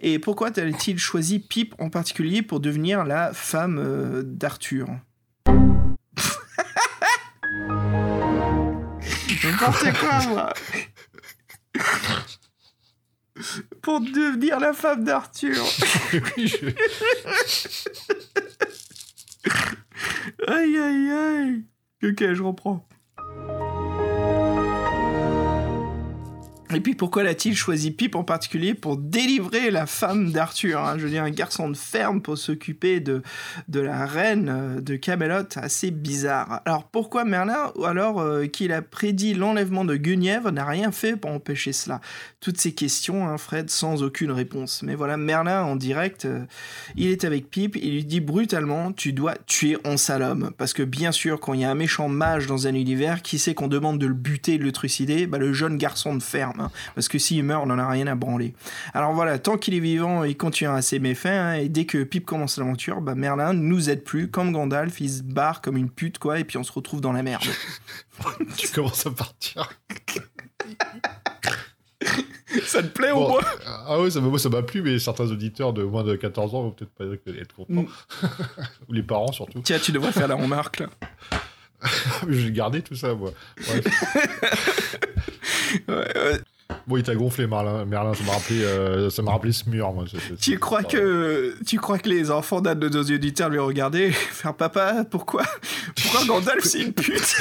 [0.00, 4.88] Et pourquoi a-t-il choisi Pipe en particulier pour devenir la femme d'Arthur?
[9.44, 10.52] N'importe quoi, moi.
[13.82, 15.62] Pour devenir la femme d'Arthur.
[16.12, 16.66] Oui, je-
[20.48, 21.64] Aïe aïe aïe.
[22.02, 22.86] Ok, je reprends.
[26.74, 30.98] Et puis pourquoi l'a-t-il choisi Pipe en particulier pour délivrer la femme d'Arthur hein?
[30.98, 33.22] Je veux dire, un garçon de ferme pour s'occuper de,
[33.72, 36.62] la reine euh, de Camelot, assez bizarre.
[36.64, 41.30] Alors pourquoi Merlin, alors euh, qu'il a prédit l'enlèvement de Guenièvre, n'a rien fait pour
[41.30, 42.00] empêcher cela?
[42.40, 44.82] Toutes ces questions, hein, Fred, sans aucune réponse.
[44.82, 46.44] Mais voilà, Merlin en direct, euh,
[46.96, 50.50] il est avec Pipe, il lui dit brutalement Tu dois tuer Ansalom.
[50.58, 53.38] Parce que bien sûr, quand il y a un méchant mage dans un univers, qui
[53.38, 55.28] sait qu'on demande de le buter de le trucider?
[55.28, 56.55] Bah, Le jeune garçon de ferme.
[56.58, 56.70] Hein.
[56.94, 58.54] parce que s'il meurt, on n'en a rien à branler.
[58.94, 62.02] Alors voilà, tant qu'il est vivant, il continue à ses méfaits, hein, et dès que
[62.04, 65.90] Pip commence l'aventure, bah Merlin nous aide plus, comme Gandalf, il se barre comme une
[65.90, 67.44] pute, quoi, et puis on se retrouve dans la merde.
[68.56, 69.68] tu commences à partir.
[72.64, 73.40] ça te plaît au moins?
[73.66, 76.62] Ah ouais, ça, moi ça m'a plu, mais certains auditeurs de moins de 14 ans
[76.62, 77.04] vont peut-être pas
[77.40, 77.72] être contents.
[77.72, 77.86] Mm.
[78.88, 79.60] Ou les parents surtout.
[79.60, 80.88] Tiens, tu devrais faire la remarque là.
[82.28, 83.32] je vais garder tout ça, moi.
[86.86, 87.84] Bon, il t'a gonflé, Merlin.
[87.84, 90.04] Merlin, ça m'a rappelé, euh, ça m'a rappelé ce mur, moi.
[90.40, 94.54] tu crois que, tu crois que les enfants d'un de nos auditeurs lui regardaient, faire
[94.54, 95.42] papa, pourquoi,
[95.96, 97.36] pourquoi Gandalf c'est une pute?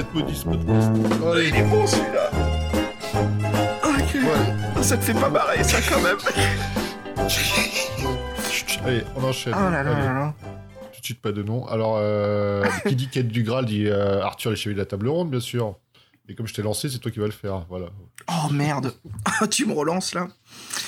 [0.00, 0.46] Cette maudite
[1.36, 2.30] Il est bon celui-là.
[3.84, 4.16] Ok.
[4.82, 6.16] Ça te fait pas marrer ça quand même.
[8.84, 9.54] Allez, on enchaîne.
[9.54, 10.34] Oh là là là là.
[10.92, 11.66] Tout de suite pas de nom.
[11.66, 15.08] Alors, euh, qui dit quête du Graal dit euh, Arthur les chevaliers de la table
[15.08, 15.76] ronde, bien sûr.
[16.28, 17.66] Et comme je t'ai lancé, c'est toi qui vas le faire.
[17.68, 17.88] Voilà.
[18.28, 18.94] Oh merde.
[19.50, 20.28] tu me relances là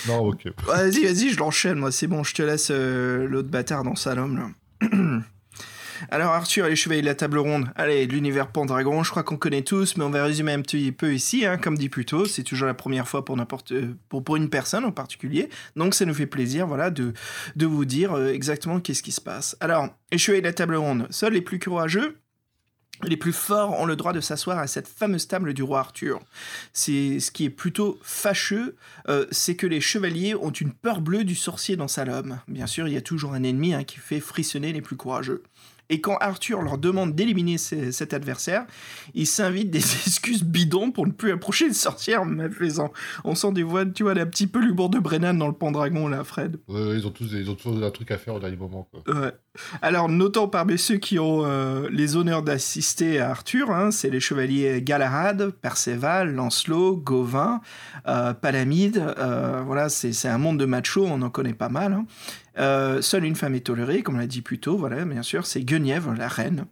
[0.09, 0.49] Non, ok.
[0.67, 1.93] Vas-y, vas-y, je l'enchaîne, moi.
[1.93, 4.89] C'est bon, je te laisse euh, l'autre bâtard dans Salom là.
[6.11, 9.37] Alors Arthur et les chevaliers de la table ronde, allez, l'univers Pendragon, je crois qu'on
[9.37, 12.27] connaît tous, mais on va résumer un petit peu ici, hein, comme dit plus tôt,
[12.27, 13.73] c'est toujours la première fois pour n'importe
[14.09, 17.13] pour, pour une personne en particulier, donc ça nous fait plaisir, voilà, de,
[17.57, 19.57] de vous dire euh, exactement qu'est-ce qui se passe.
[19.61, 22.17] Alors, les chevaliers de la table ronde, seuls les plus courageux
[23.05, 26.21] les plus forts ont le droit de s'asseoir à cette fameuse table du roi Arthur.
[26.73, 28.77] C'est ce qui est plutôt fâcheux,
[29.09, 32.39] euh, c'est que les chevaliers ont une peur bleue du sorcier dans sa lomme.
[32.49, 35.43] Bien sûr, il y a toujours un ennemi hein, qui fait frissonner les plus courageux.
[35.89, 38.67] Et quand Arthur leur demande d'éliminer cet adversaire,
[39.15, 42.93] ils s'invitent des excuses bidons pour ne plus approcher une sorcière malfaisant.
[43.25, 46.09] On sent des voix, tu vois, un petit peu l'humour de Brennan dans le Pendragon,
[46.09, 46.59] là, Fred.
[46.69, 49.03] Ouais, ils ont tous, ils ont tous un truc à faire au dernier moment, quoi.
[49.15, 49.33] Ouais.
[49.83, 54.21] Alors, notant parmi ceux qui ont euh, les honneurs d'assister à Arthur, hein, c'est les
[54.21, 57.61] chevaliers Galahad, Perceval, Lancelot, Gauvin,
[58.09, 59.03] euh, Palamide.
[59.19, 61.93] Euh, voilà, c'est un monde de machos, on en connaît pas mal.
[61.93, 62.07] Hein.
[62.59, 65.47] Euh, seule une femme est tolérée, comme on l'a dit plus tôt, voilà, bien sûr,
[65.47, 66.67] c'est Guenièvre, la reine.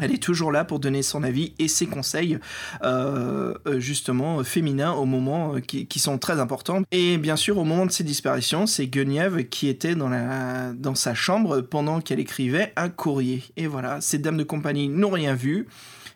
[0.00, 2.38] Elle est toujours là pour donner son avis et ses conseils,
[2.82, 6.82] euh, euh, justement, féminins au moment qui, sont très importants.
[6.92, 10.94] Et bien sûr, au moment de ses disparitions, c'est Guenièvre qui était dans, la, dans
[10.94, 13.44] sa chambre pendant qu'elle écrivait un courrier.
[13.58, 15.68] Et voilà, ces dames de compagnie n'ont rien vu.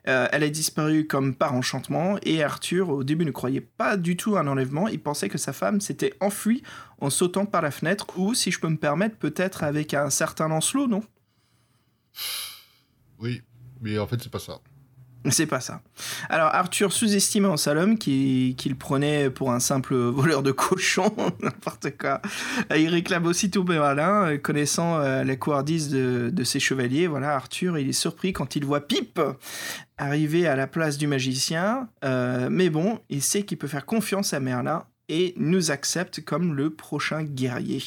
[0.09, 4.17] Euh, elle a disparu comme par enchantement et Arthur, au début, ne croyait pas du
[4.17, 4.87] tout à un enlèvement.
[4.87, 6.63] Il pensait que sa femme s'était enfuie
[7.01, 10.49] en sautant par la fenêtre ou, si je peux me permettre, peut-être avec un certain
[10.49, 11.03] Lancelot, non?
[13.19, 13.43] Oui,
[13.81, 14.61] mais en fait, c'est pas ça.
[15.31, 15.81] C'est pas ça.
[16.29, 22.21] Alors Arthur sous-estimait Ansalom qu'il prenait pour un simple voleur de cochon, n'importe quoi.
[22.77, 27.07] Il réclame aussi tout malin, connaissant euh, la couardise de, de, ses chevaliers.
[27.07, 29.21] Voilà, Arthur, il est surpris quand il voit Pipe
[29.99, 31.89] arriver à la place du magicien.
[32.05, 36.55] Euh, mais bon, il sait qu'il peut faire confiance à Merlin et nous accepte comme
[36.55, 37.83] le prochain guerrier.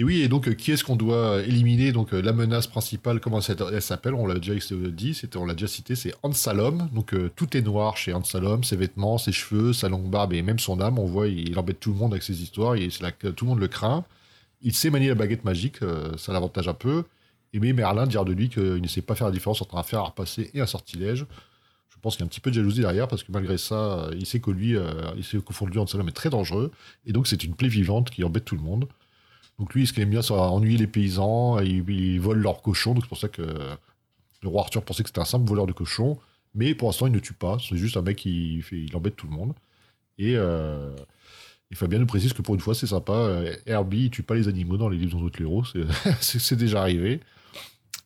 [0.00, 1.92] Et oui, et donc euh, qui est-ce qu'on doit éliminer?
[1.92, 4.14] Donc euh, la menace principale, comment elle s'appelle?
[4.14, 6.88] On l'a déjà dit, on l'a déjà cité, c'est Ansalom.
[6.94, 10.40] Donc euh, tout est noir chez Ansalom, ses vêtements, ses cheveux, sa longue barbe et
[10.40, 10.98] même son âme.
[10.98, 12.76] On voit, il, embête tout le monde avec ses histoires.
[12.76, 14.06] Et tout le monde le craint.
[14.62, 15.80] Il sait manier la baguette magique,
[16.16, 17.04] ça l'avantage un peu.
[17.52, 19.82] Et mais Merlin dire de lui qu'il ne sait pas faire la différence entre un
[19.82, 21.26] fer à repasser et un sortilège.
[21.90, 24.08] Je pense qu'il y a un petit peu de jalousie derrière parce que malgré ça,
[24.14, 24.76] il sait que lui,
[25.18, 26.72] il sait qu'au fond de lui, Ansalom est très dangereux.
[27.04, 28.88] Et donc c'est une plaie vivante qui embête tout le monde.
[29.60, 33.04] Donc lui, ce qu'il aime bien, c'est ennuyer les paysans, il, vole leurs cochons, donc
[33.04, 36.18] c'est pour ça que le roi Arthur pensait que c'était un simple voleur de cochons,
[36.54, 39.16] mais pour l'instant, il ne tue pas, c'est juste un mec qui fait, il embête
[39.16, 39.52] tout le monde.
[40.18, 40.90] Et euh,
[41.70, 44.34] il faut bien nous préciser que pour une fois, c'est sympa, Herbie, il tue pas
[44.34, 45.64] les animaux dans les livres d'autres héros,
[46.20, 47.20] c'est déjà arrivé.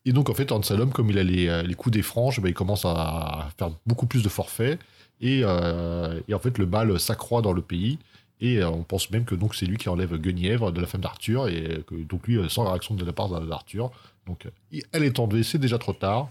[0.05, 2.55] Et donc, en fait, Ansalom, comme il a les, les coups des franges, ben, il
[2.55, 4.81] commence à faire beaucoup plus de forfaits,
[5.21, 7.99] et, euh, et en fait, le mal s'accroît dans le pays.
[8.41, 11.01] Et euh, on pense même que donc c'est lui qui enlève Guenièvre de la femme
[11.01, 13.91] d'Arthur, et que donc lui, euh, sans réaction de la part d'Arthur.
[14.27, 16.31] Donc euh, elle est enlevée, c'est déjà trop tard.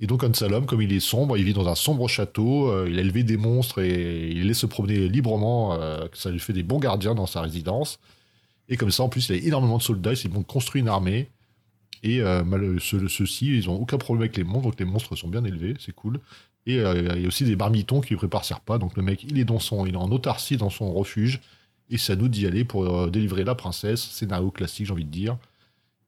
[0.00, 3.00] Et donc Ansalom, comme il est sombre, il vit dans un sombre château, il a
[3.00, 5.76] élevé des monstres et il laisse se promener librement,
[6.12, 7.98] ça lui fait des bons gardiens dans sa résidence.
[8.68, 11.28] Et comme ça, en plus, il a énormément de soldats, ils ont construit une armée.
[12.04, 12.20] Et
[12.78, 15.96] ceux-ci, ils ont aucun problème avec les monstres, donc les monstres sont bien élevés, c'est
[15.96, 16.20] cool.
[16.66, 19.24] Et euh, il y a aussi des marmitons qui préparent ses repas, donc le mec,
[19.24, 21.40] il est, dans son, en autarcie dans son refuge,
[21.90, 25.10] et à nous d'y aller pour euh, délivrer la princesse, scénario classique, j'ai envie de
[25.10, 25.38] dire.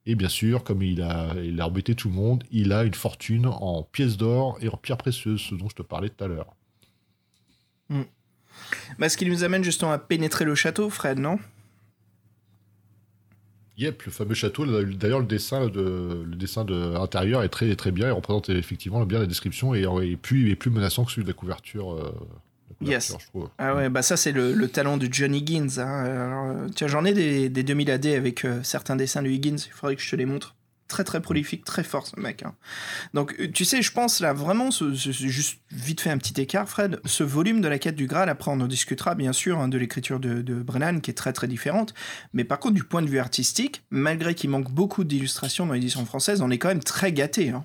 [0.05, 3.47] Et bien sûr, comme il a, il embêté tout le monde, il a une fortune
[3.47, 6.55] en pièces d'or et en pierres précieuses, ce dont je te parlais tout à l'heure.
[8.99, 11.39] Bah, ce qui nous amène justement à pénétrer le château, Fred, non?
[13.77, 14.65] Yep, le fameux château.
[14.65, 18.07] D'ailleurs, le dessin de le dessin de intérieur est très très bien.
[18.07, 21.29] Il représente effectivement bien la description et est plus est plus menaçant que celui de
[21.29, 21.93] la couverture.
[21.93, 23.17] euh, la couverture, Yes.
[23.19, 23.49] je trouve.
[23.57, 25.77] Ah ouais, bah ça c'est le, le talent de John Higgins.
[25.79, 26.03] hein.
[26.05, 29.55] Alors, euh, tiens, j'en ai des, des 2000 AD avec euh, certains dessins de Higgins,
[29.65, 30.55] il faudrait que je te les montre.
[30.91, 32.43] Très très prolifique, très fort ce mec.
[32.43, 32.53] hein.
[33.13, 36.17] Donc euh, tu sais, je pense là vraiment, ce, ce- ce- juste vite fait un
[36.17, 39.31] petit écart, Fred, ce volume de la quête du Graal, après on en discutera bien
[39.31, 41.93] sûr hein, de l'écriture de, de Brennan qui est très très différente,
[42.33, 46.05] mais par contre du point de vue artistique, malgré qu'il manque beaucoup d'illustrations dans l'édition
[46.05, 47.51] française, on est quand même très gâté.
[47.51, 47.63] Hein.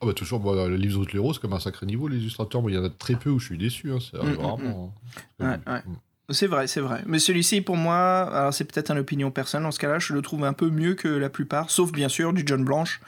[0.00, 2.62] Ah bah toujours, moi, le livre de l'héros, c'est comme un sacré niveau, les illustrateurs.
[2.68, 3.92] Il y en a très peu où je suis déçu.
[3.92, 4.94] Hein, c'est Mm, mm, vraiment.
[5.40, 5.82] Ouais, ouais.
[6.30, 7.02] C'est vrai, c'est vrai.
[7.06, 10.20] Mais celui-ci, pour moi, alors c'est peut-être une opinion personnelle dans ce cas-là, je le
[10.20, 13.00] trouve un peu mieux que la plupart, sauf bien sûr du John Blanche.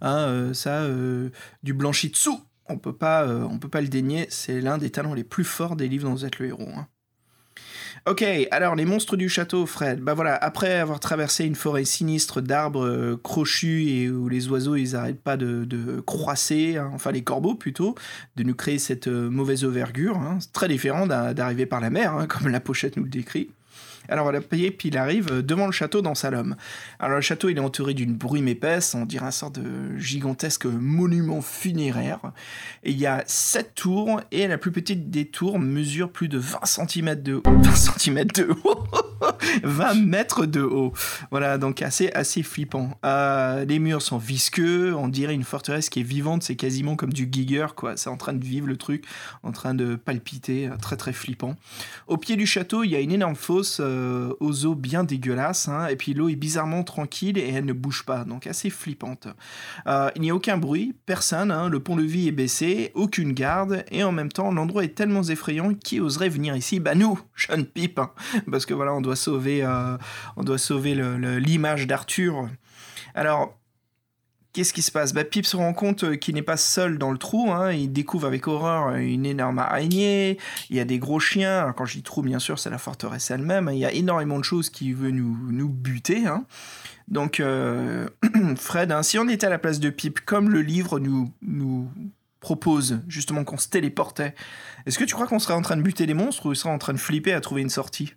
[0.00, 1.30] Hein, euh, ça, euh,
[1.62, 2.30] du Blanchitsu,
[2.68, 4.26] on peut pas, euh, peut pas le dénier.
[4.30, 6.68] C'est l'un des talents les plus forts des livres dont vous êtes le héros.
[6.76, 6.88] hein.
[8.06, 10.00] Ok, alors les monstres du château, Fred.
[10.00, 14.76] Bah voilà, après avoir traversé une forêt sinistre d'arbres euh, crochus et où les oiseaux
[14.76, 17.94] ils arrêtent pas de, de croisser, hein, enfin les corbeaux plutôt,
[18.36, 20.18] de nous créer cette euh, mauvaise auvergure.
[20.18, 20.36] hein.
[20.38, 23.48] C'est très différent d'a- d'arriver par la mer, hein, comme la pochette nous le décrit.
[24.08, 26.56] Alors voilà, puis puis il arrive euh, devant le château dans Salom.
[26.98, 30.66] Alors le château il est entouré d'une brume épaisse, on dirait un sort de gigantesque
[30.66, 32.20] monument funéraire.
[32.82, 36.38] Et il y a sept tours et la plus petite des tours mesure plus de
[36.38, 37.42] 20 cm de haut.
[37.62, 38.84] 20 cm de haut
[39.62, 40.92] 20 mètres de haut.
[41.30, 42.98] Voilà, donc assez, assez flippant.
[43.04, 47.12] Euh, les murs sont visqueux, on dirait une forteresse qui est vivante, c'est quasiment comme
[47.12, 47.96] du Giger, quoi.
[47.96, 49.04] C'est en train de vivre le truc,
[49.42, 51.56] en train de palpiter, euh, très très flippant.
[52.06, 53.80] Au pied du château, il y a une énorme fosse
[54.40, 58.04] aux eaux bien dégueulasses, hein, et puis l'eau est bizarrement tranquille et elle ne bouge
[58.04, 59.28] pas, donc assez flippante.
[59.86, 64.02] Euh, il n'y a aucun bruit, personne, hein, le pont-levis est baissé, aucune garde, et
[64.04, 66.80] en même temps, l'endroit est tellement effrayant qui oserait venir ici?
[66.80, 68.10] Bah nous, jeune pipe, hein,
[68.50, 69.96] parce que voilà, on doit sauver, euh,
[70.36, 72.48] on doit sauver l'image d'Arthur.
[73.14, 73.58] Alors,
[74.54, 75.12] Qu'est-ce qui se passe?
[75.12, 77.50] Bah, Pip se rend compte euh, qu'il n'est pas seul dans le trou.
[77.50, 77.72] hein.
[77.72, 80.38] Il découvre avec horreur euh, une énorme araignée.
[80.70, 81.74] Il y a des gros chiens.
[81.76, 83.68] Quand je dis trou, bien sûr, c'est la forteresse elle-même.
[83.72, 86.26] Il y a énormément de choses qui veulent nous, nous buter.
[86.28, 86.46] hein.
[87.08, 88.08] Donc, euh,
[88.56, 91.90] Fred, hein, si on était à la place de Pip, comme le livre nous, nous
[92.38, 94.36] propose justement qu'on se téléportait,
[94.86, 96.70] est-ce que tu crois qu'on serait en train de buter les monstres ou on serait
[96.72, 98.14] en train de flipper à trouver une sortie?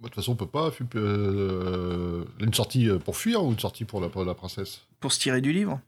[0.00, 0.70] De toute façon, on peut pas.
[0.70, 4.82] fu- euh, une sortie pour fuir ou une sortie pour la, pour la princesse?
[5.00, 5.80] Pour se tirer du livre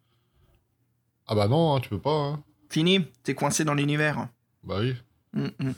[1.29, 2.11] Ah bah non, hein, tu peux pas.
[2.11, 2.43] hein.
[2.71, 4.29] Fini, t'es coincé dans l'univers.
[4.65, 4.95] Bah oui.
[5.33, 5.73] Mm, mm.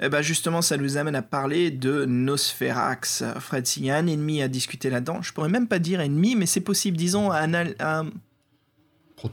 [0.00, 3.22] Eh ben justement, ça nous amène à parler de Nosferax.
[3.38, 6.34] Fred, s'il y a un ennemi à discuter là-dedans, je pourrais même pas dire ennemi,
[6.34, 8.06] mais c'est possible, disons, un, al- un,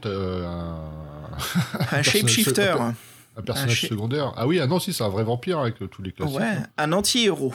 [0.06, 1.38] euh, un...
[1.90, 2.76] un shapeshifter.
[3.36, 4.32] un personnage secondaire.
[4.36, 6.36] Ah oui, ah non, si, c'est un vrai vampire avec euh, tous les classiques.
[6.38, 7.54] Ouais, un anti-héros.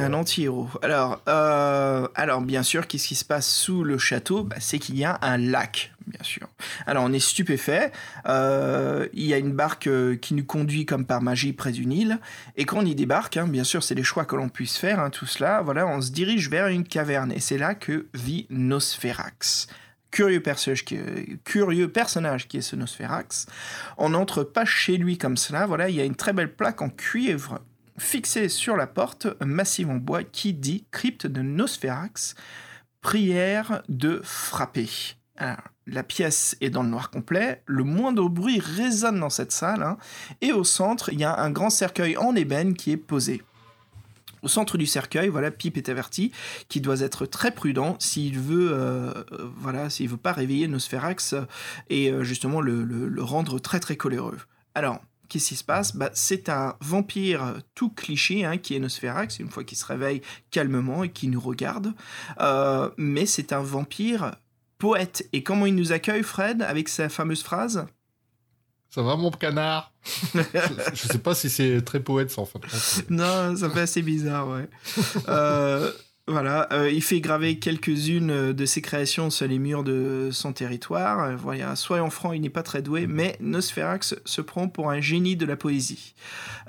[0.00, 0.68] Un anti-héros.
[0.82, 4.44] Alors, euh, alors, bien sûr, qu'est-ce qui se passe sous le château?
[4.44, 6.48] Bah, C'est qu'il y a un lac, bien sûr.
[6.86, 7.90] Alors, on est stupéfait.
[8.26, 11.92] Euh, il y a une barque euh, qui nous conduit comme par magie près d'une
[11.92, 12.20] île.
[12.56, 15.00] Et quand on y débarque, hein, bien sûr, c'est les choix que l'on puisse faire,
[15.00, 15.62] hein, tout cela.
[15.62, 17.32] Voilà, on se dirige vers une caverne.
[17.32, 19.66] Et c'est là que vit Nosferax.
[20.12, 20.96] Curieux personnage, qui,
[21.44, 23.46] curieux personnage qui est ce Nosferax.
[23.96, 25.66] On n'entre pas chez lui comme cela.
[25.66, 27.58] Voilà, il y a une très belle plaque en cuivre
[27.98, 32.34] fixée sur la porte, massive en bois, qui dit crypte de Nosferax,
[33.00, 34.88] prière de frapper.
[35.36, 39.82] Alors, la pièce est dans le noir complet, le moindre bruit résonne dans cette salle,
[39.82, 39.96] hein,
[40.40, 43.42] et au centre, il y a un grand cercueil en ébène qui est posé.
[44.42, 46.30] Au centre du cercueil, voilà, Pip est averti
[46.68, 51.34] qu'il doit être très prudent s'il veut, euh, euh, voilà, s'il veut pas réveiller Nosferax
[51.90, 54.38] et euh, justement le, le- le rendre très très coléreux.
[54.76, 55.96] Alors, qu'est-ce qui se passe?
[55.96, 60.22] Bah, C'est un vampire tout cliché hein, qui est Nosferax, une fois qu'il se réveille
[60.50, 61.92] calmement et qui nous regarde.
[62.40, 64.36] Euh, mais c'est un vampire
[64.78, 65.28] poète.
[65.32, 67.86] Et comment il nous accueille, Fred, avec sa fameuse phrase?
[68.90, 69.92] Ça va, mon canard?
[70.34, 73.10] Je, sais pas si c'est très poète, ça, en fin de compte.
[73.10, 74.68] Non, ça fait assez bizarre, ouais.
[75.28, 75.92] Euh,
[76.30, 81.24] Voilà, euh, il fait graver quelques-unes de ses créations sur les murs de son territoire.
[81.24, 85.00] Euh, Voilà, soyons francs, il n'est pas très doué, mais Nosferax se prend pour un
[85.00, 86.14] génie de la poésie.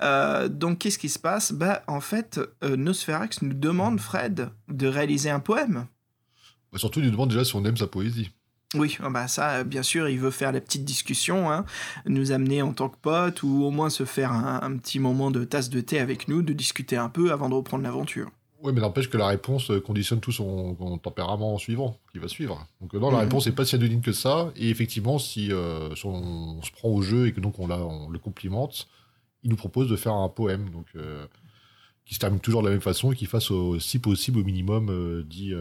[0.01, 1.51] Euh, donc, qu'est-ce qui se passe?
[1.51, 5.87] Bah, en fait, euh, Nosferax nous demande, Fred, de réaliser un poème.
[6.71, 8.31] Bah, surtout, il nous demande déjà si on aime sa poésie.
[8.75, 11.65] Oui, ah bah ça, euh, bien sûr, il veut faire la petite discussion, hein,
[12.05, 15.31] nous amener en tant que pote, ou au moins se faire un, un petit moment
[15.31, 18.31] de tasse de thé avec nous, de discuter un peu avant de reprendre l'aventure.
[18.61, 22.27] Oui, mais n'empêche que la réponse euh, conditionne tout son, son tempérament suivant, qui va
[22.27, 22.67] suivre.
[22.81, 23.23] Donc euh, non, la Mhm.
[23.23, 24.51] réponse n'est pas si anodine que ça.
[24.57, 26.13] Et effectivement, si, euh, si on,
[26.57, 28.87] on se prend au jeu et que donc on, l'a- on le complimente,
[29.43, 31.25] il nous propose de faire un poème, donc euh,
[32.05, 34.43] qui se termine toujours de la même façon et qui fasse, au- si possible, au
[34.43, 35.53] minimum euh, 10,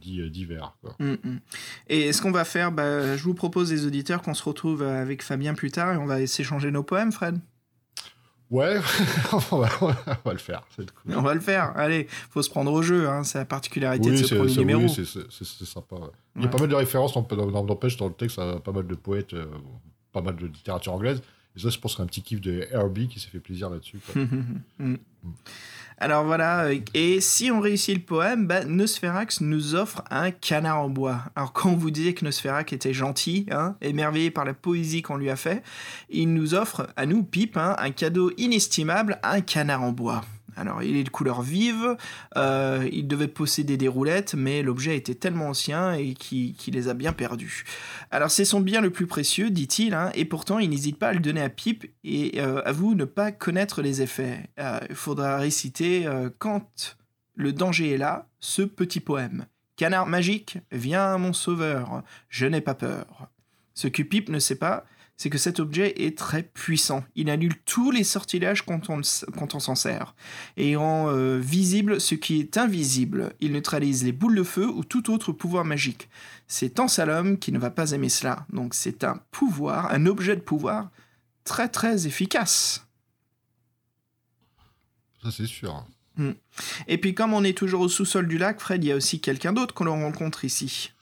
[0.00, 0.76] 10, euh, 10 vers.
[0.80, 0.94] quoi.
[1.00, 1.40] Mm, mm.
[1.88, 5.22] Et ce qu'on va faire, bah, je vous propose, les auditeurs, qu'on se retrouve avec
[5.22, 7.38] Fabien plus tard et on va s'échanger nos poèmes, Fred.
[8.50, 8.76] Ouais,
[9.50, 10.62] on, va, on va le faire.
[11.08, 11.72] On va le faire.
[11.76, 14.52] Allez, faut se prendre au jeu, hein, c'est la particularité Oui, de ce c'est premier
[14.52, 14.82] c'est- numéro.
[14.82, 15.96] oui, c'est- c'est- c'est- c'est sympa.
[15.96, 16.08] ouais.
[16.36, 18.72] Il y a pas mal de références, dans- dans- n'empêche, dans le texte, à pas
[18.72, 19.46] mal de poètes, euh,
[20.12, 21.22] pas mal de littérature anglaise.
[21.56, 23.98] Et ça, je pense qu'un petit kiff de Herbie qui s'est fait plaisir là-dessus.
[24.78, 24.96] Mm.
[25.98, 30.80] Alors voilà, euh, et si on réussit le poème, bah, Nosferax nous offre un canard
[30.80, 31.20] en bois.
[31.36, 35.16] Alors quand on vous disait que Nosferax était gentil, hein, émerveillé par la poésie qu'on
[35.16, 35.62] lui a fait,
[36.10, 40.22] il nous offre, à nous, Pipe, hein, un cadeau inestimable, un canard en bois.
[40.56, 41.96] Alors il est de couleur vive,
[42.36, 46.88] euh, il devait posséder des roulettes, mais l'objet était tellement ancien et qu'il qu'il les
[46.88, 47.64] a bien perdus.
[48.10, 51.12] Alors c'est son bien le plus précieux, dit-il, hein, et pourtant il n'hésite pas à
[51.12, 54.48] le donner à Pipe et euh, avoue ne pas connaître les effets.
[54.58, 56.96] Euh, Il faudra réciter euh, Quand
[57.34, 59.46] le danger est là, ce petit poème.
[59.76, 63.28] Canard magique, viens mon sauveur, je n'ai pas peur.
[63.74, 64.84] Ce que Pipe ne sait pas,
[65.16, 67.04] c'est que cet objet est très puissant.
[67.14, 69.00] Il annule tous les sortilèges quand on,
[69.38, 70.14] quand s'en sert.
[70.56, 73.32] Et il rend euh, visible ce qui est invisible.
[73.40, 76.08] Il neutralise les boules de feu ou tout autre pouvoir magique.
[76.48, 78.46] C'est Ansalom qui ne va pas aimer cela.
[78.52, 80.90] Donc c'est un pouvoir, un objet de pouvoir
[81.44, 82.86] très très efficace.
[85.22, 85.86] Ça, c'est sûr.
[86.86, 89.20] Et puis comme on est toujours au sous-sol du lac, Fred, il y a aussi
[89.20, 90.92] quelqu'un d'autre qu'on rencontre ici.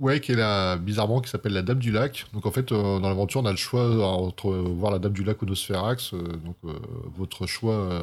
[0.00, 2.24] Ouais, qui est la, bizarrement, qui s'appelle la Dame du Lac.
[2.32, 5.12] Donc, en fait, euh, dans l'aventure, on a le choix euh, entre voir la Dame
[5.12, 6.14] du Lac ou Nosferax.
[6.14, 6.72] euh, donc, euh,
[7.18, 8.02] votre choix,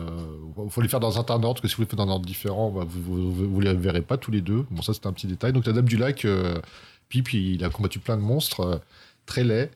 [0.64, 2.12] il faut les faire dans un ordre, parce que si vous les faites dans un
[2.12, 4.68] ordre différent, bah, vous, vous les verrez pas tous les deux.
[4.70, 5.54] Bon, ça, c'est un petit détail.
[5.54, 6.28] Donc, la Dame du Lac,
[7.10, 8.80] Pip, il a combattu plein de monstres,
[9.26, 9.72] très laids.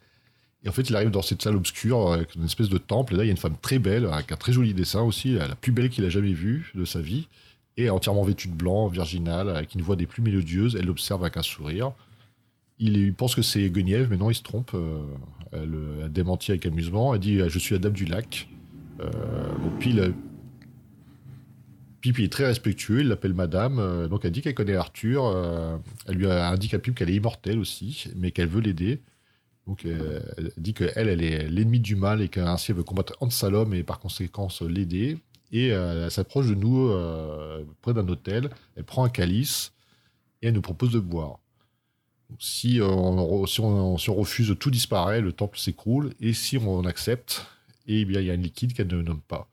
[0.63, 3.15] Et en fait, il arrive dans cette salle obscure, avec une espèce de temple.
[3.15, 5.33] Et là, il y a une femme très belle, avec un très joli dessin aussi,
[5.33, 7.27] la plus belle qu'il a jamais vue de sa vie.
[7.77, 10.75] Et entièrement vêtue de blanc, virginale, avec une voix des plus mélodieuses.
[10.75, 11.93] Elle l'observe avec un sourire.
[12.81, 14.71] Il, pense que c'est Guenièvre, mais non, il se trompe.
[14.73, 15.03] euh,
[15.53, 17.13] elle, euh, elle démentit avec amusement.
[17.13, 18.49] Elle dit euh, Je suis la dame du lac.
[19.01, 19.09] Euh,
[19.59, 19.71] bon,
[22.19, 23.79] il est très respectueux, il l'appelle madame.
[23.79, 25.25] euh, donc elle dit qu'elle connaît Arthur.
[25.25, 25.77] euh,
[26.07, 29.01] elle lui a- indique à Pip qu'elle est immortelle aussi, mais qu'elle veut l'aider.
[29.67, 33.15] Donc euh, elle dit qu'elle, elle est l'ennemie du mal et qu'ainsi elle veut combattre
[33.21, 35.19] Ansalom et par conséquent l'aider.
[35.51, 38.49] Et euh, elle s'approche de nous euh, près d'un hôtel.
[38.75, 39.73] Elle prend un calice
[40.41, 41.40] et elle nous propose de boire.
[42.39, 46.13] Si, euh, on, si, on, on refuse, tout disparaît, le temple s'écroule.
[46.19, 47.45] Et si on accepte,
[47.87, 49.47] eh bien, il y a un liquide qu'elle ne nomme pas.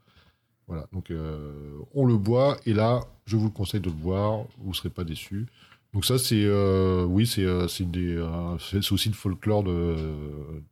[0.67, 4.45] Voilà, donc euh, on le boit, et là, je vous le conseille de le boire,
[4.59, 5.47] vous ne serez pas déçus.
[5.95, 9.97] Donc ça, c'est euh, oui, c'est aussi le folklore de,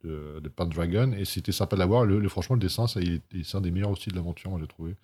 [0.05, 2.05] de, de Pendragon, et c'était sympa de l'avoir.
[2.05, 3.01] Le, le- franchement, le dessin, c'est
[3.55, 4.95] un des meilleurs aussi de l'aventure, moi, j'ai trouvé.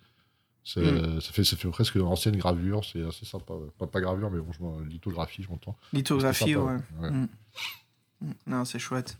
[0.65, 1.19] C'est- Mm.
[1.21, 3.53] ça, fait, ça fait presque une ancienne gravure, c'est assez sympa.
[3.53, 3.67] ouais.
[3.77, 5.75] Pas, pas gravure, mais bon, je lithographie, je m'entends.
[5.91, 6.77] Lithographie, ouais.
[6.77, 7.11] sympa, ouais.
[7.11, 7.27] Mm.
[8.21, 8.33] Mm.
[8.47, 9.17] Non, c'est chouette.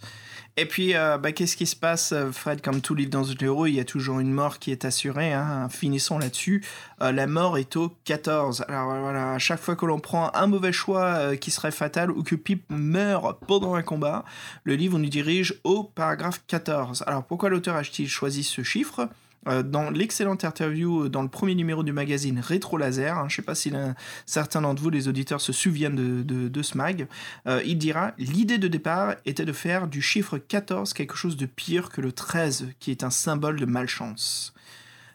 [0.55, 3.43] Et puis, euh, bah, qu'est-ce qui se passe, euh, Fred Comme tout livre dans le
[3.43, 5.33] héros, il y a toujours une mort qui est assurée.
[5.33, 5.67] Hein.
[5.67, 6.63] Finissons là-dessus.
[7.01, 8.63] Euh, la mort est au 14.
[8.69, 12.11] Alors voilà, à chaque fois que l'on prend un mauvais choix euh, qui serait fatal
[12.11, 14.23] ou que Pip meurt pendant un combat,
[14.63, 17.03] le livre nous dirige au paragraphe 14.
[17.05, 19.09] Alors pourquoi l'auteur a-t-il choisi ce chiffre?
[19.45, 23.35] Dans l'excellente interview euh, dans le premier numéro du magazine Rétro Laser, hein, je ne
[23.37, 23.71] sais pas si
[24.25, 27.07] certains d'entre vous, les auditeurs, se souviennent de ce mag,
[27.47, 31.45] euh, il dira L'idée de départ était de faire du chiffre 14 quelque chose de
[31.45, 34.53] pire que le 13, qui est un symbole de malchance.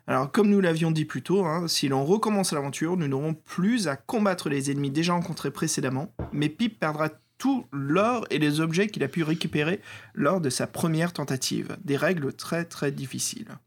[0.07, 3.89] Alors, comme nous l'avions dit plus tôt, hein, si l'on recommence l'aventure, nous n'aurons plus
[3.89, 8.89] à combattre les ennemis déjà rencontrés précédemment, mais Pip perdra tout l'or et les objets
[8.89, 9.81] qu'il a pu récupérer
[10.15, 11.77] lors de sa première tentative.
[11.85, 13.59] Des règles très très difficiles.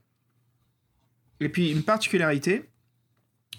[1.41, 2.69] Et puis, une particularité,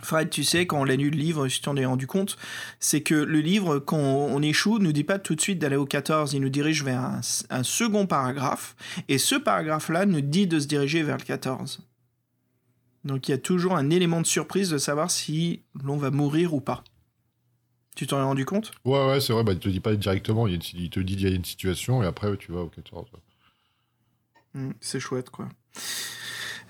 [0.01, 2.39] Fred, tu sais, quand on l'a lu le livre, si tu t'en es rendu compte,
[2.81, 5.85] c'est que le livre, quand on échoue, ne dit pas tout de suite d'aller au
[5.85, 7.21] 14, il nous dirige vers un,
[7.51, 8.75] un second paragraphe,
[9.09, 11.87] et ce paragraphe-là nous dit de se diriger vers le 14.
[13.05, 16.55] Donc il y a toujours un élément de surprise de savoir si l'on va mourir
[16.55, 16.85] ou pas.
[17.97, 18.73] Tu t'en es rendu compte?
[18.85, 21.21] Ouais, ouais, c'est vrai, bah, il te dit pas directement, il, a te dit il
[21.21, 23.09] y a une situation et après tu vas au 14.
[24.55, 25.49] Hmm, C'est chouette, quoi.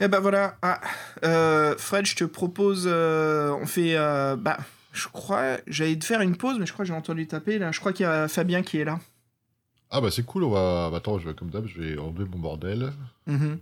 [0.05, 0.57] Eh ben voilà.
[0.63, 0.81] Ah,
[1.25, 2.85] euh, Fred, je te propose.
[2.87, 3.95] euh, on fait.
[3.97, 4.59] euh, bah,
[4.93, 5.59] je crois.
[5.67, 7.71] J'allais te faire une pause, mais je crois que j'ai entendu taper là.
[7.73, 8.99] Je crois qu'il y a Fabien qui est là.
[9.91, 10.89] Ah bah c'est cool, on va.
[10.91, 12.93] bah, attends, je vais comme d'hab, je vais enlever mon bordel.
[13.27, 13.59] Mhm.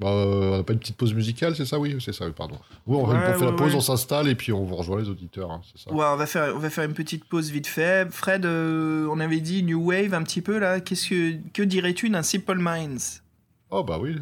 [0.00, 1.78] Bah, euh, on n'a pas une petite pause musicale, c'est ça?
[1.78, 2.58] Oui, c'est ça, oui, pardon.
[2.88, 3.76] Oui, on, Ouais, on fait la pause, ouais.
[3.76, 6.26] on s'installe et puis on vous rejoint les auditeurs, hein, c'est ça Ouais, on va
[6.26, 8.12] faire, on va faire une petite pause vite fait.
[8.12, 10.80] Fred, on avait dit New Wave un petit peu là.
[10.80, 13.22] Qu'est-ce que que dirais-tu d'un Simple Minds?
[13.70, 14.16] Oh bah oui.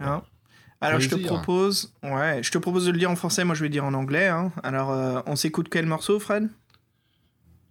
[0.00, 0.22] Hein?
[0.84, 3.44] Alors je te propose, ouais, je te propose de le dire en français.
[3.44, 4.28] Moi, je vais le dire en anglais.
[4.28, 4.52] hein.
[4.62, 6.48] Alors, euh, on s'écoute quel morceau, Fred?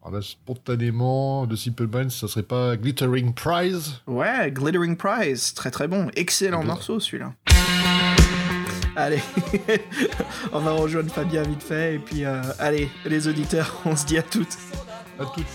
[0.01, 4.01] Alors là, spontanément, de Simple Minds, ça serait pas Glittering Prize?
[4.07, 7.33] Ouais, Glittering Prize, très très bon, excellent morceau celui-là.
[8.95, 9.21] Allez,
[10.51, 14.17] on va rejoindre Fabien vite fait et puis euh, allez, les auditeurs, on se dit
[14.17, 14.57] à toutes.
[15.19, 15.45] À tout de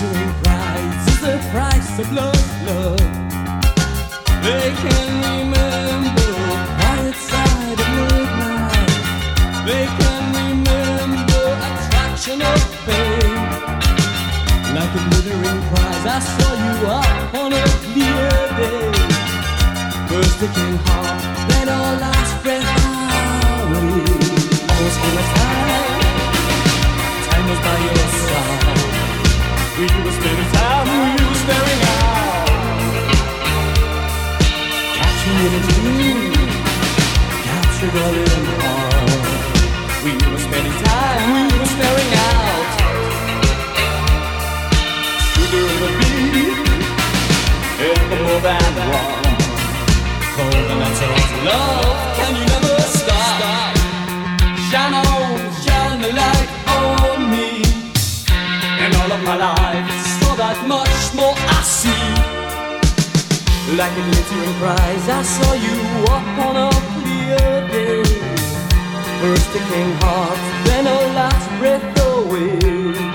[0.00, 2.96] Glittering prize is the price of love, love.
[4.40, 6.28] They can remember
[6.80, 8.92] quiet side of midnight.
[9.68, 13.34] They can remember attraction of pain.
[14.72, 18.88] Like a glittering prize, I saw you up on a clear day.
[20.08, 21.20] First the king heart,
[21.50, 22.64] then our last breath
[23.68, 24.00] away.
[24.64, 26.00] Almost full of time,
[27.28, 28.69] time was by your side.
[48.30, 49.24] More than one.
[50.36, 51.00] Cold and that's
[51.44, 52.69] love, can you never
[59.30, 62.06] my life, so that much more I see.
[63.78, 65.76] Like a glittering prize, I saw you
[66.16, 67.38] up on a clear
[67.70, 68.02] day.
[69.20, 73.09] First the king heart, then a last breath away.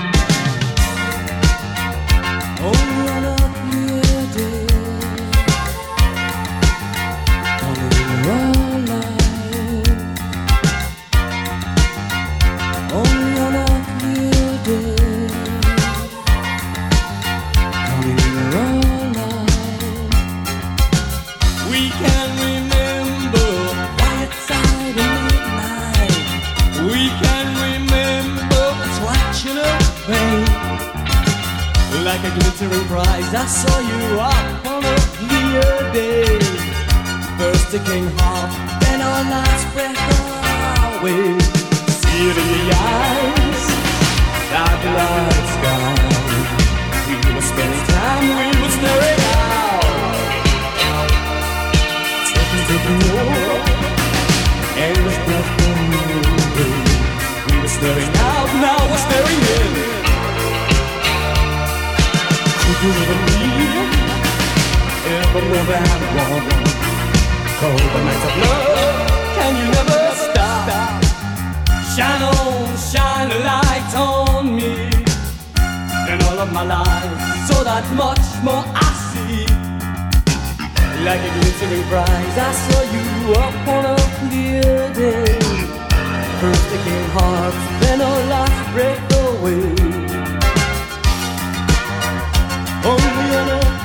[32.66, 36.38] A prize, I saw you up on a clear day.
[37.38, 38.50] First the king heart,
[38.80, 39.96] then our last breath
[40.98, 41.38] away.
[42.00, 43.62] See the eyes,
[44.50, 45.55] that light
[62.76, 64.36] Could you ever
[65.46, 66.44] more than one?
[67.58, 68.98] Cold the nights of love,
[69.36, 70.68] can you never stop?
[71.94, 74.72] Shine on, shine a light on me.
[76.10, 79.46] And all of my life, so that much more I see.
[81.02, 83.06] Like a glittering prize, I saw you
[83.40, 85.38] up on a clear day.
[86.40, 90.25] First the king heart, then our last breath away.
[92.86, 93.02] Only
[93.34, 93.75] on a clear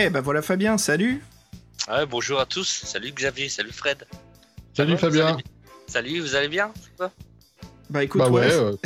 [0.00, 1.20] Eh ben voilà Fabien, salut
[1.88, 2.66] Ouais, bonjour à tous.
[2.84, 4.04] Salut Xavier, salut Fred.
[4.76, 5.26] Salut va, vous Fabien.
[5.34, 5.44] allez
[5.86, 6.70] Salut, vous allez bien
[7.90, 8.76] Bah écoute, Bah ouais, ouais, euh,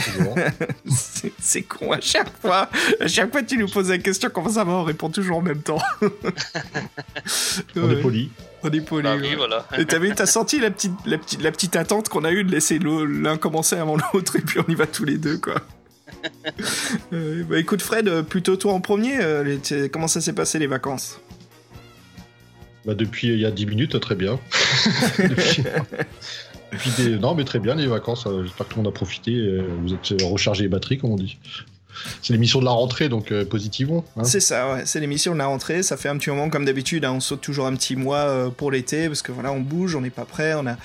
[1.41, 2.71] c'est- con à chaque fois.
[3.01, 5.43] À chaque fois, tu nous poses la question comment ça va, on répond toujours en
[5.43, 5.81] même temps.
[7.77, 8.31] on est poli.
[8.63, 9.03] On est poli.
[9.03, 9.21] Bah ouais.
[9.31, 9.67] oui, voilà.
[9.77, 12.45] Et t'as vu, t'as senti la petite, la petite, la petite attente qu'on a eue
[12.45, 15.57] de laisser l'un commencer avant l'autre et puis on y va tous les deux, quoi.
[17.13, 19.59] Euh, bah écoute Fred, euh, plutôt toi en premier, euh,
[19.93, 21.21] comment ça s'est passé les vacances?
[22.85, 24.39] Bah, depuis il y a 10 minutes, très bien.
[26.73, 28.27] depuis, Non, mais très bien les vacances.
[28.45, 29.61] J'espère que tout le monde a profité.
[29.83, 31.39] Vous êtes rechargé les batteries, comme on dit.
[32.23, 34.05] C'est l'émission de la rentrée, donc euh, positivons.
[34.17, 34.25] hein.
[34.25, 37.05] C'est ça, ouais, c'est l'émission de la rentrée, ça fait un petit moment comme d'habitude,
[37.05, 39.95] hein, on saute toujours un petit mois euh, pour l'été, parce que voilà, on bouge,
[39.95, 40.77] on n'est pas prêt, on a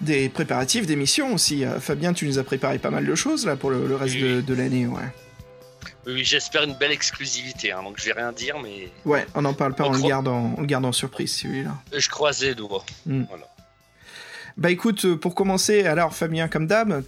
[0.00, 1.64] des préparatifs d'émissions aussi.
[1.64, 4.16] Euh, Fabien, tu nous as préparé pas mal de choses là pour le, le reste
[4.18, 5.00] de, de l'année, ouais.
[6.08, 9.54] Oui, j'espère une belle exclusivité, hein, donc je vais rien dire, mais Ouais, on n'en
[9.54, 11.74] parle pas, On on le garde en, on le garde en surprise celui-là.
[11.96, 12.84] je croise les doigts.
[14.56, 17.04] Bah écoute, euh, pour commencer, alors Fabien, comme d'hab,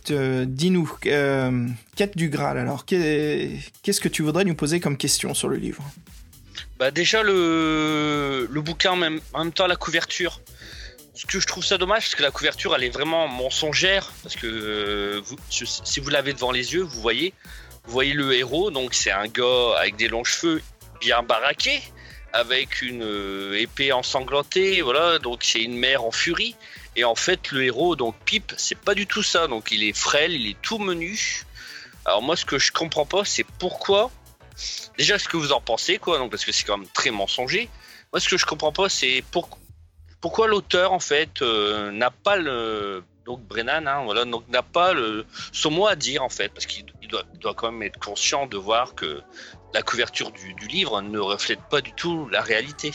[0.46, 1.66] dis-nous, euh,
[1.96, 3.52] quête du Graal, alors qu'est-
[3.82, 5.82] qu'est-ce que tu voudrais nous poser comme question sur le livre?
[6.78, 10.42] Bah déjà le, le bouquin, même, en même temps la couverture.
[11.14, 14.36] Ce que je trouve ça dommage, parce que la couverture, elle est vraiment mensongère, parce
[14.36, 17.32] que euh, si vous l'avez devant les yeux, vous voyez,
[17.86, 20.60] vous voyez le héros, donc c'est un gars avec des longs cheveux,
[21.00, 21.80] bien baraqué,
[22.34, 23.02] avec une
[23.54, 26.54] épée ensanglantée, voilà, donc c'est une mère en furie.
[26.98, 29.46] Et en fait, le héros, donc Pip, c'est pas du tout ça.
[29.46, 31.44] Donc il est frêle, il est tout menu.
[32.04, 34.10] Alors moi, ce que je comprends pas, c'est pourquoi.
[34.96, 37.68] Déjà, ce que vous en pensez, quoi, donc parce que c'est quand même très mensonger.
[38.12, 39.48] Moi, ce que je comprends pas, c'est pour-
[40.20, 44.94] pourquoi l'auteur, en fait, euh, n'a pas le donc Brennan, hein, voilà, donc n'a pas
[44.94, 48.46] le son mot à dire, en fait, parce qu'il il doit, quand même être conscient
[48.46, 49.22] de voir que
[49.72, 52.90] la couverture du livre ne reflète pas du tout la réalité.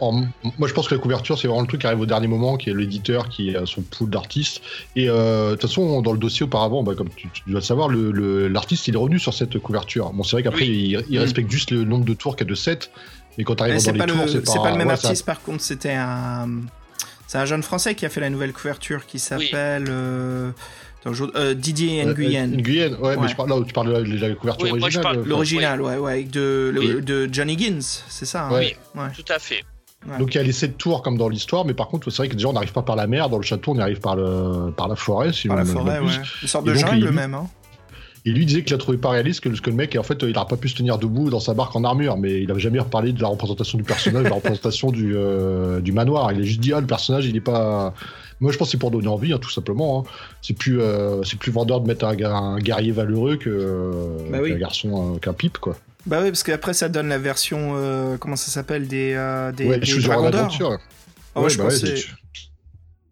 [0.00, 0.12] En-
[0.58, 2.56] moi, je pense que la couverture, c'est vraiment le truc qui arrive au dernier moment,
[2.56, 4.60] qui est l'éditeur qui a son pool d'artistes.
[4.96, 7.64] Et euh, de toute façon, dans le dossier auparavant, bah, comme tu, tu dois le
[7.64, 10.10] savoir, le- le- l'artiste, il est revenu sur cette couverture.
[10.12, 11.22] Bon, c'est vrai qu'après, il, il Mm.
[11.22, 12.90] respecte juste le nombre de tours qu'il y a de 7.
[13.38, 14.96] Mais quand tu arrives dans pas, les le- tours, c'est c'est pas le même ouais,
[14.96, 16.48] ça- artiste, par contre, c'était un.
[17.26, 19.86] C'est un jeune français qui a fait la nouvelle couverture qui s'appelle.
[19.88, 20.50] euh,
[21.06, 22.52] euh, Didier Euh, Nguyen.
[22.52, 23.16] euh, Nguyen, ouais, Ouais.
[23.20, 25.02] mais je parle, là, tu parles de la, couverture Oui, moi, je originale.
[25.02, 25.28] parle- enfin.
[25.28, 27.02] L'original, ouais, ouais, avec de, le- Oui.
[27.02, 28.76] de Johnny Gins, c'est ça hein Ouais.
[28.94, 29.08] Ouais.
[29.16, 29.62] Tout à fait.
[30.18, 32.28] Donc il y a les 7 tours comme dans l'histoire, mais par contre, c'est vrai
[32.28, 33.30] que déjà, on n'arrive pas par la mer.
[33.30, 35.32] Dans le château, on y arrive par, le, par la forêt.
[35.32, 36.12] Si Par la forêt, ouais.
[36.42, 37.46] Une sorte Et de jungle il- même, hein.
[38.26, 40.32] Et lui disait qu'il a trouvé pas réaliste que, que le mec, en fait, il
[40.32, 42.78] n'a pas pu se tenir debout dans sa barque en armure, mais il avait jamais
[42.78, 46.32] reparlé de la représentation du personnage, de la représentation du, euh, du manoir.
[46.32, 47.92] Il a juste dit, ah, le personnage, il est pas.
[48.40, 50.00] Moi, je pense que c'est pour donner envie, hein, tout simplement.
[50.06, 50.10] hein.
[50.42, 54.50] C'est plus, euh, c'est plus vendeur de mettre un, guerrier valeureux que euh, Bah oui.
[54.50, 55.76] qu'un garçon, euh, qu'un pipe, quoi.
[56.06, 59.12] Bah oui, parce qu'après ça donne la version, euh, comment ça s'appelle, des,
[59.56, 60.50] des, ouais, des dragons d'or.
[61.34, 61.94] Ah ouais, Ouais, je bah ouais, pensais...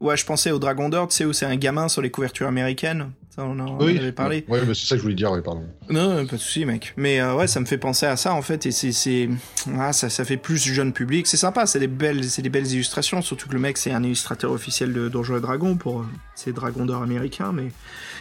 [0.03, 2.47] ouais, je pensais au dragon d'or, tu sais, où c'est un gamin sur les couvertures
[2.49, 3.11] américaines.
[3.35, 4.45] Ça, on en Oui, avait parlé.
[4.49, 5.65] Ouais, mais c'est ça que je voulais dire, ouais, pardon.
[5.89, 6.93] Non, pas de souci, mec.
[6.99, 9.31] Mais euh, ouais, ça me fait penser à ça en fait, et c'est,
[9.79, 11.27] ah, ça, ça fait plus jeune public.
[11.27, 13.23] C'est sympa, c'est des belles, c'est des belles illustrations.
[13.23, 16.53] Surtout que le mec, c'est un illustrateur officiel de Donjons et Dragons pour euh, ces
[16.53, 17.53] dragons d'or américains.
[17.53, 17.69] Mais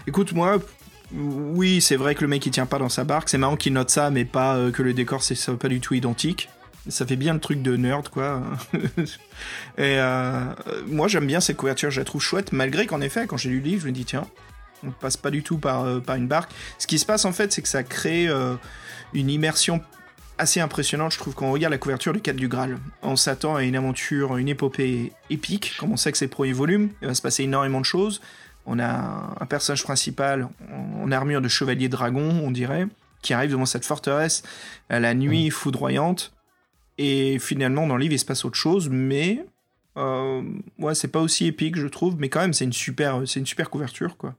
[0.08, 0.60] écoute, moi,
[1.14, 3.28] oui, c'est vrai que le mec il tient pas dans sa barque.
[3.28, 5.94] C'est marrant qu'il note ça, mais pas euh, que le décor c'est pas du tout
[5.94, 6.48] identique.
[6.90, 8.42] Ça fait bien le truc de nerd, quoi.
[9.78, 10.46] et euh,
[10.88, 13.60] moi, j'aime bien cette couverture, je la trouve chouette, malgré qu'en effet, quand j'ai lu
[13.60, 14.26] le livre, je me dis, tiens,
[14.84, 16.52] on passe pas du tout par, euh, par une barque.
[16.80, 18.56] Ce qui se passe en fait, c'est que ça crée euh,
[19.14, 19.82] une immersion
[20.40, 22.80] assez impressionnante, je trouve, quand on regarde la couverture de 4 du Graal.
[23.04, 26.54] On s'attend à une aventure, une épopée épique, comme on sait que c'est le premier
[26.54, 28.22] volume, il va se passer énormément de choses.
[28.66, 32.88] On a un personnage principal en en armure de chevalier dragon, on dirait,
[33.22, 34.44] qui arrive devant cette forteresse
[34.90, 36.32] à la nuit foudroyante.
[37.04, 39.44] Et finalement, dans le livre, il se passe autre chose, mais
[39.98, 40.44] euh,
[40.94, 43.72] c'est pas aussi épique, je trouve, mais quand même, c'est une super, c'est une super
[43.72, 44.36] couverture, quoi.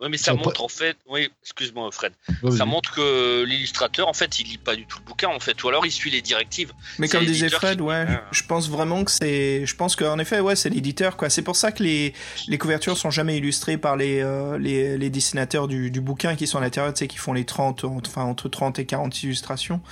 [0.00, 0.96] Oui, mais ça montre en fait.
[1.08, 2.12] Oui, excuse-moi, Fred.
[2.56, 5.62] Ça montre que l'illustrateur, en fait, il lit pas du tout le bouquin, en fait,
[5.62, 6.72] ou alors il suit les directives.
[6.98, 8.24] Mais C'est comme disait Fred, qui- ouais, Ah.
[8.32, 11.28] je pense vraiment que c'est, je pense qu'en effet, ouais, c'est l'éditeur, quoi.
[11.28, 12.14] C'est pour ça que les,
[12.48, 16.46] les couvertures sont jamais illustrées par les, euh, les, les dessinateurs du, du bouquin qui
[16.46, 19.82] sont à l'intérieur, tu sais, qui font les 30, enfin, entre 30 et 40 illustrations.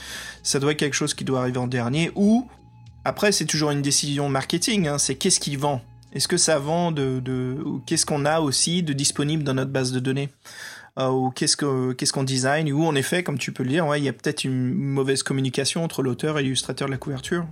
[0.43, 2.49] Ça doit être quelque chose qui doit arriver en dernier, ou,
[3.05, 5.83] après, c'est toujours une décision marketing, hein, c'est qu'est-ce qui vend?
[6.15, 7.57] Est-ce que ça vend de, de
[7.87, 10.31] qu'est-ce qu'on a aussi de disponible dans notre base de données?
[10.99, 12.73] Euh, ou qu'est-ce que qu'est-ce qu'on design?
[12.73, 15.23] Ou en effet comme tu peux le dire ouais il y a peut-être une mauvaise
[15.23, 17.45] communication entre l'auteur et l'illustrateur de la couverture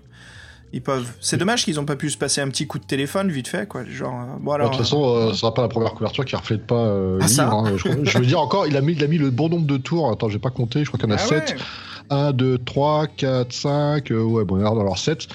[0.73, 3.31] ils peuvent c'est dommage qu'ils ont pas pu se passer un petit coup de téléphone
[3.31, 5.63] vite fait quoi genre euh, bon Bon, alors de toute façon, euh, ce sera pas
[5.63, 7.55] la première couverture qui reflète pas euh, Ah, le ça livre.
[7.57, 7.73] hein.
[7.77, 9.77] Je, je veux dire encore, il a mis, il a mis le bon nombre de
[9.77, 10.11] tours.
[10.11, 10.81] Attends, j'ai pas compté.
[10.85, 11.51] Je crois qu'il y en a Ah 7.
[11.51, 11.57] ouais.
[12.11, 14.11] 1, 2, 3, 4, 5.
[14.11, 15.29] euh, ouais, bon, alors, alors 7.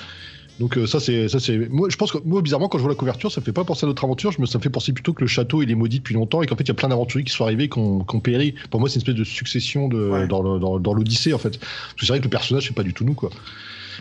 [0.61, 2.91] Donc euh, ça c'est ça c'est moi je pense que moi bizarrement quand je vois
[2.91, 4.69] la couverture ça me fait pas penser à notre aventure, je me ça me fait
[4.69, 6.71] penser plutôt que le château il est maudit depuis longtemps et qu'en fait il y
[6.71, 8.53] a plein d'aventuriers qui sont arrivés qui ont, qui ont péri.
[8.69, 10.27] Pour moi c'est une espèce de succession de Ouais.
[10.27, 11.59] dans le- dans, dans l'Odyssée en fait.
[11.59, 13.31] Parce que c'est vrai que le personnage c'est pas du tout nous quoi.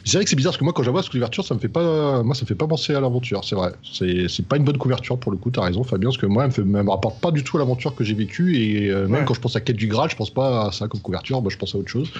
[0.04, 1.60] C'est vrai que c'est bizarre parce que moi quand je vois cette couverture ça me
[1.60, 3.72] fait pas moi ça me fait pas penser à l'aventure, c'est vrai.
[3.90, 6.42] C'est c'est pas une bonne couverture pour le coup, t'as raison Fabien parce que moi
[6.44, 8.90] elle me, fait, elle me rapporte pas du tout à l'aventure que j'ai vécue et
[8.90, 9.24] euh, même Ouais.
[9.26, 11.50] quand je pense à Quête du Graal, je pense pas à ça comme couverture, moi
[11.50, 12.10] je pense à autre chose.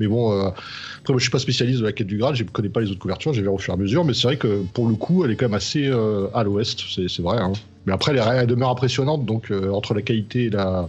[0.00, 2.44] Mais bon, euh, après, moi, je suis pas spécialiste de la quête du Graal, je
[2.44, 4.36] connais pas les autres couvertures, j'ai vu au fur et à mesure, mais c'est vrai
[4.36, 7.38] que pour le coup, elle est quand même assez euh, à l'ouest, c'est vrai.
[7.38, 7.52] hein.
[7.86, 10.88] Mais après, elle, demeure impressionnante, donc euh, entre la qualité et la.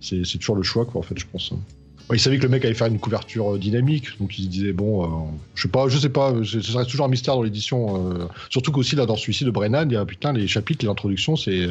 [0.00, 1.52] C'est c'est toujours le choix, quoi, en fait, je pense.
[1.52, 1.58] hein.
[2.08, 4.48] Ouais, il savait que le mec allait faire une couverture euh, dynamique, donc il se
[4.48, 5.08] disait, bon, euh,
[5.56, 8.12] je sais pas, je sais pas, ça reste toujours un mystère dans l'édition.
[8.12, 10.90] euh, surtout qu'aussi, là, dans celui-ci de Brennan, il y a putain, les chapitres, les
[10.90, 11.66] introductions, c'est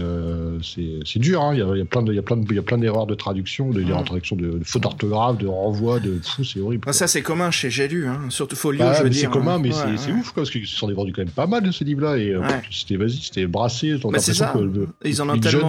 [0.62, 1.52] c'est dur, hein.
[1.54, 2.60] il, y a, il y a plein de- il y a plein de- il y
[2.60, 6.44] a plein d'erreurs de traduction, de, traduction de, de fautes d'orthographe, de renvoi, de fou,
[6.44, 6.84] c'est horrible.
[6.86, 8.20] Enfin, ça c'est commun chez J'ai lu, hein.
[8.30, 9.22] surtout Folio, Bah, je veux mais dire.
[9.22, 9.60] c'est commun, hein.
[9.62, 10.18] mais Ouais, c'est ouais.
[10.20, 12.36] ouf, quoi, parce qu'ils se sont vendus quand même pas mal de ces livres-là, et
[12.36, 12.46] Ouais.
[12.72, 14.54] c'était, vas-y, c'était brassé, Bah, c'est ça.
[14.54, 15.68] que Ils en ont tellement.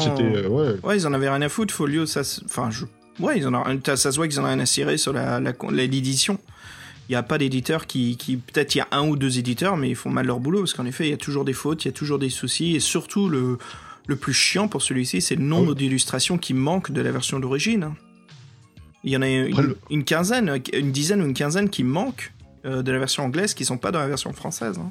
[0.51, 0.97] ouais.
[0.97, 2.23] Ils en avaient rien à foutre, Folio, ça.
[2.45, 2.85] Enfin, je.
[3.19, 3.81] Ouais, ils en ont...
[3.85, 5.53] ça se voit qu'ils en ont rien à cirer sur la, la...
[5.53, 6.39] la- l'édition.
[7.09, 8.37] Il n'y a pas d'éditeur qui, qui...
[8.37, 10.75] Peut-être il y a un ou deux éditeurs, mais ils font mal leur boulot, parce
[10.75, 12.81] qu'en effet, il y a toujours des fautes, il y a toujours des soucis, et
[12.81, 13.59] surtout, le,
[14.07, 15.77] le plus chiant pour celui-ci, c'est le nombre oui.
[15.77, 17.95] d'illustrations qui manquent de la version d'origine.
[19.05, 22.33] Il y en a une, quinzaine, une dizaine ou une quinzaine qui manquent
[22.65, 24.77] euh, de la version anglaise, qui sont pas dans la version française.
[24.79, 24.91] hein.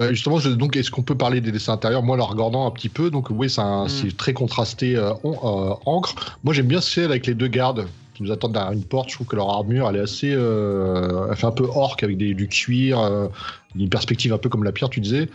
[0.00, 2.02] Ouais, justement, je- donc, est-ce qu'on peut parler des dessins intérieurs?
[2.02, 4.12] Moi, en regardant un petit peu, donc oui, c'est, Mm.
[4.16, 6.38] très contrasté euh, en- euh, encre.
[6.42, 9.10] Moi, j'aime bien celle avec les deux gardes qui nous attendent derrière une porte.
[9.10, 12.16] Je trouve que leur armure, elle est assez, euh, elle fait un peu orque avec
[12.16, 13.28] des- du cuir, euh,
[13.76, 15.28] une perspective un peu comme la pierre, tu disais.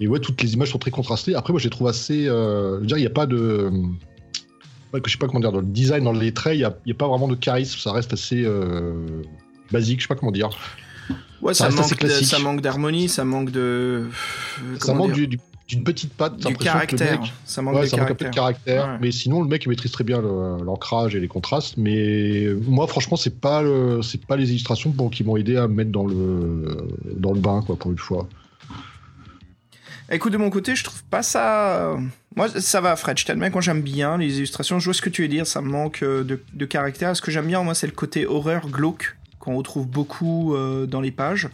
[0.00, 1.34] Et ouais, toutes les images sont très contrastées.
[1.34, 2.26] Après, moi, je les trouve assez.
[2.26, 3.70] euh, je veux dire, il n'y a pas de.
[5.04, 7.06] je sais pas comment dire, dans le design, dans les traits, il n'y a, pas
[7.06, 7.78] vraiment de charisme.
[7.78, 8.94] Ça reste assez euh,
[9.70, 10.48] basique, je sais pas comment dire.
[11.42, 12.26] Ouais, Ça ça, reste assez manque, de- classique.
[12.28, 14.08] ça manque d'harmonie, ça manque de.
[14.80, 16.36] ça manque dire du- du- d'une petite patte.
[16.36, 16.64] du l'impression que le
[16.98, 17.20] caractère.
[17.20, 18.30] mec- Ça manque Ouais, de ça manque un peu caractère.
[18.30, 18.34] de
[18.76, 18.86] caractère.
[18.94, 18.98] Ouais.
[19.02, 21.76] Mais sinon, le mec, il maîtrise très bien le- l'ancrage et les contrastes.
[21.76, 25.74] Mais moi, franchement, c'est pas, le- c'est pas les illustrations qui m'ont aidé à me
[25.74, 26.76] mettre dans le,
[27.16, 28.28] dans le bain, quoi, pour une fois.
[30.10, 31.96] Écoute, de mon côté, je trouve pas ça.
[32.36, 33.18] Moi, ça va, Fred.
[33.18, 34.78] Je t'admets, moi j'aime bien les illustrations.
[34.78, 37.16] Je vois ce que tu veux dire, ça me manque euh, de, de caractère.
[37.16, 39.15] Ce que j'aime bien, moi, c'est le côté horreur glauque
[39.46, 41.48] qu'on retrouve beaucoup euh, dans les pages.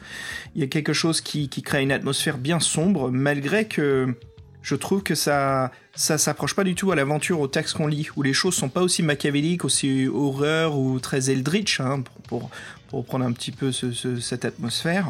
[0.57, 4.15] Il y a quelque chose qui, qui crée une atmosphère bien sombre, malgré que
[4.63, 8.09] je trouve que ça ça s'approche pas du tout à l'aventure, au texte qu'on lit,
[8.17, 12.49] où les choses sont pas aussi machiavéliques, aussi horreur ou très eldritch, hein, pour,
[12.89, 15.07] pour, reprendre un petit peu ce- ce- cette atmosphère.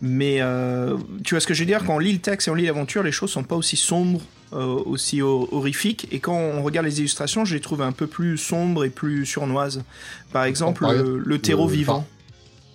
[0.00, 1.84] Mais euh, tu vois ce que je veux dire?
[1.84, 4.20] Quand on lit le texte et on lit l'aventure, les choses sont pas aussi sombres,
[4.52, 6.06] euh, aussi hor- horrifiques.
[6.10, 9.24] Et quand on regarde les illustrations, je les trouve un peu plus sombres et plus
[9.26, 9.82] surnoises.
[10.32, 10.84] Par exemple,
[11.24, 12.06] le, terreau le vivant.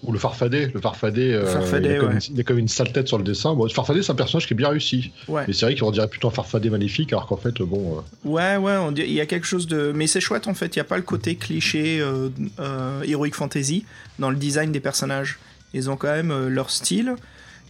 [0.03, 0.71] Ou le farfadet.
[0.73, 2.15] Le farfadet, euh, farfadet, il, a comme ouais.
[2.29, 3.53] une, il a comme une sale tête sur le dessin.
[3.53, 5.11] Bon, le farfadet, c'est un personnage qui est bien réussi.
[5.27, 5.43] Ouais.
[5.47, 7.97] Mais c'est vrai qu'on dirait plutôt un farfadet maléfique, alors qu'en fait, bon.
[7.97, 9.91] euh, Ouais, ouais, on dit- il y a quelque chose de.
[9.93, 13.31] Mais c'est chouette en fait, il n'y a pas le côté cliché euh, euh, Heroic
[13.33, 13.83] Fantasy
[14.19, 15.37] dans le design des personnages.
[15.73, 17.15] Ils ont quand même leur style.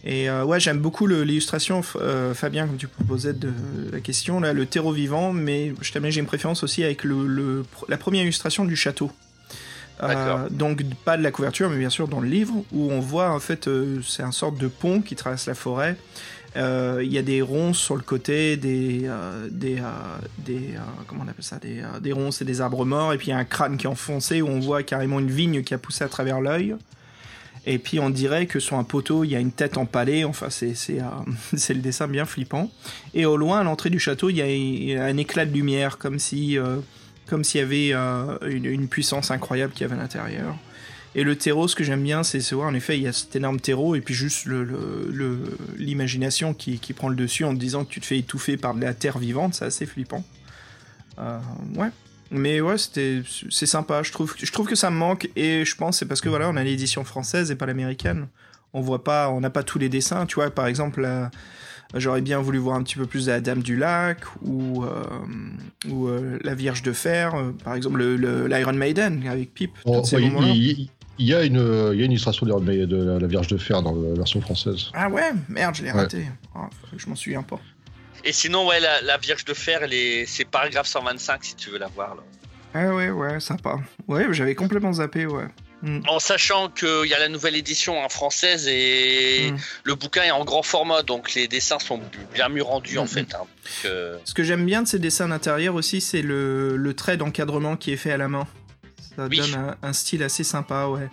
[0.04, 3.52] Et euh, ouais, j'aime beaucoup le- l'illustration, euh, Fabien, comme tu proposais de
[3.92, 7.26] la question, là, le terreau vivant, mais je t'admets, j'ai une préférence aussi avec le,
[7.26, 9.10] le- la première illustration du château.
[10.02, 13.30] Euh, donc pas de la couverture, mais bien sûr dans le livre, où on voit
[13.30, 15.96] en fait, euh, c'est un sorte de pont qui traverse la forêt.
[16.56, 19.08] Euh, Il y a des ronces sur le côté, des,
[19.50, 19.76] des,
[21.06, 23.34] comment on appelle ça, des, des ronces et des arbres morts, et puis il y
[23.34, 26.02] a un crâne qui est enfoncé où on voit carrément une vigne qui a poussé
[26.04, 26.74] à travers l'œil.
[27.66, 30.24] Et puis on dirait que sur un poteau il y a une tête empalée.
[30.24, 30.72] Enfin c'est
[31.68, 32.70] le dessin bien flippant.
[33.12, 36.18] Et au loin à l'entrée du château il y a- un éclat de lumière comme
[36.18, 36.56] si
[37.30, 40.56] comme s'il y avait euh, une, puissance incroyable qu'il y avait à l'intérieur.
[41.14, 43.34] Et le terreau, ce que j'aime bien, c'est voir en effet, il y a cet
[43.36, 44.46] énorme terreau et puis juste
[45.78, 48.80] l'imagination qui, prend le dessus en te disant que tu te fais étouffer par de
[48.80, 50.24] la terre vivante, c'est assez flippant.
[51.18, 51.38] Euh,
[51.76, 51.88] ouais.
[52.32, 53.22] Mais ouais, c'est
[53.66, 54.02] sympa.
[54.02, 56.48] Je trouve, je trouve que ça me manque et je pense c'est parce que voilà,
[56.48, 58.28] on a l'édition française et pas l'américaine.
[58.72, 60.26] On voit pas, on n'a pas tous les dessins.
[60.26, 61.08] Tu vois, par exemple,
[61.94, 65.02] j'aurais bien voulu voir un petit peu plus de la Dame du Lac ou euh,
[65.88, 67.34] ou euh, la Vierge de Fer.
[67.34, 69.72] euh, par exemple, le- le- l'Iron Maiden avec Pip.
[69.86, 70.48] ouais, il, moments-là.
[70.54, 70.88] il-
[71.18, 71.56] il y a une,
[71.92, 74.14] il y a une illustration de la, de la- la Vierge de Fer dans la
[74.14, 74.90] version française.
[74.94, 76.00] Ah ouais, merde, je l'ai Ouais.
[76.00, 76.24] raté.
[76.54, 77.60] Ah, je m'en souviens pas.
[78.24, 80.24] Et sinon, ouais, la, la Vierge de Fer, est...
[80.26, 82.14] c'est paragraphe 125 si tu veux la voir.
[82.14, 82.22] Là.
[82.72, 83.80] Ah ouais, ouais, sympa.
[84.08, 85.46] Ouais, j'avais complètement zappé, ouais.
[85.82, 86.00] Mm.
[86.08, 89.56] En sachant qu'il y a la nouvelle édition en française et Mm.
[89.84, 92.00] le bouquin est en grand format, donc les dessins sont
[92.34, 93.08] bien mieux rendus en Mm.
[93.08, 93.34] fait.
[93.34, 93.38] hein.
[93.40, 93.46] Donc,
[93.86, 97.76] euh, Ce que j'aime bien de ces dessins d'intérieur aussi, c'est le, le trait d'encadrement
[97.76, 98.46] qui est fait à la main.
[99.16, 99.38] Ça, Oui.
[99.38, 101.08] donne un, un style assez sympa, ouais.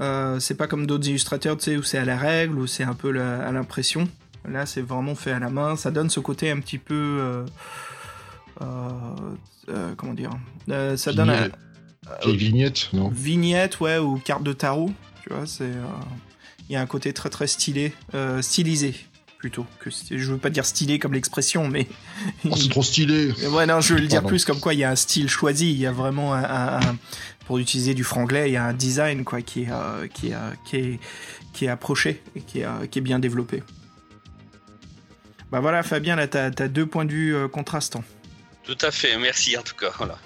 [0.00, 2.84] Euh, c'est pas comme d'autres illustrateurs, tu sais, où c'est à la règle, où c'est
[2.84, 4.08] un peu la- à l'impression.
[4.46, 5.76] Là, c'est vraiment fait à la main.
[5.76, 7.44] Ça donne ce côté un petit peu.
[8.60, 10.30] euh, comment dire
[10.96, 11.48] Ça donne un.
[12.26, 14.90] Les vignettes, non vignette, ouais, ou carte de tarot.
[15.22, 15.64] Tu vois, c'est.
[15.64, 15.84] euh,
[16.68, 18.94] Il y a un côté très très stylé, euh, stylisé
[19.38, 19.66] plutôt.
[19.78, 21.86] Que, je veux pas dire stylé comme l'expression, mais.
[22.48, 24.28] Oh, c'est trop stylé Ouais, non, je veux le dire Pardon.
[24.28, 26.80] plus comme quoi il y a un style choisi, il y a vraiment un, un-
[26.80, 26.96] un-
[27.46, 30.34] pour utiliser du franglais, il y a un design quoi qui est euh, qui est,
[30.34, 31.00] euh, qui est
[31.52, 33.62] qui est approché et qui est, euh, qui est bien développé.
[35.52, 38.02] Bah voilà, Fabien, là t'as as deux points de vue euh, contrastants.
[38.66, 39.90] Tout à fait, merci en tout cas.
[39.98, 40.16] Voilà.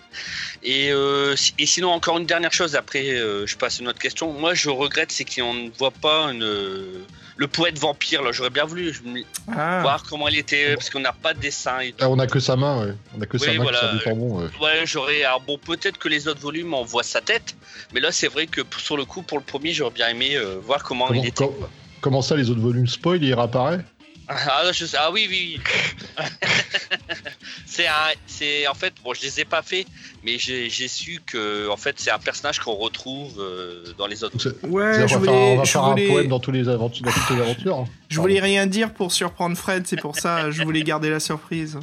[0.63, 3.99] Et, euh, et sinon, encore une dernière chose, après euh, je passe à une autre
[3.99, 4.33] question.
[4.33, 6.45] Moi, je regrette, c'est qu'on ne voit pas une,
[7.37, 8.23] le poète vampire.
[8.23, 8.93] Là, J'aurais bien voulu
[9.51, 11.81] Ah, voir comment il était, parce qu'on n'a pas de dessin.
[11.81, 11.99] Et tout.
[12.01, 12.95] Ah, on a que sa main, ouais.
[13.17, 13.93] On a que sa Oui, main voilà.
[14.03, 14.45] qui ouais.
[14.61, 15.23] Ouais, j'aurais.
[15.25, 17.57] Alors bon, peut-être que les autres volumes on voit sa tête,
[17.93, 20.59] mais là, c'est vrai que sur le coup, pour le premier, j'aurais bien aimé euh,
[20.63, 21.45] voir comment Comment, il était.
[21.45, 21.69] com-
[22.01, 23.81] comment ça, les autres volumes spoil, il réapparaît?
[24.31, 26.25] Ah, je ah oui, oui, oui.
[27.67, 27.93] c'est un,
[28.27, 29.87] c'est en fait, bon, je les ai pas fait,
[30.23, 34.23] mais j'ai j'ai su que en fait, c'est un personnage qu'on retrouve euh, dans les
[34.25, 34.37] autres.
[34.39, 36.29] C'est- ouais, c'est- je on va faire, voulais, on va je faire un voulais, poème
[36.29, 37.77] dans, tous les aventures, dans toutes les aventures.
[37.79, 37.85] hein.
[38.09, 41.79] je voulais rien dire pour surprendre Fred, c'est pour ça, je voulais garder la surprise.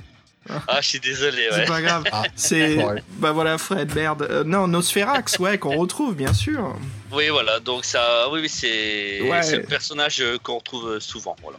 [0.68, 1.48] Ah, je suis désolé.
[1.50, 1.66] C'est Ouais.
[1.66, 2.04] pas grave.
[2.12, 3.02] Ah, C'est ouais.
[3.18, 4.28] bah voilà Fred merde.
[4.30, 6.76] Euh, non Nosferax ouais qu'on retrouve bien sûr.
[7.12, 7.60] Oui, voilà.
[7.60, 9.42] Donc ça, oui, oui, c'est Ouais.
[9.42, 11.36] c'est le personnage euh, qu'on retrouve souvent.
[11.42, 11.58] Voilà.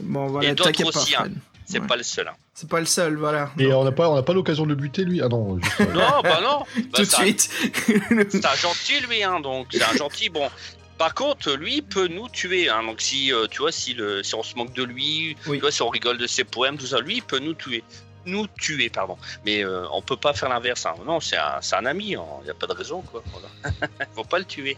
[0.00, 1.28] Bon voilà Et d'autres aussi, hein.
[1.66, 1.86] C'est Ouais.
[1.86, 2.28] pas le seul.
[2.28, 2.34] hein.
[2.52, 3.50] C'est pas le seul voilà.
[3.58, 5.80] Et on n'a pas, on n'a pas l'occasion de le buter, lui Ah non, juste,
[5.80, 6.58] euh, Non, bah non.
[6.76, 7.50] Bah, tout de c'est un- suite.
[8.30, 10.28] C'est un gentil lui, hein, donc c'est un gentil.
[10.28, 10.50] Bon,
[10.98, 12.68] par contre, lui il peut nous tuer.
[12.68, 15.56] Hein, donc si euh, tu vois, si, le, si on se moque de lui, Oui.
[15.56, 17.82] tu vois, si on rigole de ses poèmes, tout ça, lui il peut nous tuer.
[18.26, 19.16] Nous tuer, pardon.
[19.46, 20.84] Mais euh, on peut pas faire l'inverse.
[20.86, 20.94] hein.
[21.06, 22.08] Non, c'est un, c'est un ami.
[22.12, 23.22] Il n'y a pas de raison, quoi.
[23.32, 23.76] Voilà.
[24.14, 24.76] Faut pas le tuer.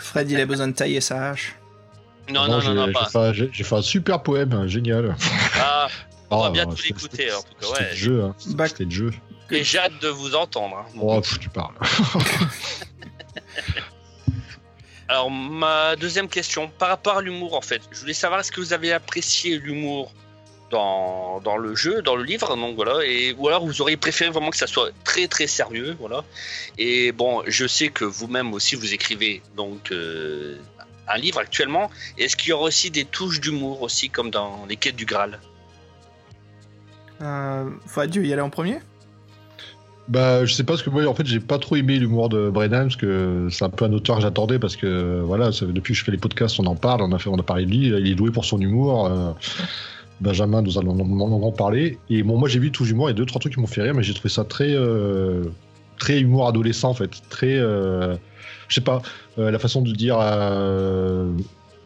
[0.00, 1.54] Fred il a besoin de tailler sa hache.
[2.30, 3.32] Non, non, non, non, pas.
[3.32, 5.16] J'ai fait un super poème, hein, génial.
[5.60, 5.88] Ah,
[6.30, 7.66] on va Ah, bien bah, tout c'était- l'écouter, en tout cas.
[7.66, 7.90] C'était Ouais.
[7.90, 8.34] le jeu, hein.
[8.54, 9.10] Bac- C'était le jeu.
[9.50, 10.78] Et j'ai hâte de vous entendre.
[10.78, 10.90] hein.
[11.00, 11.74] Oh, pff, tu parles.
[15.08, 18.60] Alors, ma deuxième question, par rapport à l'humour, en fait, je voulais savoir est-ce que
[18.60, 20.12] vous avez apprécié l'humour
[20.70, 24.30] dans, dans le jeu, dans le livre, donc voilà, et, ou alors vous auriez préféré
[24.30, 26.24] vraiment que ça soit très très sérieux, voilà.
[26.78, 30.56] Et bon, je sais que vous-même aussi vous écrivez donc euh,
[31.08, 31.90] un livre actuellement.
[32.18, 35.38] Est-ce qu'il y aura aussi des touches d'humour aussi, comme dans les quêtes du Graal?
[37.22, 37.70] Euh,
[38.10, 38.78] tu veux y aller en premier?
[40.08, 42.50] Bah, je sais pas, parce que moi, en fait, j'ai pas trop aimé l'humour de
[42.50, 45.94] Brennan, parce que c'est un peu un auteur que j'attendais, parce que, voilà, ça- depuis
[45.94, 47.70] que je fais les podcasts, on en parle, on a, fait, on a parlé de
[47.70, 49.06] lui, il est doué pour son humour.
[49.06, 49.32] euh,
[50.20, 51.98] Benjamin nous allons en, parler.
[52.08, 53.66] Et bon, moi, j'ai vu tout l'humour, il y a deux, trois trucs qui m'ont
[53.66, 55.44] fait rire, mais j'ai trouvé ça très, euh,
[55.98, 57.10] très humour adolescent, en fait.
[57.30, 58.14] Très, euh,
[58.68, 59.02] je sais pas,
[59.38, 60.16] euh, la façon de dire.
[60.20, 61.32] euh,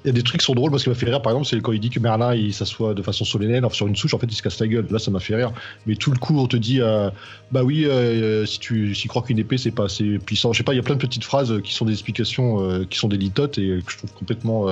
[0.04, 1.32] il y a des trucs qui sont drôles, moi ce qui m'a fait rire par
[1.32, 4.14] exemple, c'est quand il dit que Merlin il s'assoit de façon solennelle sur une souche,
[4.14, 4.86] en fait il se casse la gueule.
[4.90, 5.52] Là ça m'a fait rire.
[5.86, 7.10] Mais tout le coup on te dit, euh,
[7.50, 10.62] bah oui, euh, si tu si crois qu'une épée c'est pas assez puissant, je sais
[10.64, 13.16] pas, il y a plein de petites phrases qui sont des explications qui sont des
[13.16, 14.66] litotes et que je trouve complètement.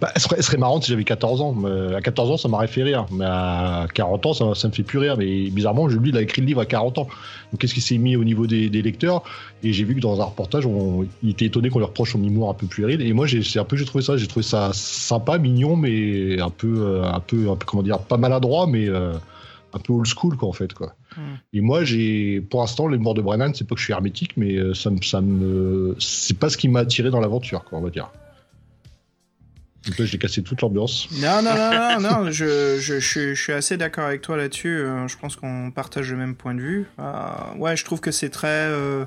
[0.00, 1.56] Bah, elles seraient marrantes si j'avais 14 ans.
[1.96, 4.82] À 14 ans ça m'aurait fait rire, mais à 40 ans ça, ça me fait
[4.82, 5.16] plus rire.
[5.16, 7.08] Mais bizarrement, lui il a écrit le livre à 40 ans.
[7.52, 9.22] Donc qu'est-ce qui s'est mis au niveau des lecteurs?
[9.62, 12.22] Et j'ai vu que dans un reportage, on, il était étonné qu'on lui reproche son
[12.24, 13.02] humour un peu puéril.
[13.02, 16.40] Et moi j'ai c'est un peu j'ai trouvé ça, j'ai trouvé ça sympa, mignon, mais
[16.40, 19.12] un peu euh, un peu un peu comment dire, pas maladroit, mais euh,
[19.74, 20.94] un peu old school quoi en fait quoi.
[21.16, 21.20] Mm.
[21.52, 24.56] Et moi j'ai pour l'instant l'humour de Brennan, c'est pas que je suis hermétique, mais
[24.56, 27.82] euh, ça me ça me c'est pas ce qui m'a attiré dans l'aventure quoi on
[27.82, 28.08] va dire.
[29.86, 31.08] Donc là j'ai cassé toute l'ambiance.
[31.22, 34.36] Non, non, non, non, non, je, je, je, suis- je suis assez d'accord avec toi
[34.36, 34.68] là-dessus.
[34.78, 36.86] euh, je pense qu'on partage le même point de vue.
[36.98, 37.12] Euh,
[37.56, 38.48] ouais, je trouve que c'est très.
[38.48, 39.06] euh,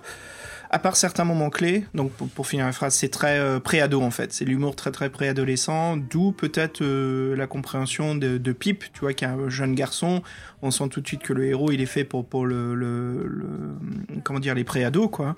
[0.74, 4.02] à part certains moments clés, donc pour, pour finir la phrase, c'est très euh, pré-ado
[4.02, 4.34] en fait.
[4.34, 9.14] C'est l'humour très très pré-adolescent, d'où peut-être euh, la compréhension de, de Pip, tu vois,
[9.14, 10.24] qui est un jeune garçon.
[10.64, 13.28] On sent tout de suite que le héros il est fait pour, pour le, le,
[13.28, 15.36] le- Comment dire, les pré-ados quoi.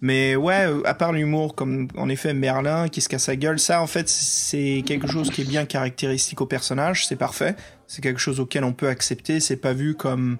[0.00, 3.58] Mais ouais, euh, à part l'humour, comme en effet Merlin qui se casse la gueule,
[3.58, 7.54] ça en fait c'est quelque chose qui est bien caractéristique au personnage, c'est parfait.
[7.90, 10.36] C'est quelque chose auquel on peut accepter, c'est pas vu comme,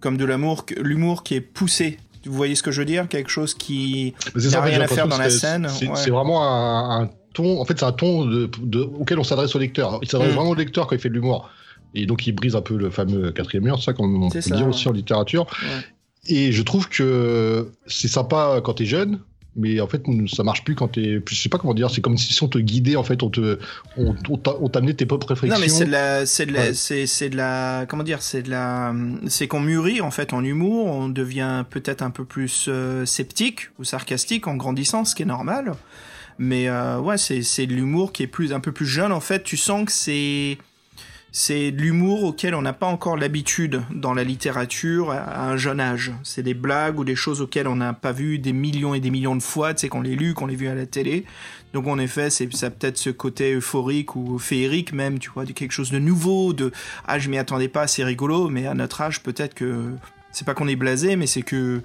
[0.00, 1.98] comme de l'amour, l'humour qui est poussé.
[2.26, 3.08] Vous voyez ce que je veux dire?
[3.08, 4.14] Quelque chose qui...
[4.34, 6.10] Mais c'est Il y a en fait, rien à faire dans la scène, C'est ouais.
[6.10, 7.60] vraiment un, un ton.
[7.60, 9.98] En fait, c'est un ton de, de- auquel on s'adresse au lecteur.
[10.02, 10.36] Il s'adresse Mm.
[10.36, 11.48] vraiment au lecteur quand il fait de l'humour.
[11.94, 14.50] Et donc, il brise un peu le fameux quatrième mur, ça, comme on peut C'est
[14.50, 14.74] le ça, dire ouais.
[14.74, 15.46] aussi en littérature.
[15.62, 15.84] Ouais.
[16.26, 19.20] Et je trouve que c'est sympa quand t'es jeune,
[19.56, 20.02] mais en fait,
[20.34, 21.22] ça marche plus quand t'es.
[21.28, 23.58] Je sais pas comment dire, c'est comme si on te guidait, en fait, on te.
[23.96, 25.56] On, on t'a- on t'amenait tes propres réflexions.
[25.58, 26.74] Non mais c'est de la, c'est de la, Ouais.
[26.74, 28.94] c'est, c'est de la, comment dire, c'est de la,
[29.26, 33.70] c'est qu'on mûrit en fait en humour, on devient peut-être un peu plus euh, sceptique
[33.78, 35.72] ou sarcastique en grandissant, ce qui est normal.
[36.38, 39.20] Mais euh, ouais, c'est, c'est de l'humour qui est plus, un peu plus jeune en
[39.20, 39.44] fait.
[39.44, 40.58] Tu sens que c'est,
[41.36, 45.80] c'est de l'humour auquel on n'a pas encore l'habitude dans la littérature à un jeune
[45.80, 46.12] âge.
[46.22, 49.10] C'est des blagues ou des choses auxquelles on n'a pas vu des millions et des
[49.10, 51.24] millions de fois, tu sais, qu'on les lu, qu'on les vu à la télé.
[51.72, 55.50] Donc en effet, c'est ça peut-être ce côté euphorique ou féerique même, tu vois, de
[55.50, 56.70] quelque chose de nouveau, de
[57.04, 59.90] ah je m'y attendais pas, c'est rigolo, mais à notre âge peut-être que
[60.30, 61.82] c'est pas qu'on est blasé, mais c'est que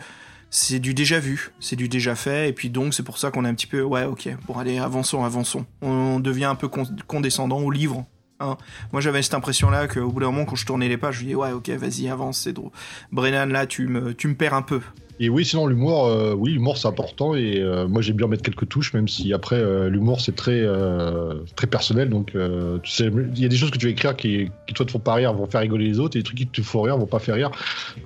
[0.52, 3.46] c'est du déjà vu, c'est du déjà fait, et puis donc c'est pour ça qu'on
[3.46, 5.66] est un petit peu ouais ok, bon allez avançons, avançons.
[5.82, 8.06] On devient un peu con- condescendant au livre.
[8.40, 8.58] Hein.
[8.92, 11.24] Moi j'avais cette impression là qu'au bout d'un moment quand je tournais les pages, je
[11.24, 12.72] disais ouais ok vas-y avance, c'est drôle.
[13.12, 14.82] Brennan là tu me, tu me perds un peu.
[15.22, 18.42] Et oui, sinon l'humour, euh, oui, l'humour c'est important et euh, moi j'aime bien mettre
[18.42, 20.66] quelques touches, même si après euh, l'humour c'est très
[21.58, 22.10] très personnel.
[22.10, 22.32] Donc
[22.84, 24.92] tu sais, il y a des choses que tu vas écrire qui, qui toi te
[24.92, 26.98] font pas rire, vont faire rigoler les autres, et des trucs qui te font rire
[26.98, 27.52] vont pas faire rire.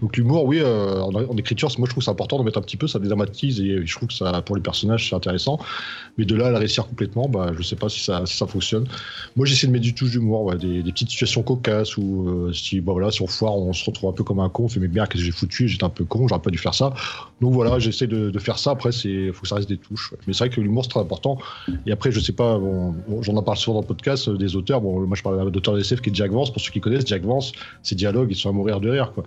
[0.02, 2.78] Donc l'humour, oui, en, écriture, moi je trouve que c'est important de mettre un petit
[2.78, 5.60] peu, ça dédramatise et je trouve que ça pour les personnages c'est intéressant.
[6.18, 8.88] Mais de là à la réussir complètement, bah je sais pas si ça ça fonctionne.
[9.36, 12.94] Moi j'essaie de mettre du touche d'humour, ouais, des, petites situations cocasses euh, si bah,
[12.94, 14.88] voilà si on foire, on se retrouve un peu comme un con, on fait mais
[14.88, 16.94] bien qu'est-ce que j'ai foutu, j'étais un peu con, j'aurais pas dû faire ça.
[17.42, 18.72] Donc voilà, j'essaie de, de faire ça.
[18.72, 20.12] Après, c'est faut que ça reste des touches.
[20.12, 20.18] ouais.
[20.28, 21.38] Mais c'est vrai que l'humour c'est très important.
[21.86, 24.56] Et après, je sais pas, bon, j'en en parle souvent dans le podcast euh, des
[24.56, 24.82] auteurs.
[24.82, 26.52] Bon, moi je parle d'auteur d'SF qui est Jack Vance.
[26.52, 29.24] Pour ceux qui connaissent Jack Vance, ses dialogues ils sont à mourir de rire quoi.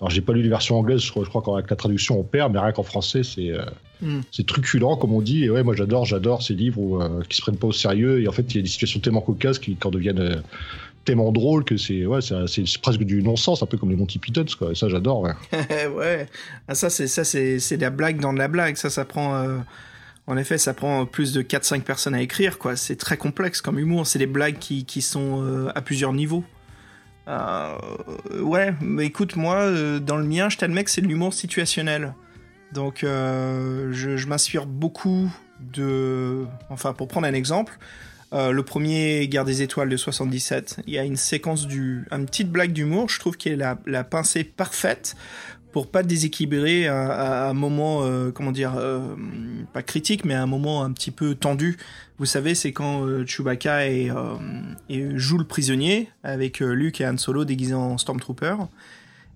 [0.00, 2.22] Alors j'ai pas lu les versions anglaises, je crois, je crois qu'avec la traduction on
[2.22, 3.64] perd, mais rien qu'en français c'est euh,
[4.00, 4.20] Mm.
[4.30, 5.44] c'est truculent comme on dit.
[5.44, 8.20] Et ouais, moi j'adore, j'adore ces livres où, euh, qui se prennent pas au sérieux.
[8.20, 10.36] Et en fait, il y a des situations tellement cocasses qui, qui en deviennent euh,
[11.08, 14.44] tellement drôles que c'est ouais, c'est presque du non-sens, un peu comme les Monty Pythons
[14.58, 14.74] quoi.
[14.74, 15.22] Ça j'adore.
[15.22, 15.32] ouais.
[15.86, 16.26] ouais,
[16.68, 18.76] ah, ça c'est ça c'est la blague dans de la blague.
[18.76, 19.56] Ça ça prend euh,
[20.26, 22.76] en effet ça prend plus de 4-5 personnes à écrire quoi.
[22.76, 24.06] C'est très complexe comme humour.
[24.06, 26.44] C'est des blagues qui qui sont euh, à plusieurs niveaux.
[27.26, 27.74] Euh,
[28.42, 29.70] ouais, mais écoute moi
[30.00, 32.12] dans le mien je t'admets que c'est de l'humour situationnel.
[32.74, 35.30] Donc je m'inspire beaucoup
[35.72, 37.78] de enfin pour prendre un exemple.
[38.32, 42.26] Euh, le premier Guerre des Étoiles de 77, il y a une séquence du, une
[42.26, 45.16] petite blague d'humour, je trouve qui est la, la pincée parfaite
[45.72, 49.14] pour pas déséquilibrer à, à un moment, euh, comment dire, euh,
[49.72, 51.76] pas critique, mais à un moment un petit peu tendu.
[52.18, 57.06] Vous savez, c'est quand euh, Chewbacca et, euh, joue le prisonnier avec euh, Luke et
[57.06, 58.56] Han Solo déguisés en Stormtrooper.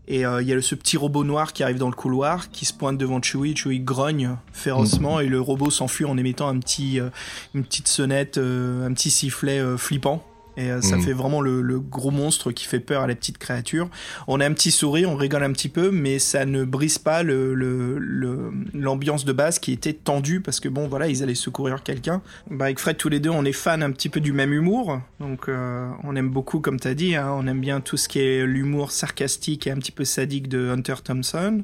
[0.09, 2.51] Et euh, il y a le- ce petit robot noir qui arrive dans le couloir,
[2.51, 3.57] qui se pointe devant Chewie.
[3.57, 7.09] Chewie grogne férocement et le robot s'enfuit en émettant un petit, euh,
[7.55, 10.25] une petite sonnette, euh, un petit sifflet flippant.
[10.57, 11.03] Et euh, ça Mhm.
[11.03, 13.89] fait vraiment le, le gros monstre qui fait peur à la petite créature.
[14.29, 17.23] On a un petit sourire, on rigole un petit peu, mais ça ne brise pas
[17.23, 21.83] le- le- l'ambiance de base qui était tendue parce que bon, voilà, ils allaient secourir
[21.83, 22.21] quelqu'un.
[22.51, 25.01] Bah, avec Fred, tous les deux, on est fans un petit peu du même humour.
[25.21, 28.19] Donc, euh, on aime beaucoup, comme t'as dit, hein, on aime bien tout ce qui
[28.21, 31.63] est l'humour sarcastique et un petit peu sadique de Hunter Thompson.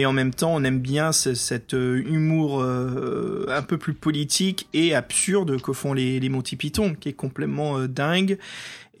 [0.00, 3.94] Et en même temps, on aime bien ce- cet euh, humour euh, un peu plus
[3.94, 8.38] politique et absurde que font les, les Monty Python, qui est complètement euh, dingue.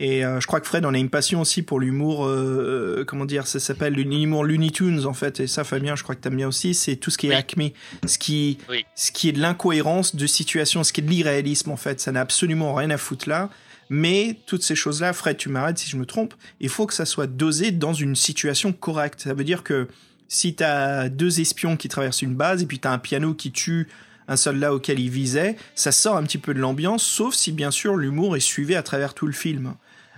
[0.00, 3.24] Et euh, je crois que Fred en a une passion aussi pour l'humour, euh, comment
[3.26, 5.38] dire, ça s'appelle l'humour Looney Tunes en fait.
[5.40, 6.74] Et ça, Fabien, je crois que t'aimes bien aussi.
[6.74, 7.36] C'est tout ce qui est Oui.
[7.36, 7.62] Acme,
[8.06, 8.84] ce qui, Oui.
[8.96, 12.00] ce qui est de l'incohérence de situation, ce qui est de l'irréalisme en fait.
[12.00, 13.50] Ça n'a absolument rien à foutre là.
[13.90, 17.06] Mais toutes ces choses-là, Fred, tu m'arrêtes si je me trompe, il faut que ça
[17.06, 19.20] soit dosé dans une situation correcte.
[19.22, 19.88] Ça veut dire que
[20.28, 23.88] si t'as deux espions qui traversent une base et puis t'as un piano qui tue
[24.28, 27.70] un soldat auquel il visait, ça sort un petit peu de l'ambiance, sauf si bien
[27.70, 29.74] sûr l'humour est suivi à travers tout le film.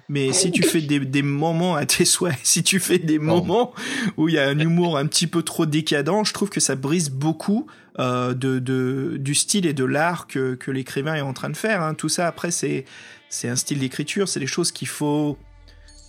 [0.09, 3.73] Mais si tu fais des, des moments à tes souhaits, si tu fais des moments
[4.17, 6.75] où il y a un humour un petit peu trop décadent, je trouve que ça
[6.75, 7.69] brise beaucoup
[8.01, 11.57] euh, de, de, du style et de l'art que, que l'écrivain est en train de
[11.57, 11.81] faire.
[11.81, 11.95] hein.
[11.95, 12.85] Tout ça, après, c'est
[13.29, 15.39] c'est un style d'écriture, c'est des choses qu'il faut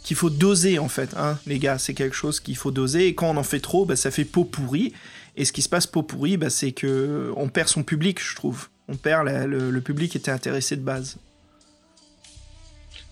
[0.04, 1.78] qu'il faut doser en fait, hein, les gars.
[1.78, 3.08] C'est quelque chose qu'il faut doser.
[3.08, 4.94] Et quand on en fait trop, bah, ça fait peau pourrie.
[5.36, 8.36] Et ce qui se passe peau pourrie, bah, c'est que on perd son public, je
[8.36, 8.68] trouve.
[8.88, 11.18] On perd le, le public qui était intéressé de base.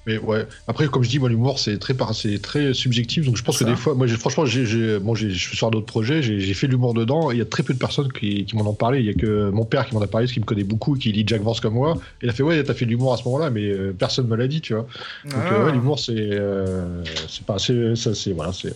[0.06, 0.46] Mais ouais.
[0.68, 3.26] Après, comme je dis, moi, l'humour, c'est très, c'est très subjectif.
[3.26, 6.22] Donc, je pense que des fois, moi, franchement, j'ai, bon, je suis sur d'autres projets,
[6.22, 7.32] j'ai, j'ai fait de l'humour dedans.
[7.32, 9.00] Il y a très peu de personnes qui, qui m'en ont parlé.
[9.00, 10.96] Il y a que mon père qui m'en a parlé, parce qu'il me connaît beaucoup,
[10.96, 11.98] qui lit Jack Vance comme moi.
[12.22, 14.28] Et il a fait, ouais, t'as fait de l'humour à ce moment-là, mais euh, personne
[14.28, 14.88] me l'a dit, tu vois.
[15.26, 15.54] Donc, Ah.
[15.54, 18.74] euh, ouais, l'humour, c'est, euh, c'est pas, c'est, ça, c'est, voilà, c'est,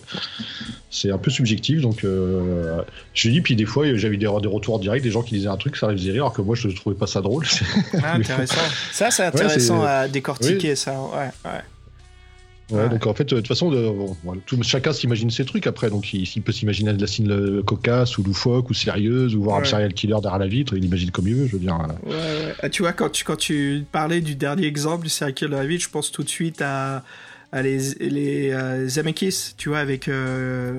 [0.90, 1.80] c'est un peu subjectif.
[1.80, 2.80] Donc, euh,
[3.14, 5.48] je dis, puis des fois, j'avais des, des retours en direct, des gens qui disaient
[5.48, 7.44] un truc, ça les faisait rire, alors que moi, je trouvais pas ça drôle.
[8.02, 8.54] Ah, intéressant.
[8.92, 10.92] ça, c'est intéressant à décortiquer, ça.
[10.92, 11.50] Ouais, ouais.
[12.70, 12.88] Ouais, Ouais.
[12.88, 15.66] donc en fait, euh, de toute façon, de- bon, voilà, tout- chacun s'imagine ses trucs
[15.66, 15.90] après.
[15.90, 19.56] Donc il, il peut s'imaginer de la scène cocasse ou loufoque ou sérieuse ou voir
[19.56, 19.64] un Ouais.
[19.66, 20.74] serial killer derrière la vitre.
[20.74, 21.74] Il imagine comme il veut, je veux dire.
[21.78, 22.08] euh.
[22.08, 22.54] Ouais, ouais.
[22.62, 25.56] Ah, tu vois, quand tu, quand tu parlais du dernier exemple du serial killer de
[25.56, 27.04] la vie, je pense tout de suite à,
[27.52, 30.72] à les, les euh, Zemeckis, tu vois, avec euh,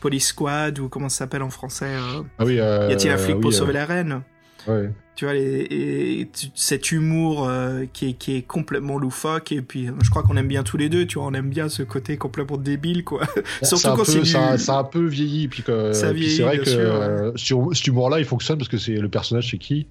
[0.00, 2.56] Police Squad ou comment ça s'appelle en français euh, Ah oui.
[2.56, 4.20] Y a-t-il un flic pour sauver la reine?
[4.66, 4.90] Ouais.
[5.16, 9.88] Tu vois, les, et cet humour euh, qui, est, qui est complètement loufoque, et puis
[10.02, 12.16] je crois qu'on aime bien tous les deux, tu vois, on aime bien ce côté
[12.16, 13.26] complètement débile, quoi.
[13.62, 15.48] Surtout C'est un quand c'est ça, du- ça a un peu vieilli.
[15.48, 18.68] Puis, que, Ça puis c'est vrai que sûr, euh, sur, cet humour-là, il fonctionne parce
[18.70, 19.88] que c'est le personnage, c'est qui?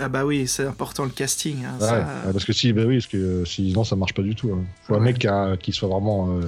[0.00, 1.64] Ah bah oui, c'est important le casting.
[1.64, 4.12] hein, Ouais, ça- ouais, Parce que si, bah oui, parce que euh, sinon ça marche
[4.14, 4.50] pas du tout.
[4.52, 4.64] hein.
[4.82, 6.40] Faut un mec qui, a- qui soit vraiment, euh,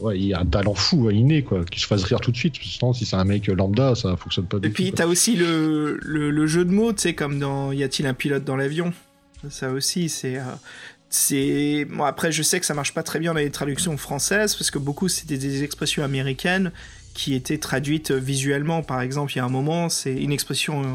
[0.00, 2.36] ouais, il a un talent fou, hein, inné, quoi, qui se fasse rire tout de
[2.36, 2.54] suite.
[2.62, 4.96] Sinon, si c'est un mec lambda, ça fonctionne pas du Et puis tout.
[4.96, 8.14] t'as aussi le, le, le jeu de mots, tu sais, comme dans Y a-t-il un
[8.14, 8.92] pilote dans l'avion
[9.50, 10.36] Ça aussi, c'est.
[10.38, 10.42] euh,
[11.10, 14.54] c'est bon après je sais que ça marche pas très bien dans les traductions françaises
[14.54, 16.70] parce que beaucoup c'était des expressions américaines
[17.14, 20.86] qui étaient traduites visuellement par exemple il y a un moment c'est une expression euh,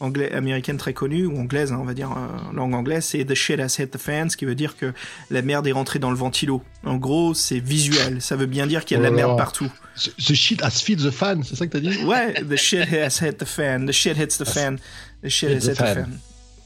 [0.00, 3.34] anglais américaine très connue ou anglaise hein, on va dire euh, langue anglaise c'est the
[3.34, 4.92] shit has hit the fan ce qui veut dire que
[5.30, 6.62] la merde est rentrée dans le ventilo.
[6.84, 8.20] En gros c'est visuel.
[8.20, 9.70] Ça veut bien dire qu'il y a de la Oh merde partout.
[9.96, 12.04] Ce shit has feed the fan, c'est ça que t'as dit?
[12.04, 14.78] Ouais, the shit has hit the fan, the shit hits the fan,
[15.22, 16.20] the shit Hit has the hit the fan.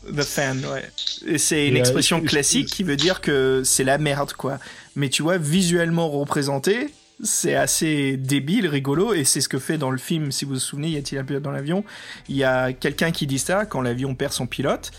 [0.05, 0.91] The fan, ouais.
[1.27, 4.59] Et c'est une expression classique qui veut dire que c'est la merde, quoi.
[4.97, 6.89] Mais tu vois, visuellement représenté,
[7.23, 10.59] c'est assez débile, rigolo, et c'est ce que fait dans le film, si vous vous
[10.61, 11.85] souvenez, y a-t-il un pilote dans l'avion?
[12.29, 14.91] Il y a quelqu'un qui dit ça quand l'avion perd son pilote,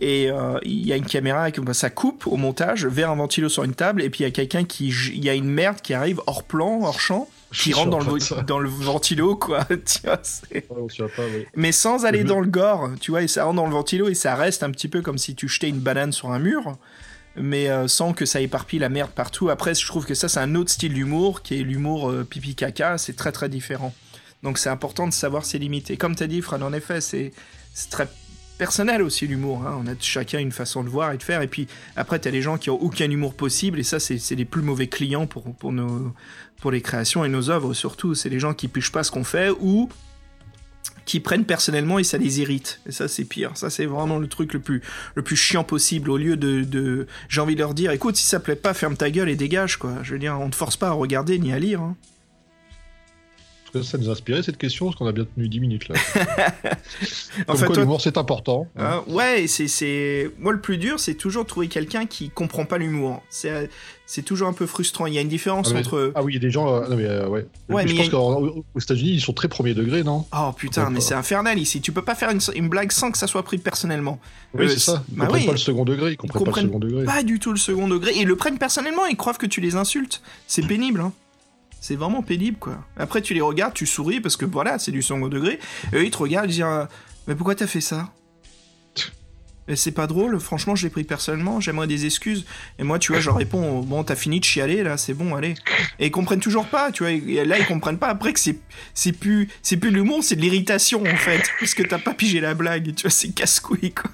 [0.00, 3.48] et euh, il y a une caméra, bah, ça coupe au montage vers un ventilo
[3.48, 5.80] sur une table, et puis il y a quelqu'un qui, il y a une merde
[5.80, 9.64] qui arrive hors plan, hors champ, qui rentre dans le, dans le ventilo, quoi.
[9.86, 10.18] Tu vois,
[11.08, 11.22] pas,
[11.56, 12.28] mais sans aller Mhm.
[12.28, 14.70] dans le gore, tu vois, et ça rentre dans le ventilo et ça reste un
[14.70, 16.76] petit peu comme si tu jetais une banane sur un mur,
[17.40, 19.50] mais euh, sans que ça éparpille la merde partout.
[19.50, 22.54] Après, je trouve que ça, c'est un autre style d'humour, qui est l'humour euh, pipi
[22.54, 23.94] caca, c'est très très différent.
[24.42, 25.90] Donc c'est important de savoir ses limites.
[25.90, 27.32] Et comme tu as dit, Fran, en effet, c'est
[27.90, 28.08] très
[28.56, 29.64] personnel aussi l'humour.
[29.66, 29.80] hein.
[29.82, 31.42] On a chacun une façon de voir et de faire.
[31.42, 31.66] Et puis
[31.96, 34.44] après, tu as les gens qui ont aucun humour possible, et ça, c'est c'est les
[34.44, 36.12] plus mauvais clients pour, pour, nos,
[36.60, 38.14] pour les créations et nos œuvres surtout.
[38.14, 39.88] C'est les gens qui pichent pas ce qu'on fait ou
[41.08, 42.80] qui prennent personnellement et ça les irrite.
[42.86, 43.52] Et ça, c'est pire.
[43.56, 44.82] Ça, c'est vraiment le truc le plus,
[45.14, 46.10] le plus chiant possible.
[46.10, 49.10] Au lieu de, j'ai envie de leur dire, écoute, si ça plaît pas, ferme ta
[49.10, 49.94] gueule et dégage, quoi.
[50.02, 51.80] Je veux dire, on te force pas à regarder ni à lire.
[51.80, 51.96] hein.
[53.72, 55.88] Parce que Ça nous a inspiré cette question, parce qu'on a bien tenu 10 minutes
[55.88, 55.94] là.
[57.48, 58.66] En fait, toi, l'humour c'est important.
[58.76, 62.64] Hein, ouais, et c'est, c'est, moi le plus dur, c'est toujours trouver quelqu'un qui comprend
[62.64, 63.22] pas l'humour.
[63.30, 63.70] C'est,
[64.06, 65.06] c'est toujours un peu frustrant.
[65.06, 66.12] Il y a une différence Ah, mais- entre.
[66.14, 66.74] Ah oui, il y a des gens.
[66.74, 67.46] euh, non, mais, euh, ouais.
[67.68, 70.24] Ouais, je mais pense qu'aux États-Unis, ils sont très premier degré, non?
[70.36, 71.00] Oh putain, mais pas.
[71.04, 71.80] c'est infernal ici.
[71.80, 74.18] Tu peux pas faire une, une blague sans que ça soit pris personnellement.
[74.54, 75.04] Oui, Euh, c'est ça.
[75.10, 75.46] Ils bah comprennent oui.
[75.46, 76.12] pas le second degré.
[76.12, 77.04] Ils comprennent, pas comprennent le second degré.
[77.04, 78.12] Pas du tout le second degré.
[78.16, 79.06] Ils le prennent personnellement.
[79.06, 80.22] Ils croient que tu les insultes.
[80.46, 81.00] C'est pénible.
[81.00, 81.12] Hein.
[81.80, 82.84] C'est vraiment pénible, quoi.
[82.96, 85.58] Après, tu les regardes, tu souris parce que voilà, c'est du second degré.
[85.92, 86.84] Et eux, ils te regardent, ils disent euh,
[87.26, 88.12] Mais pourquoi t'as fait ça?
[89.74, 92.46] C'est pas drôle, franchement, je l'ai pris personnellement, j'aimerais des excuses.
[92.78, 95.54] Et moi, tu vois, je réponds Bon, t'as fini de chialer, là, c'est bon, allez.
[95.98, 97.12] Et ils comprennent toujours pas, tu vois.
[97.44, 98.58] Là, ils comprennent pas après que c'est,
[98.94, 101.42] c'est plus, c'est plus de l'humour, c'est de l'irritation, en fait.
[101.60, 104.10] Parce que t'as pas pigé la blague, tu vois, c'est casse-couille, quoi.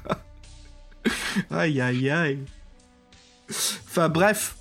[1.50, 2.38] Aïe, aïe, aïe.
[3.48, 4.56] Enfin, bref.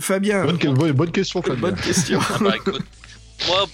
[0.00, 1.60] Fabien, Bonne, que- bonne- bonne question, Fabien.
[1.60, 2.18] bonne question.
[2.34, 2.82] Ah bah écoute,
[3.46, 3.66] moi,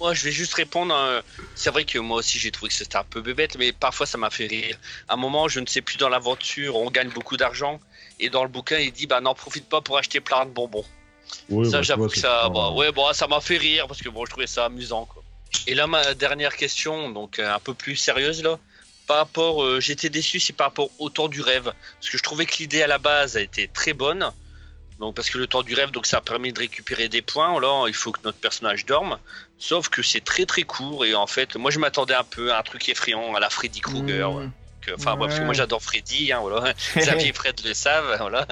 [0.00, 0.94] moi je vais juste répondre.
[0.94, 1.20] euh,
[1.54, 4.18] C'est vrai que moi aussi j'ai trouvé que c'était un peu bébête, mais parfois ça
[4.18, 4.76] m'a fait rire.
[5.08, 7.80] À un moment, je ne sais plus dans l'aventure, on gagne beaucoup d'argent,
[8.20, 10.84] et dans le bouquin il dit bah n'en profite pas pour acheter plein de bonbons.
[11.48, 14.00] Ouais, ça bah, j'avoue que ça, pas- bah, ouais bon ça m'a fait rire parce
[14.00, 15.22] que bon je trouvais ça amusant quoi.
[15.66, 18.58] Et là ma dernière question, donc euh, un peu plus sérieuse là.
[19.06, 21.64] Par rapport, euh, j'étais déçu, c'est par rapport au temps du rêve,
[22.00, 24.32] parce que je trouvais que l'idée à la base a été très bonne.
[25.00, 27.60] Donc parce que le temps du rêve, donc ça permet de récupérer des points.
[27.60, 29.18] Là, il faut que notre personnage dorme.
[29.58, 32.58] Sauf que c'est très très court et en fait, moi je m'attendais un peu à
[32.60, 34.30] un truc effrayant à la Freddy Krueger.
[34.32, 34.36] Mmh.
[34.36, 34.48] ouais.
[34.96, 35.46] Enfin, ouais, parce que Ouais.
[35.46, 36.72] moi j'adore Freddy, hein, voilà.
[36.96, 38.46] Xavier et Fred le savent, voilà.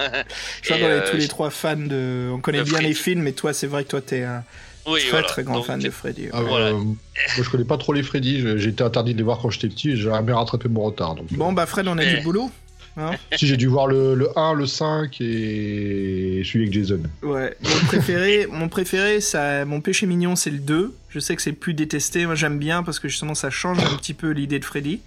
[0.61, 2.29] Je Et, est euh, tous les trois fans de.
[2.33, 2.87] On connaît de bien Freddy.
[2.89, 4.43] les films, mais toi, c'est vrai que toi, t'es un
[4.85, 5.27] oui, très voilà.
[5.27, 6.27] très grand Donc, fan de Freddy.
[6.33, 6.65] Ah, Voilà.
[6.67, 6.95] euh, moi,
[7.37, 8.43] je connais pas trop les Freddy.
[8.59, 11.15] J'ai été interdit de les voir quand j'étais petit et j'ai jamais rattrapé mon retard.
[11.15, 12.51] Donc, Bon, bah, Fred, on a du boulot.
[12.97, 17.01] Hein si j'ai dû voir le, le 1, le 5 et celui avec Jason.
[17.23, 17.55] ouais.
[17.61, 20.93] Mon préféré, mon préféré, ça, mon péché mignon, c'est le 2.
[21.09, 22.25] Je sais que c'est le plus détesté.
[22.25, 25.01] Moi, j'aime bien parce que justement, ça change un petit peu l'idée de Freddy.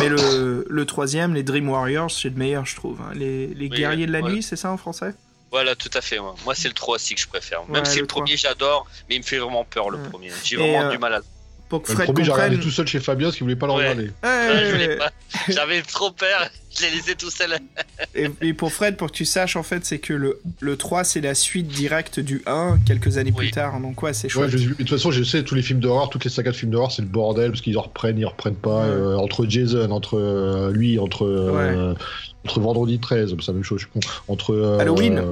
[0.00, 3.00] Mais le, le troisième, les Dream Warriors, c'est le meilleur, je trouve.
[3.00, 3.12] hein.
[3.14, 4.30] Les, les Oui, guerriers de la ouais.
[4.32, 5.14] nuit, c'est ça en français?
[5.50, 6.18] Voilà, tout à fait.
[6.18, 6.30] ouais.
[6.44, 7.60] Moi, c'est le 3 aussi que je préfère.
[7.68, 10.08] Même Ouais, si le le premier j'adore, mais il me fait vraiment peur le Ouais.
[10.10, 10.30] premier.
[10.42, 11.20] J'ai vraiment euh, du mal à.
[11.80, 13.66] Pour que Le Fred premier, j'ai regardé tout seul chez Fabien parce qu'il voulait pas
[13.66, 13.78] le Ouais.
[13.90, 14.10] regarder.
[14.22, 14.98] Ouais.
[15.48, 16.48] J'avais trop peur.
[16.76, 17.56] Je l'ai laissé tout seul.
[18.16, 21.04] et, et pour Fred, pour que tu saches, en fait, c'est que le, le 3,
[21.04, 23.46] c'est la suite directe du 1 quelques années Oui.
[23.46, 23.78] plus tard.
[23.80, 24.56] Donc, ouais, c'est Ouais, chouette.
[24.56, 26.72] je- de toute façon, je sais, tous les films d'horreur, toutes les sagas de films
[26.72, 28.80] d'horreur, c'est le bordel parce qu'ils en reprennent, ils reprennent pas.
[28.86, 28.90] Ouais.
[28.90, 31.94] euh, entre Jason, entre euh, lui, entre, euh,
[32.44, 34.00] entre Vendredi 13, c'est la même chose, je suis con.
[34.26, 34.52] Entre.
[34.52, 35.22] euh, Halloween.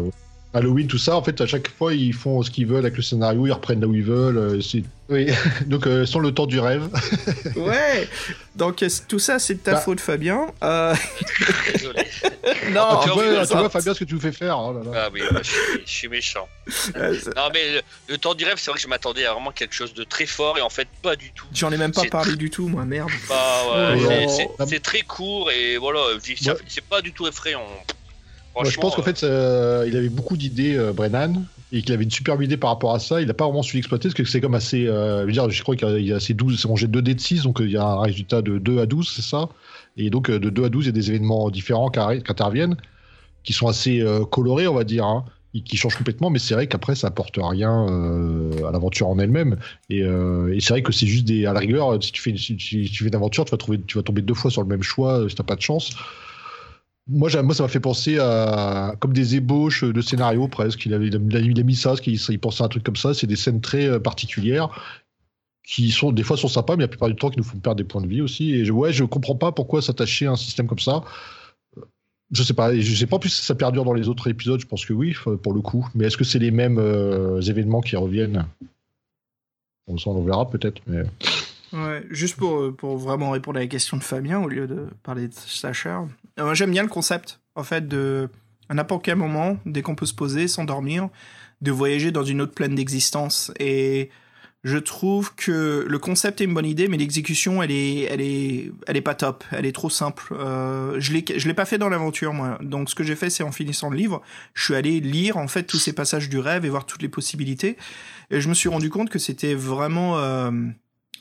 [0.55, 3.03] Halloween, tout ça, en fait, à chaque fois, ils font ce qu'ils veulent avec le
[3.03, 4.37] scénario, ils reprennent là où ils veulent.
[4.37, 5.27] euh, c'est- oui.
[5.66, 6.89] Donc, euh, sans le temps du rêve.
[7.57, 8.09] Ouais.
[8.57, 9.81] Donc, euh, tout ça, c'est de ta Bah.
[9.81, 10.47] faute, Fabien.
[10.62, 10.95] Euh,
[11.73, 12.03] Désolé.
[12.70, 14.59] non, Ah, tu, vois, tu Fabien, ce que tu nous fais faire.
[14.59, 15.03] oh là là.
[15.07, 16.47] Ah oui, bah, je, suis, je suis méchant.
[16.97, 19.74] Non, mais le, le temps du rêve, c'est vrai que je m'attendais à vraiment quelque
[19.74, 21.47] chose de très fort et en fait, pas du tout.
[21.55, 23.11] J'en ai même pas parlé du tout, moi, merde.
[23.29, 24.27] Bah, ouais,
[24.59, 26.59] Oh, c'est- très court et voilà, c'est ça- Ouais.
[26.69, 27.62] c'est pas du tout effrayant.
[28.59, 32.05] Moi, je pense qu'en fait, euh, il avait beaucoup d'idées, euh, Brennan, et qu'il avait
[32.05, 33.20] une superbe idée par rapport à ça.
[33.20, 34.87] Il n'a pas vraiment su l'exploiter parce que c'est comme assez.
[34.87, 37.15] euh, je veux dire, je crois qu'il y a- assez 12, c'est rangé 2 dés
[37.15, 39.49] de 6, donc il y a un résultat de 2 à 12, c'est ça.
[39.97, 42.77] Et donc, de 2 à 12, il y a des événements différents qui, interviennent,
[43.45, 45.24] qui sont assez colorés, on va dire, hein,
[45.55, 47.87] et qui changent complètement, mais c'est vrai qu'après, ça apporte rien
[48.69, 49.59] à l'aventure en elle-même.
[49.91, 51.47] Et, et c'est vrai que c'est juste des.
[51.47, 53.57] À la rigueur, si tu fais, si tu, si tu fais une aventure, tu vas,
[53.59, 55.91] trouver, tu vas tomber deux fois sur le même choix si t'as pas de chance.
[57.09, 60.87] Moi, ça m'a fait penser à comme des ébauches de scénarios presque.
[60.87, 63.12] Il, avait, il, a, mis ça, qu'il il pensait à un truc comme ça.
[63.12, 64.69] C'est des scènes très euh, particulières
[65.65, 67.77] qui sont des fois sont sympas, mais la plupart du temps qui nous font perdre
[67.77, 68.53] des points de vie aussi.
[68.53, 71.03] Et je, ouais, je comprends pas pourquoi s'attacher à un système comme ça.
[72.31, 74.61] Je sais pas, je sais pas plus si ça perdure dans les autres épisodes.
[74.61, 75.89] Je pense que oui, f- pour le coup.
[75.95, 78.47] Mais est-ce que c'est les mêmes euh, événements qui reviennent?
[79.87, 80.81] On le verra peut-être.
[80.87, 81.03] Mais
[81.73, 84.89] Ouais, juste pour, euh, pour vraiment répondre à la question de Fabien au lieu de
[85.03, 85.99] parler de Slasher.
[86.39, 88.28] Euh, j'aime bien le concept, en fait, de
[88.69, 91.09] à n'importe quel moment, dès qu'on peut se poser, s'endormir,
[91.61, 93.53] de voyager dans une autre plane d'existence.
[93.59, 94.09] Et
[94.65, 98.70] je trouve que le concept est une bonne idée, mais l'exécution, elle est, elle est,
[98.86, 99.44] elle est pas top.
[99.51, 100.32] Elle est trop simple.
[100.39, 102.59] Euh, je l'ai, je l'ai pas fait dans l'aventure, moi.
[102.62, 104.23] Donc, ce que j'ai fait, c'est en finissant le livre,
[104.55, 107.09] je suis allé lire, en fait, tous ces passages du rêve et voir toutes les
[107.09, 107.77] possibilités.
[108.31, 110.51] Et je me suis rendu compte que c'était vraiment, euh,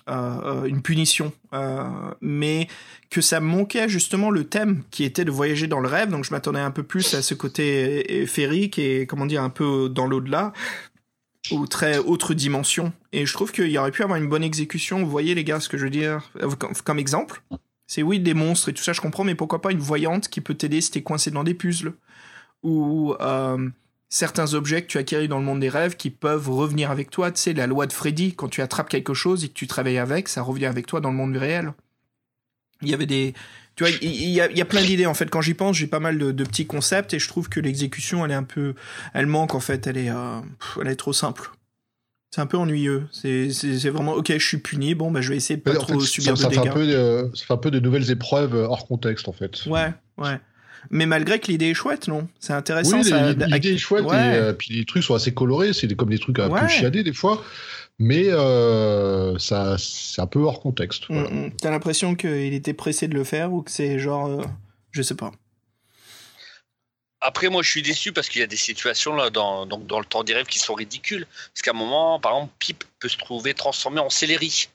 [0.10, 1.84] euh, une punition, euh,
[2.22, 2.68] mais
[3.10, 6.10] que ça manquait justement le thème qui était de voyager dans le rêve.
[6.10, 9.90] Donc je m'attendais un peu plus à ce côté féerique et comment dire un peu
[9.90, 10.54] dans l'au-delà
[11.52, 12.94] ou très autre dimension.
[13.12, 15.00] Et je trouve qu'il y aurait pu avoir une bonne exécution.
[15.04, 16.50] Vous voyez les gars ce que je veux dire Euh,
[16.84, 17.42] comme, exemple.
[17.88, 20.40] C'est oui des monstres et tout ça je comprends, mais pourquoi pas une voyante qui
[20.40, 21.94] peut t'aider si t'es coincé dans des puzzles
[22.64, 23.70] ou euh,
[24.14, 27.32] certains objets que tu acquéris dans le monde des rêves qui peuvent revenir avec toi.
[27.32, 29.74] Tu sais, la loi de Freddy, quand tu attrapes quelque chose et que tu te
[29.74, 31.74] réveilles avec, ça revient avec toi dans le monde réel.
[32.84, 33.34] Il y avait des...
[33.76, 35.30] Tu vois, il y a, il y a plein d'idées, en fait.
[35.30, 38.26] Quand j'y pense, j'ai pas mal de, de petits concepts et je trouve que l'exécution,
[38.26, 38.76] elle est un peu...
[39.14, 39.88] Elle manque, en fait.
[39.88, 40.42] Elle est, euh,
[40.82, 41.52] elle est trop simple.
[42.36, 43.08] C'est un peu ennuyeux.
[43.12, 43.48] C'est
[43.90, 46.38] vraiment, ok, je suis puni, bon, bah, je vais essayer de pas trop fait, subir
[46.38, 48.68] ça, de ça fait un peu, de- ça fait un peu de nouvelles épreuves euh,
[48.68, 49.66] hors contexte en fait.
[49.66, 50.40] Ouais, ouais.
[50.90, 52.28] Mais malgré que l'idée est chouette, non?
[52.40, 53.00] C'est intéressant.
[53.02, 53.12] Oui,
[53.48, 54.16] l'idée est chouette Ouais.
[54.18, 56.62] et euh, puis les trucs sont assez colorés, c'est comme des trucs un Ouais.
[56.62, 57.44] peu chiadés des fois,
[58.00, 61.08] mais euh, ça c'est un peu hors contexte.
[61.10, 61.30] Mm, voilà.
[61.30, 61.52] mm.
[61.62, 64.28] T'as l'impression qu'il était pressé de le faire ou que c'est genre.
[64.28, 64.44] euh,
[64.92, 65.32] je sais pas.
[67.24, 70.00] Après, moi, je suis déçu parce qu'il y a des situations là dans, donc, dans
[70.00, 71.28] le temps des rêves qui sont ridicules.
[71.54, 74.70] Parce qu'à un moment, par exemple, Pip peut se trouver transformé en céleri.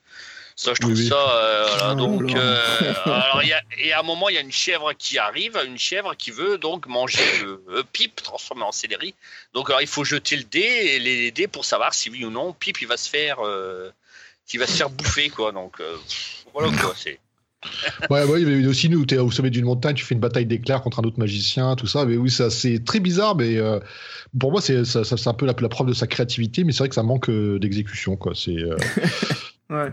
[0.58, 1.08] Ça, je trouve Oui, oui.
[1.08, 1.14] ça.
[1.36, 4.38] euh, voilà, Oh donc, euh, alors, il y a, et à un moment, il y
[4.38, 8.62] a une chèvre qui arrive, une chèvre qui veut donc manger le euh, Pip transformé
[8.62, 9.14] en céleri.
[9.52, 12.30] Donc, alors, il faut jeter le dé et les dés pour savoir si oui ou
[12.30, 13.90] non Pip il va se faire, euh,
[14.46, 15.52] qu'il va se faire bouffer quoi.
[15.52, 15.94] Donc, euh,
[16.54, 16.94] voilà quoi.
[16.96, 17.18] C'est
[18.10, 20.20] Ouais, ouais, il avait aussi nous, où t'es au sommet d'une montagne, tu fais une
[20.20, 22.04] bataille d'éclairs contre un autre magicien, tout ça.
[22.06, 23.78] Mais oui, ça c'est très bizarre, mais euh,
[24.38, 26.72] pour moi c'est ça, ça- c'est un peu la, la preuve de sa créativité, mais
[26.72, 28.32] c'est vrai que ça manque euh, d'exécution quoi.
[28.34, 28.76] C'est euh,
[29.70, 29.92] Ouais.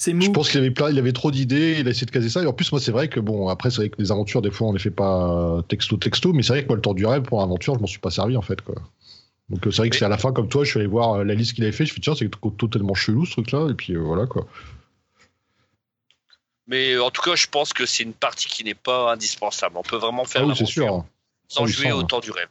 [0.00, 2.28] C'est Je pense qu'il avait plein, il avait trop d'idées, il a essayé de caser
[2.30, 2.40] ça.
[2.42, 4.52] Et en plus, moi, c'est vrai que bon, après, c'est vrai que les aventures, des
[4.52, 7.04] fois, on les fait pas texto texto, mais c'est vrai que moi, le temps du
[7.04, 8.76] rêve pour l'aventure, je m'en suis pas servi en fait, quoi.
[9.50, 10.86] Donc euh, c'est vrai que Mais- c'est à la fin, comme toi, je suis allé
[10.88, 11.84] voir euh, la liste qu'il avait fait.
[11.84, 14.26] Je me suis dit, tiens, c'est to- totalement chelou ce truc-là, et puis euh, voilà
[14.26, 14.46] quoi.
[16.68, 19.76] Mais euh, en tout cas, je pense que c'est une partie qui n'est pas indispensable.
[19.78, 21.04] On peut vraiment faire Ah oui, l'aventure sûr.
[21.48, 22.04] sans Ah jouer au hein.
[22.04, 22.48] temps du rêve.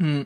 [0.00, 0.22] Hmm.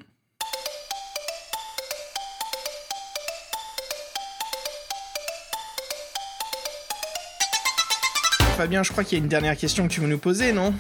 [8.57, 10.75] Fabien, je crois qu'il y a une dernière question que tu veux nous poser, non?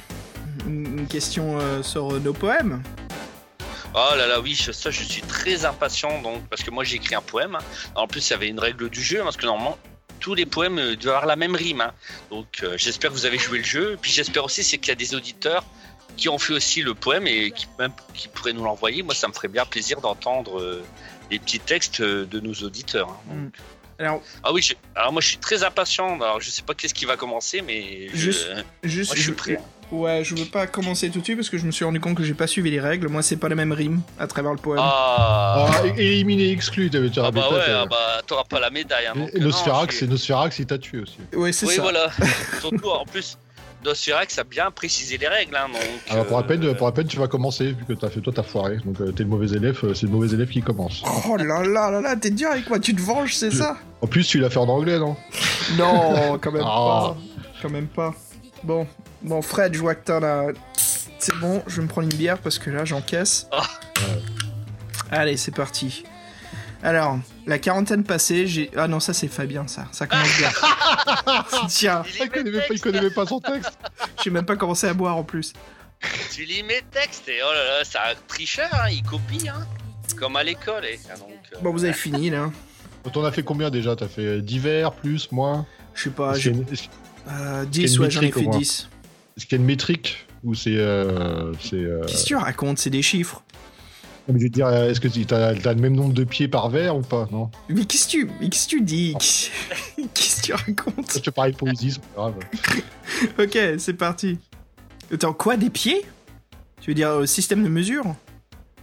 [0.67, 2.83] Une question euh, sur euh, nos poèmes?
[3.95, 7.15] Oh là là, oui, ça, je suis très impatient, donc, parce que moi, j'ai écrit
[7.15, 7.57] un poème.
[7.57, 7.65] hein.
[7.95, 9.77] En plus, il y avait une règle du jeu, hein, parce que normalement,
[10.21, 11.81] tous les poèmes euh, doivent avoir la même rime.
[11.81, 11.93] hein.
[12.31, 13.99] Donc, euh, j'espère que vous avez joué le jeu.
[14.01, 15.65] Puis, j'espère aussi c'est qu'il y a des auditeurs
[16.17, 19.03] qui ont fait aussi le poème et qui, même, qui pourraient nous l'envoyer.
[19.03, 20.85] Moi, ça me ferait bien plaisir d'entendre euh,
[21.31, 23.09] les petits textes de nos auditeurs.
[23.11, 23.35] hein.
[23.35, 23.55] Donc,
[23.99, 26.15] Alors, Ah oui, je- alors moi je suis très impatient.
[26.21, 28.49] Alors je sais pas qu'est-ce qui va commencer, mais je, Juste-
[28.83, 29.11] juste.
[29.11, 29.61] moi, je suis prêt.
[29.91, 32.17] Ouais, je veux pas commencer tout de suite parce que je me suis rendu compte
[32.17, 33.09] que j'ai pas suivi les règles.
[33.09, 34.81] Moi, c'est pas la même rime à travers le poème.
[34.83, 39.07] Ah, Ah, éliminé, exclu, t'avais ah bah ouais, toi, ah bah t'auras pas la médaille.
[39.07, 41.19] Hein, donc, Et euh, Nosferax, je c'est Nosferax, il t'a tué aussi.
[41.35, 41.83] Ouais, c'est Oui, ça.
[41.83, 42.11] voilà.
[42.61, 43.37] Surtout en plus,
[43.85, 45.57] Nosferax a bien précisé les règles.
[45.57, 45.81] Hein, donc,
[46.11, 48.43] Alors pour euh, rappel, pour rappel, tu vas commencer, vu que t'as fait toi, t'as
[48.43, 48.79] foiré.
[48.85, 51.03] Donc euh, t'es le mauvais élève, euh, c'est le mauvais élève qui commence.
[51.29, 53.77] Oh là là là là, t'es dur avec moi, tu te venges, c'est ça?
[54.01, 55.17] En plus, tu l'as fait en anglais, non?
[55.79, 57.15] Non, quand même Ah.
[57.15, 57.17] pas.
[57.63, 58.15] Quand même pas.
[58.65, 58.87] Bon,
[59.23, 60.47] bon, Fred, je vois que t'as la.
[61.19, 63.47] C'est bon, je vais me prendre une bière parce que là, j'encaisse.
[63.53, 63.63] Ah.
[65.11, 66.05] Allez, c'est parti.
[66.83, 68.71] Alors, la quarantaine passée, j'ai.
[68.77, 69.87] Ah non, ça c'est Fabien, ça.
[69.93, 70.51] Ça commence bien.
[71.69, 73.79] Tiens, il connaît, même pas, il textes, connaît même pas son texte.
[74.23, 75.53] j'ai même pas commencé à boire en plus.
[76.33, 79.67] tu lis mes textes et oh là là, c'est un tricheur, hein, il copie, hein.
[80.19, 80.85] Comme à l'école.
[80.91, 80.99] eh.
[81.11, 82.51] Ah, donc, euh, Bon, vous avez fini là.
[83.13, 83.97] T'en as fait combien déjà?
[83.97, 85.67] T'as fait euh, divers, plus, moins?
[85.95, 86.65] Je sais pas, j'ai- une-
[87.29, 88.59] euh, une 10, ouais, j'en ai fait moins?
[88.59, 88.89] 10.
[89.37, 90.27] est-ce qu'il y a une métrique?
[90.45, 90.77] Ou c'est.
[90.77, 92.79] Euh, c'est euh, Qu'est-ce que tu racontes?
[92.79, 93.43] C'est des chiffres.
[94.29, 96.71] Je veux dire, euh, est-ce que tu- t'as as le même nombre de pieds par
[96.71, 97.51] verre ou pas Non?
[97.69, 99.15] Mais qu'est-ce que tu, tu dis?
[100.15, 101.13] Qu'est-ce que tu racontes?
[101.15, 102.35] Je te parie de poésie, c'est pas grave.
[103.39, 104.39] Ok, c'est parti.
[105.13, 106.03] Attends, quoi, des pieds?
[106.81, 108.05] Tu veux dire euh, système de mesure?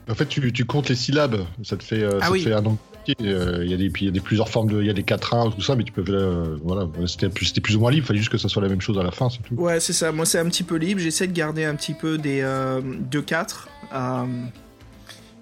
[0.10, 2.53] En fait, tu, tu comptes les syllabes, ça te fait, euh, Ah ça te fait
[2.53, 3.28] un nombre de pieds.
[3.34, 4.82] euh, Il y, a des- il y a des plusieurs formes de.
[4.82, 6.03] Il y a des quatrains, tout ça, mais tu peux.
[6.10, 8.70] euh, voilà, c'était plus, plus ou moins libre, il fallait juste que ça soit la
[8.70, 9.56] même chose à la fin, c'est tout.
[9.56, 10.11] Ouais, c'est ça.
[10.11, 10.99] Moi, c'est un petit peu libre.
[11.02, 13.68] J'essaie de garder un petit peu des euh, 2-4.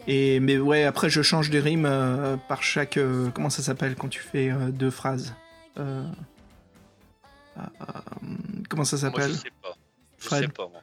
[0.07, 2.97] Euh, et mais ouais, après, je change des rimes euh, par chaque.
[2.97, 5.33] euh, comment ça s'appelle quand tu fais euh, deux phrases
[5.79, 6.03] Euh,
[7.57, 7.61] euh,
[8.69, 9.75] Comment ça moi, je s'appelle sais pas.
[10.19, 10.41] Je Fred.
[10.43, 10.81] sais pas, moi.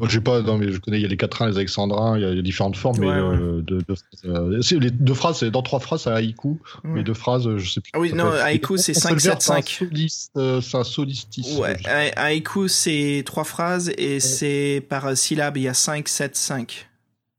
[0.00, 2.16] Moi, je sais pas, non, mais je connais, il y a les quatrains, les alexandrins,
[2.16, 4.78] il y a, il y a différentes formes, mais Ouais, euh, de, de- euh, c'est-
[4.78, 6.90] les deux phrases, c'est dans trois phrases, c'est haïku, Ouais.
[6.94, 7.90] mais deux phrases, euh, je sais plus.
[7.94, 9.68] Ah oui, non, haïku, c'est Un seul 5, 7, verbe, c'est un 5.
[9.68, 11.60] soliste, euh, C'est un solistisme.
[11.60, 11.76] Ouais,
[12.16, 15.58] haïku, c'est trois phrases et c'est par syllabe.
[15.58, 16.88] Il y a 5, 7, 5.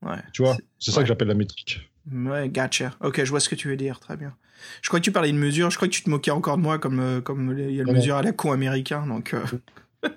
[0.04, 0.16] Ouais.
[0.32, 1.04] Tu vois, c'est ça ouais.
[1.04, 1.90] que j'appelle la métrique.
[2.12, 2.92] Ouais, gotcha.
[3.00, 4.34] Ok, je vois ce que tu veux dire, très bien.
[4.82, 6.62] Je crois que tu parlais de mesure, je crois que tu te moquais encore de
[6.62, 9.34] moi comme, euh, comme il y a le mesure à la con américain, donc...
[9.34, 9.42] euh.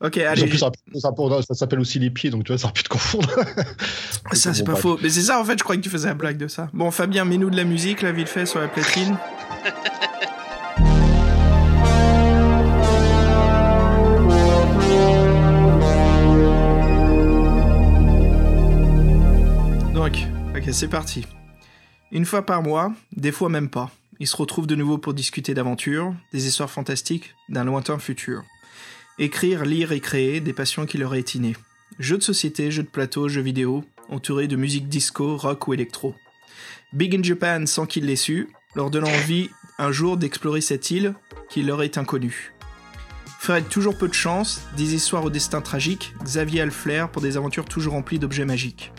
[0.00, 1.10] ok, En allez, plus, ça, ça-
[1.46, 3.28] ça s'appelle aussi les pieds, donc tu vois, ça aurait pu te confondre.
[4.32, 4.98] ça c'est pas faux.
[5.02, 6.68] Mais c'est ça, en fait, je croyais que tu faisais la blague de ça.
[6.72, 9.16] Bon, Fabien, mets-nous de la musique, là, vite fait, sur la platine.
[20.04, 20.18] Ok,
[20.72, 21.24] c'est parti.
[22.10, 23.88] Une fois par mois, des fois même pas,
[24.18, 28.42] ils se retrouvent de nouveau pour discuter d'aventures, des histoires fantastiques, d'un lointain futur.
[29.20, 31.54] Écrire, lire et créer, des passions qui leur est innée.
[32.00, 36.16] Jeux de société, jeux de plateau, jeux vidéo, entourés de musique disco, rock ou électro.
[36.92, 41.14] Big in Japan sans qu'ils l'aient su, leur donnant envie un jour d'explorer cette île
[41.48, 42.52] qui leur est inconnue.
[43.38, 47.22] Fred, toujours peu de chance, des histoires au destin tragique, Xavier a le flair pour
[47.22, 48.91] des aventures toujours remplies d'objets magiques.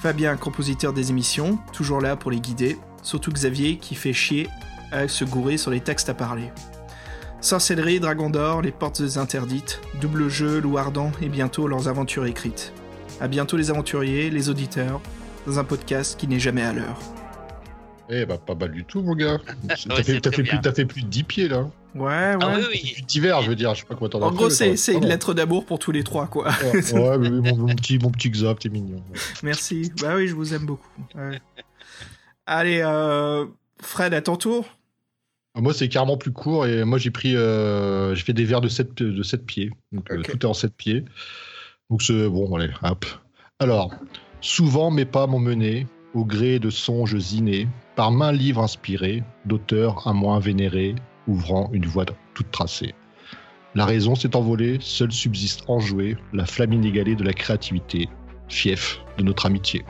[0.00, 4.48] Fabien, compositeur des émissions, toujours là pour les guider, surtout Xavier qui fait chier
[4.92, 6.50] à se gourer sur les textes à parler.
[7.40, 12.72] Sorcellerie, Dragon d'Or, les portes interdites, double jeu, loup ardent et bientôt leurs aventures écrites.
[13.20, 15.00] À bientôt les aventuriers, les auditeurs,
[15.46, 16.98] dans un podcast qui n'est jamais à l'heure.
[18.08, 19.38] Eh bah, pas mal du tout, mon gars.
[19.68, 21.68] T'as Ouais, fait plus de 10 pieds, là.
[21.94, 22.36] Ouais, ouais.
[22.40, 22.92] Ah oui, oui.
[22.96, 25.06] Du divers, je veux dire, je sais pas quoi t'en as En gros, c'est une
[25.06, 26.48] lettre d'amour pour tous les trois, quoi.
[26.72, 29.02] Ouais, ouais, mais mon, mon petit, mon petit Xap, t'es mignon.
[29.42, 29.90] Merci.
[30.00, 30.88] Bah oui, je vous aime beaucoup.
[31.14, 31.40] Ouais.
[32.46, 33.46] Allez, euh,
[33.80, 34.66] Fred, à ton tour.
[35.54, 38.68] Moi, c'est carrément plus court et moi, j'ai pris, euh, j'ai fait des verres de
[38.68, 39.70] 7, de 7 pieds.
[39.92, 41.04] Donc, euh, tout est en 7 pieds.
[41.90, 43.04] Donc, c'est bon, allez, hop.
[43.58, 43.92] Alors,
[44.40, 50.06] souvent mes pas m'ont mené au gré de songes innés, par main livre inspirée, d'auteurs
[50.06, 50.94] un moins vénérés,
[51.28, 52.94] ouvrant une voie toute tracée.
[53.74, 58.08] La raison s'est envolée, seule subsiste enjouée la flamme inégalée de la créativité,
[58.48, 59.84] fief de notre amitié.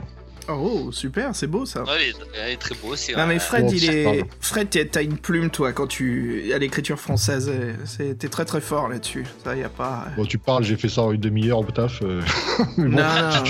[0.51, 1.83] Oh, super, c'est beau ça.
[1.83, 2.11] Ouais,
[2.43, 3.11] elle, est, très beau aussi.
[3.13, 3.25] Non hein.
[3.27, 4.25] mais Fred, Bon, il c'est est.
[4.41, 7.49] Fred, t'as une plume toi quand tu à l'écriture française.
[7.53, 9.25] euh, T'es très très fort là-dessus.
[9.43, 10.07] Ça y a pas.
[10.17, 12.01] Bon, tu parles, j'ai fait ça en une demi-heure au taf.
[12.01, 12.21] euh.
[12.77, 12.97] Bon,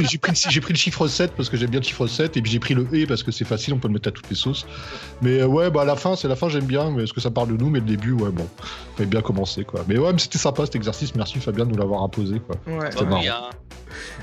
[0.06, 2.36] j'ai- pris, le- j'ai pris le chiffre 7 parce que j'aime bien le chiffre 7
[2.38, 4.12] et puis j'ai pris le E parce que c'est facile, on peut le mettre à
[4.12, 4.66] toutes les sauces.
[5.22, 7.22] Mais euh, ouais, bah à la fin, c'est la fin, j'aime bien, mais est-ce que
[7.22, 7.70] ça parle de nous?
[7.70, 8.48] Mais le début, ouais, bon,
[8.96, 9.84] fallait bien commencer quoi.
[9.88, 12.56] Mais ouais, mais c'était sympa cet exercice, merci Fabien de nous l'avoir imposé quoi.
[12.68, 12.90] Ouais.
[13.30, 13.50] Hein.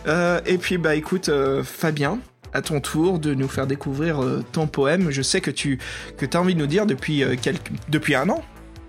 [0.07, 2.19] Euh, et puis bah écoute, euh, Fabien,
[2.57, 5.11] à ton tour de nous faire découvrir euh, ton poème.
[5.11, 5.79] Je sais que tu
[6.17, 8.43] que as envie de nous dire depuis euh, quelques depuis un an.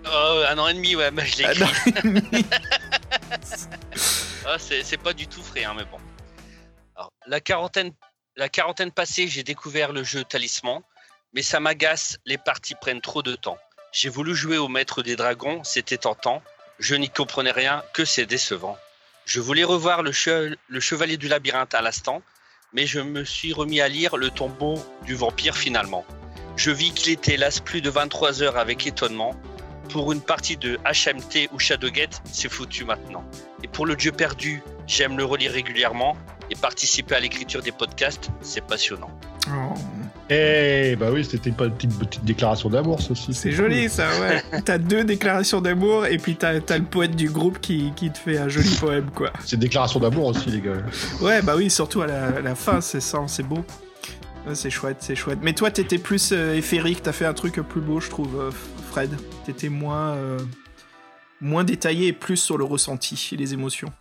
[0.05, 2.45] Oh, un an et demi, ouais, bah, je l'ai écrit.
[4.49, 5.97] Ah, c'est c'est pas du tout frais, hein, mais bon.
[6.95, 7.91] Alors, la quarantaine,
[8.37, 10.79] la quarantaine passée, j'ai découvert le jeu Talisman,
[11.33, 13.57] mais ça m'agace, les parties prennent trop de temps.
[13.91, 16.41] J'ai voulu jouer au maître des dragons, c'était tentant.
[16.79, 18.77] Je n'y comprenais rien, que c'est décevant.
[19.25, 22.21] Je voulais revoir le, che- le chevalier du labyrinthe à l'instant,
[22.77, 26.05] mais je me suis remis à lire le tombeau du vampire finalement.
[26.57, 29.33] Je vis qu'il était hélas plus de 23 heures avec étonnement.
[29.89, 33.25] Pour une partie de HMT ou Shadowgate, c'est foutu maintenant.
[33.63, 36.15] Et pour le Dieu perdu, j'aime le relire régulièrement
[36.51, 39.09] et participer à l'écriture des podcasts, c'est passionnant.
[39.47, 39.73] Oh,
[40.29, 43.33] Eh, bah oui, c'était pas une petite, petite déclaration d'amour, ça aussi.
[43.33, 44.61] c'est joli ça, ouais.
[44.65, 48.37] t'as deux déclarations d'amour et puis t'as le poète du groupe qui, qui te fait
[48.37, 49.31] un joli poème, quoi.
[49.45, 50.73] C'est déclaration d'amour aussi, les gars.
[51.21, 53.63] Ouais, bah oui, surtout à la, à la fin, c'est ça, c'est beau.
[54.45, 55.39] Ouais, c'est chouette, c'est chouette.
[55.41, 58.51] Mais toi, t'étais plus euh, éphérique, t'as fait un truc plus beau, je trouve, euh,
[58.91, 59.11] Fred.
[59.45, 60.39] T'étais moins, euh,
[61.41, 63.91] moins détaillé et plus sur le ressenti et les émotions.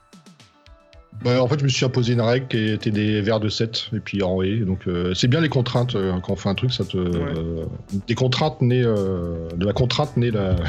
[1.24, 3.88] Bah, en fait, je me suis imposé une règle qui était des verres de 7
[3.94, 5.94] et puis en et Donc, euh, c'est bien les contraintes.
[5.97, 6.97] euh, quand on fait un truc, ça te.
[6.98, 7.64] euh,
[8.06, 8.82] des contraintes nées.
[8.84, 10.56] euh, de la contrainte naît la.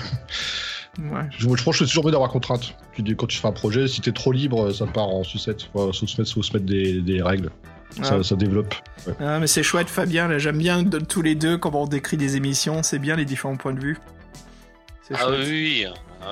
[0.99, 1.21] Ouais.
[1.29, 2.73] Je, je pense que c'est toujours mieux d'avoir contrainte.
[2.93, 5.61] Tu dis, quand tu fais un projet, si t'es trop libre, ça part en sucette.
[5.71, 7.51] Faut, faut se mettre, faut se mettre des, des règles.
[8.01, 8.23] Ça, Ah.
[8.23, 8.73] ça développe.
[9.05, 9.13] Ouais.
[9.19, 10.27] Ah, mais c'est chouette, Fabien.
[10.27, 12.81] Là, j'aime bien de, tous les deux comment on décrit des émissions.
[12.81, 13.97] C'est bien les différents points de vue.
[15.03, 15.45] C'est Ah chouette.
[15.47, 15.85] oui.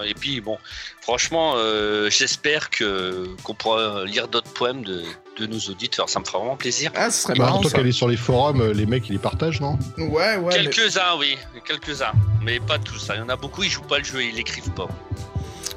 [0.06, 0.57] Et puis bon,
[1.02, 5.03] franchement, euh, j'espère que qu'on pourra lire d'autres poèmes de,
[5.40, 6.10] de nos auditeurs.
[6.10, 6.91] Ça me fera vraiment plaisir.
[6.95, 9.14] Ah, ce serait Bah, marrant toi qu'elle est sur les forums, euh, les mecs ils
[9.14, 9.78] les partagent, non?
[9.98, 10.38] Ouais, ouais.
[10.57, 13.10] mais- quelques-uns, oui, quelques-uns, mais pas tous.
[13.10, 13.14] hein.
[13.16, 14.88] Il y en a beaucoup, ils jouent pas le jeu, ils l'écrivent pas.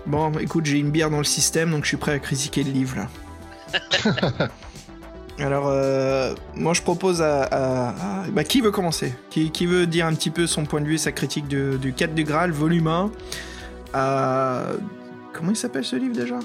[0.07, 2.71] Bon, écoute, j'ai une bière dans le système, donc je suis prêt à critiquer le
[2.73, 4.49] livre là.
[5.39, 7.45] Alors, euh, moi je propose à.
[7.45, 7.89] à-
[8.25, 9.15] à- Bah, qui veut commencer?
[9.31, 11.93] Qui, qui veut dire un petit peu son point de vue, sa critique de- du
[11.93, 13.11] 4 du Graal, volume 1
[13.93, 14.67] à-
[15.33, 16.39] Comment il s'appelle ce livre déjà?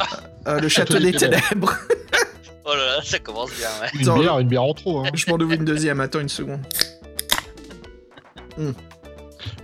[0.46, 1.74] Euh, Le Château des Ténèbres.
[2.66, 3.88] Oh là là, ça commence bien, ouais.
[3.94, 5.00] Une Attends, bière, une bière en trop.
[5.00, 5.10] Hein.
[5.12, 6.60] je m'en ouvre une deuxième, attends une seconde.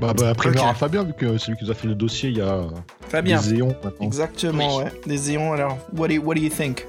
[0.00, 0.70] Bah, bah primeur Ok.
[0.70, 2.60] à Fabien, vu que c'est lui qui nous a fait le dossier il y a
[3.08, 3.40] Fabien.
[3.40, 4.06] des éons maintenant.
[4.06, 4.84] Exactement, Oui.
[4.84, 4.92] ouais.
[5.06, 6.86] Des éons, alors, what do, what do you think?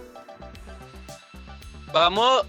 [1.94, 2.46] Bah moi,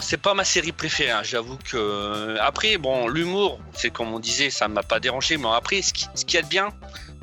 [0.00, 1.10] c'est pas ma série préférée.
[1.10, 1.22] hein.
[1.22, 5.36] J'avoue que après, bon, l'humour, c'est comme on disait, ça m'a pas dérangé.
[5.36, 6.68] Mais après, ce qui, ce qu'il y a de bien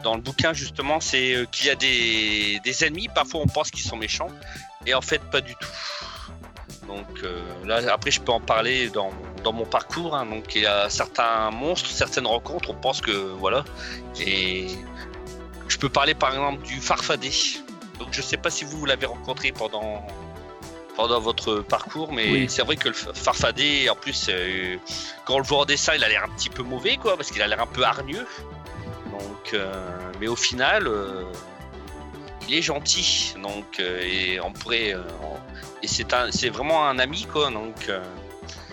[0.04, 3.08] dans le bouquin justement, c'est euh, qu'il y a des, des ennemis.
[3.14, 4.30] Parfois, on pense qu'ils sont méchants,
[4.86, 5.68] et en fait, pas du tout.
[6.88, 9.12] Donc euh, là, après, je peux en parler dans,
[9.44, 10.16] dans mon parcours.
[10.16, 10.26] hein.
[10.26, 12.70] Donc il y a certains monstres, certaines rencontres.
[12.70, 13.66] On pense que voilà.
[14.20, 14.68] Et
[15.68, 17.32] je peux parler par exemple du farfadé.
[18.00, 20.06] Donc je sais pas si vous l'avez rencontré pendant
[20.96, 22.46] pendant votre parcours, mais Oui.
[22.50, 24.78] c'est vrai que le fa- farfadé, en plus, euh,
[25.26, 27.32] quand on le voit en dessin, il a l'air un petit peu mauvais, quoi, parce
[27.32, 28.26] qu'il a l'air un peu hargneux.
[29.12, 29.74] Donc, euh,
[30.20, 31.24] mais au final, euh,
[32.48, 33.34] il est gentil.
[33.42, 35.38] Donc, et on pourrait, on-
[35.84, 37.50] et c'est un, c'est vraiment un ami, quoi.
[37.52, 37.90] Donc,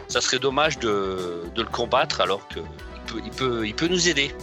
[0.08, 3.88] ça serait dommage de, de le combattre, alors que il peut, il peut, il peut
[3.88, 4.34] nous aider.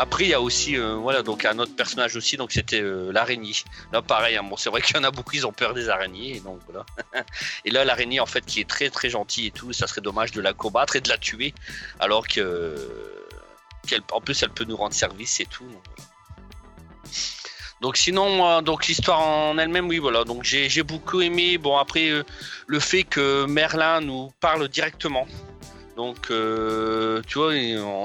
[0.00, 3.12] Après, il y a aussi, euh, voilà, donc un autre personnage aussi, donc c'était euh,
[3.12, 3.52] l'araignée.
[3.92, 5.90] Là, pareil, hein, bon, c'est vrai qu'il y en a beaucoup, ils ont peur des
[5.90, 6.86] araignées, et donc voilà.
[7.66, 10.32] et là, l'araignée, en fait, qui est très très gentille et tout, ça serait dommage
[10.32, 11.52] de la combattre et de la tuer,
[11.98, 12.74] alors que,
[14.10, 15.68] en plus, elle peut nous rendre service et tout.
[17.82, 20.24] Donc, sinon, l'histoire en elle-même, oui, voilà.
[20.24, 21.58] Donc j'ai, j'ai beaucoup aimé.
[21.58, 22.22] Bon après, euh,
[22.66, 25.26] le fait que Merlin nous parle directement.
[26.00, 27.52] Donc, euh, tu vois,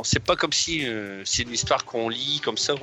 [0.03, 2.73] c'est pas comme si euh, c'est une histoire qu'on lit comme ça.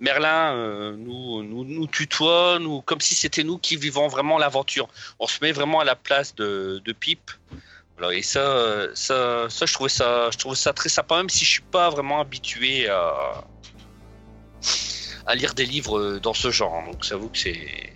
[0.00, 4.86] Merlin euh, nous, nous, nous tutoie, nous, comme si c'était nous qui vivons vraiment l'aventure.
[5.18, 7.30] On se met vraiment à la place de, de Pipe.
[7.96, 8.44] Voilà, et ça,
[8.94, 11.88] ça, ça, je trouvais ça, je trouvais ça très sympa, même si je suis pas
[11.88, 13.42] vraiment habitué à,
[15.24, 16.84] à lire des livres dans ce genre.
[16.84, 17.94] Donc, j'avoue que c'est.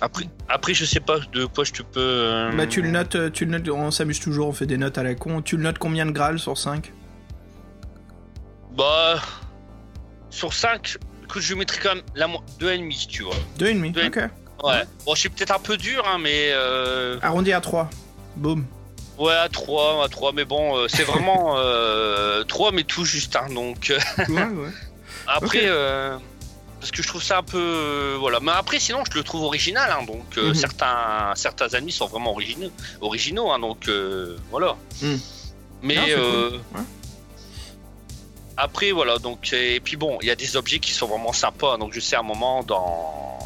[0.00, 2.00] Après, après, je sais pas de quoi je te peux.
[2.00, 4.76] euh, Bah, tu le notes, euh, tu le notes, on s'amuse toujours, on fait des
[4.78, 5.42] notes à la con.
[5.42, 6.92] Tu le notes combien de Graal sur 5
[8.76, 9.20] Bah.
[10.30, 13.34] Sur 5, écoute, je mettrais quand même la mo- 2,5, tu vois.
[13.58, 14.06] 2,5, Deux.
[14.06, 14.16] ok.
[14.64, 14.82] Ouais.
[15.06, 16.50] Bon, je suis peut-être un peu dur, hein, mais.
[16.52, 17.18] Euh...
[17.22, 17.88] Arrondi à 3.
[18.36, 18.64] Boum.
[19.18, 23.34] Ouais, à 3, à 3, mais bon, euh, c'est vraiment euh, 3, mais tout juste,
[23.36, 23.92] hein, donc.
[24.28, 24.70] Ouais, ouais.
[25.26, 26.20] Après, Ok.
[26.80, 27.58] Parce que je trouve ça un peu.
[27.58, 28.38] euh, voilà.
[28.40, 29.90] Mais après, sinon, je le trouve original.
[29.90, 30.54] hein, donc, euh, Mhm.
[30.54, 32.70] certains, certains amis sont vraiment originaux.
[33.00, 34.76] originaux hein, donc, euh, voilà.
[35.02, 35.20] Mhm.
[35.82, 35.94] Mais.
[35.96, 36.52] Non, c'est cool.
[36.74, 36.84] Ouais.
[38.56, 39.18] Après, voilà.
[39.18, 41.76] Donc, et puis bon, il y a des objets qui sont vraiment sympas.
[41.76, 43.38] Donc, je sais à un moment dans.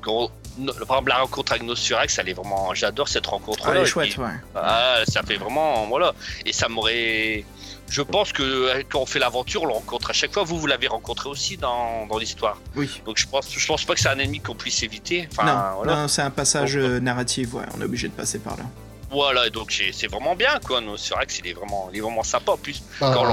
[0.00, 0.30] Quand,
[0.66, 2.72] par exemple, la rencontre avec Nosferax, elle est vraiment.
[2.74, 3.72] J'adore cette rencontre-là.
[3.74, 4.28] Elle est Et chouette, puis- ouais.
[4.54, 5.86] ah, ça fait vraiment.
[5.86, 6.14] Voilà.
[6.46, 7.44] Et ça m'aurait.
[7.88, 10.42] Je pense que euh, quand on fait l'aventure, on le rencontre à chaque fois.
[10.44, 12.60] Vous, vous l'avez rencontré aussi dans, dans l'histoire.
[12.74, 13.00] Oui.
[13.04, 15.28] Donc je pense, je pense pas que c'est un ennemi qu'on puisse éviter.
[15.30, 15.96] Enfin, non, voilà.
[16.02, 18.64] non, c'est un passage Donc, euh, narratif, ouais, on est obligé de passer par là.
[19.08, 20.80] Voilà, donc c'est c'est vraiment bien, quoi.
[20.80, 22.82] Non, C'est vrai que c'est vraiment, il est vraiment sympa, en plus.
[22.98, 23.24] Pas, Quand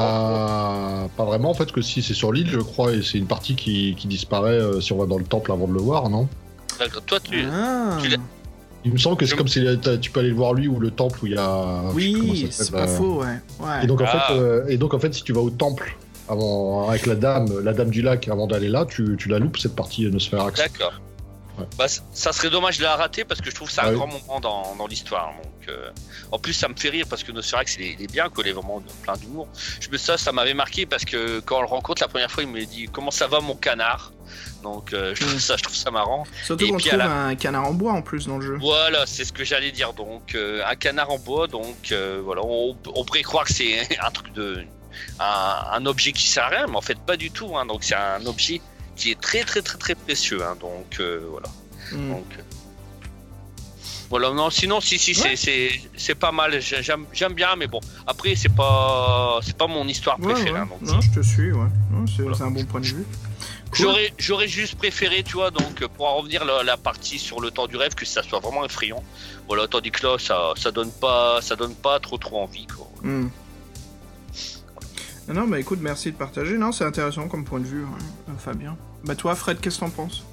[1.17, 3.55] pas vraiment, en fait, que si c'est sur l'île, je crois, et c'est une partie
[3.55, 6.27] qui, qui disparaît euh, si on va dans le temple avant de le voir, non?
[6.79, 7.01] D'accord.
[7.03, 7.43] Toi, tu...
[7.51, 7.97] Ah.
[8.01, 8.17] tu l'as-
[8.85, 10.79] Il me semble que c'est comme si t'as- tu peux aller le voir lui ou
[10.79, 11.83] le temple où il y a.
[11.93, 13.27] Oui, ça c'est pas euh, faux, ouais.
[13.59, 13.83] ouais.
[13.83, 14.19] Et donc, en Ah.
[14.27, 15.95] fait, euh, et donc en fait, si tu vas au temple
[16.27, 19.57] avant, avec la dame, la dame du lac, avant d'aller là, tu, tu la loupes
[19.57, 20.59] cette partie Nosferax.
[20.59, 20.93] D'accord.
[21.59, 21.65] Ouais.
[21.77, 23.89] Bah, ça serait dommage de la rater parce que je trouve que c'est un Ah
[23.91, 23.95] oui.
[23.97, 25.33] grand moment dans, dans l'histoire.
[25.43, 25.89] Donc, euh,
[26.31, 28.43] en plus, ça me fait rire parce que Nosferax, il est, il est bien, quoi,
[28.43, 29.47] il est vraiment plein d'humour.
[29.79, 32.41] Je me ça, ça m'avait marqué parce que quand on le rencontre la première fois,
[32.43, 34.11] il me dit comment ça va mon canard?
[34.63, 36.23] Donc, euh, je trouve ça, je trouve ça marrant.
[36.45, 38.57] Surtout qu'on trouve la- un canard en bois en plus dans le jeu.
[38.59, 39.93] Voilà, c'est ce que j'allais dire.
[39.93, 41.47] Donc, euh, un canard en bois.
[41.47, 44.63] Donc, euh, voilà, on, on pourrait croire que c'est un truc de,
[45.19, 47.55] un, un objet qui sert à rien, mais en fait pas du tout.
[47.57, 47.65] Hein.
[47.65, 48.61] Donc, c'est un objet
[48.95, 50.41] qui est très, très, très, très précieux.
[50.43, 50.55] Hein.
[50.59, 50.99] Donc,
[51.29, 51.49] voilà.
[51.91, 52.09] Hmm.
[52.11, 52.25] Donc,
[54.09, 55.81] voilà, non, sinon, si, si, c'est- Ouais.
[55.97, 56.61] c'est pas mal.
[56.61, 60.51] J'ai- J'aime bien, mais bon, après, c'est pas, pas mon histoire préférée.
[60.51, 60.59] ouais.
[60.59, 61.67] hein, donc, Non, je te suis, ouais.
[61.91, 62.37] Non, c'est Voilà.
[62.37, 63.05] c'est un bon point de vue.
[63.73, 63.85] Cool.
[63.85, 67.41] J'aurais, j'aurais juste préféré, tu vois, donc euh, pour en revenir la, la partie sur
[67.41, 69.03] le temps du rêve, que ça soit vraiment effrayant.
[69.47, 72.87] Voilà, tandis que là, ça, ça donne pas, ça donne pas trop trop envie, quoi.
[73.01, 73.29] Hmm.
[75.27, 76.57] Non, bah écoute, merci de partager.
[76.57, 77.89] Non, c'est intéressant comme point de vue, ouais.
[78.29, 78.77] Euh, Fabien.
[79.05, 80.23] Bah toi, Fred, qu'est-ce que t'en penses?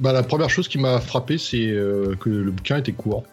[0.00, 3.24] Bah, la première chose qui m'a frappé, c'est euh, que le bouquin était court.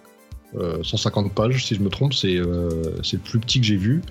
[0.55, 2.69] Euh, 150 pages, si je me trompe, c'est euh,
[3.03, 4.01] c'est le plus petit que j'ai vu.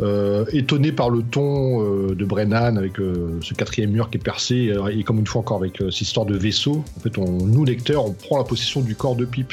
[0.00, 4.22] Euh, étonné par le ton euh, de Brennan avec euh, ce quatrième mur qui est
[4.22, 6.84] percé et comme une fois encore avec cette histoire de vaisseau.
[6.96, 9.52] En fait, on, nous lecteurs, on prend la possession du corps de Pipe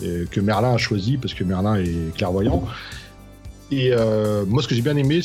[0.00, 2.62] que Merlin a choisi parce que Merlin est clairvoyant.
[3.72, 3.92] Et
[4.46, 5.20] moi, ce que j'ai bien aimé,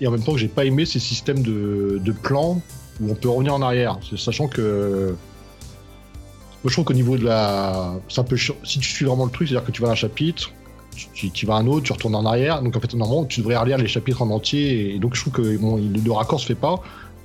[0.00, 2.62] et en même temps que j'ai pas aimé, c'est ce système de, de plan
[3.00, 5.14] où on peut revenir en arrière, sachant que
[6.66, 7.94] moi, je trouve qu'au niveau de la.
[8.64, 10.50] Si tu suis vraiment le truc, c'est-à-dire que tu vas à un chapitre,
[11.14, 12.62] tu, vas à un autre, tu retournes en arrière.
[12.62, 14.94] Donc, en fait, normalement, tu devrais relire les chapitres en entier.
[14.94, 16.76] Et donc, je trouve que le raccord se fait pas.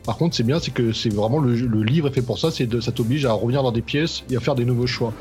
[0.03, 1.53] Par contre, c'est bien, c'est que c'est vraiment le,
[1.83, 2.51] livre est fait pour ça.
[2.51, 5.13] C'est ça t'oblige à revenir dans des pièces et à faire des nouveaux choix.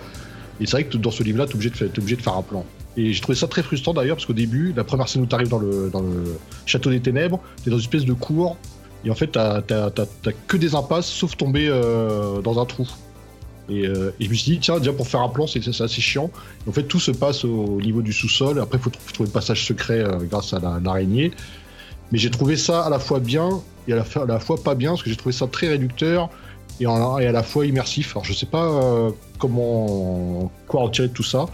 [0.61, 2.43] Et c'est vrai que dans ce livre-là, t'es obligé, de t'es obligé de faire un
[2.43, 2.65] plan.
[2.97, 5.49] Et j'ai trouvé ça très frustrant d'ailleurs, parce qu'au début, la première scène où t'arrives
[5.49, 6.37] dans le, dans le
[6.67, 8.57] château des ténèbres, t'es dans une espèce de cour,
[9.05, 9.63] et en fait, t'as
[10.47, 12.89] que des impasses, sauf tomber euh, dans un trou.
[13.71, 16.01] Et, euh, et je me suis dit, tiens, déjà pour faire un plan, c'est, assez
[16.01, 16.31] chiant.
[16.69, 18.59] En fait, tout se passe au niveau du sous-sol.
[18.61, 21.31] Après, il faut tr- trouver le passage secret euh, grâce à la- l'araignée.
[22.11, 23.49] Mais j'ai trouvé ça à la fois bien
[23.87, 24.05] et à la,
[24.41, 26.29] fois- pas bien, parce que j'ai trouvé ça très réducteur
[26.81, 28.13] et, à la fois immersif.
[28.17, 31.47] Alors, je sais pas euh, comment, quoi en tirer de tout ça.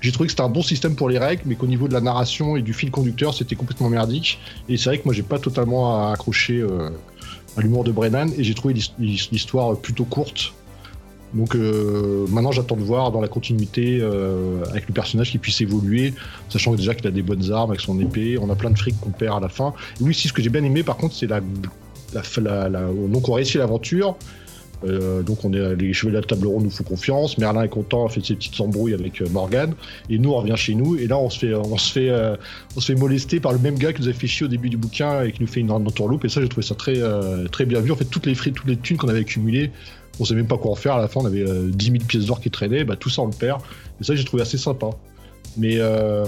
[0.00, 2.00] J'ai trouvé que c'était un bon système pour les règles, mais qu'au niveau de la
[2.00, 4.38] narration et du fil conducteur, c'était complètement merdique.
[4.68, 6.90] Et c'est vrai que moi, j'ai pas totalement accroché euh,
[7.56, 8.92] à l'humour de Brennan, et j'ai trouvé l'his-
[9.32, 10.52] l'histoire plutôt courte.
[11.34, 15.60] Donc euh, maintenant, j'attends de voir dans la continuité euh, avec le personnage qui puisse
[15.60, 16.14] évoluer,
[16.48, 18.38] sachant déjà qu'il a des bonnes armes avec son épée.
[18.38, 19.74] On a plein de fric qu'on perd à la fin.
[20.00, 21.40] Et oui, si ce que j'ai bien aimé, par contre, c'est la,
[22.10, 24.16] donc on réussit l'aventure.
[24.84, 27.38] Euh, donc on est les chevaliers de la table ronde nous font confiance.
[27.38, 29.74] Merlin est content, on fait ses petites embrouilles avec euh, Morgane,
[30.08, 30.96] et nous on revient chez nous.
[30.96, 32.36] Et là on se fait, on se fait, euh,
[32.76, 34.68] on se fait molester par le même gars qui nous a fait chier au début
[34.68, 36.24] du bouquin et qui nous fait une entourloupe.
[36.24, 37.90] Et ça j'ai trouvé ça très, euh, très bien vu.
[37.90, 39.72] En fait toutes les toutes les thunes qu'on avait accumulées,
[40.20, 40.94] on savait même pas quoi en faire.
[40.94, 43.22] À la fin on avait euh, 10 000 pièces d'or qui traînaient, bah, tout ça
[43.22, 43.60] on le perd.
[44.00, 44.90] Et ça j'ai trouvé assez sympa.
[45.56, 46.26] Mais euh,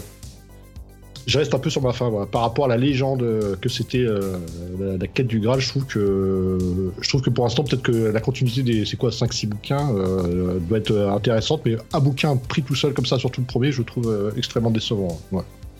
[1.26, 4.04] je reste un peu sur ma fin par rapport à la légende euh, que c'était
[4.04, 4.38] euh,
[4.78, 5.60] la, quête du Graal.
[5.60, 6.58] Je trouve que
[7.00, 9.94] je trouve que pour l'instant peut-être que la continuité des c'est quoi 5 6 bouquins
[9.94, 13.46] euh, doit être euh, intéressante, mais un bouquin pris tout seul comme ça, surtout le
[13.46, 15.20] premier, je trouve euh, extrêmement décevant.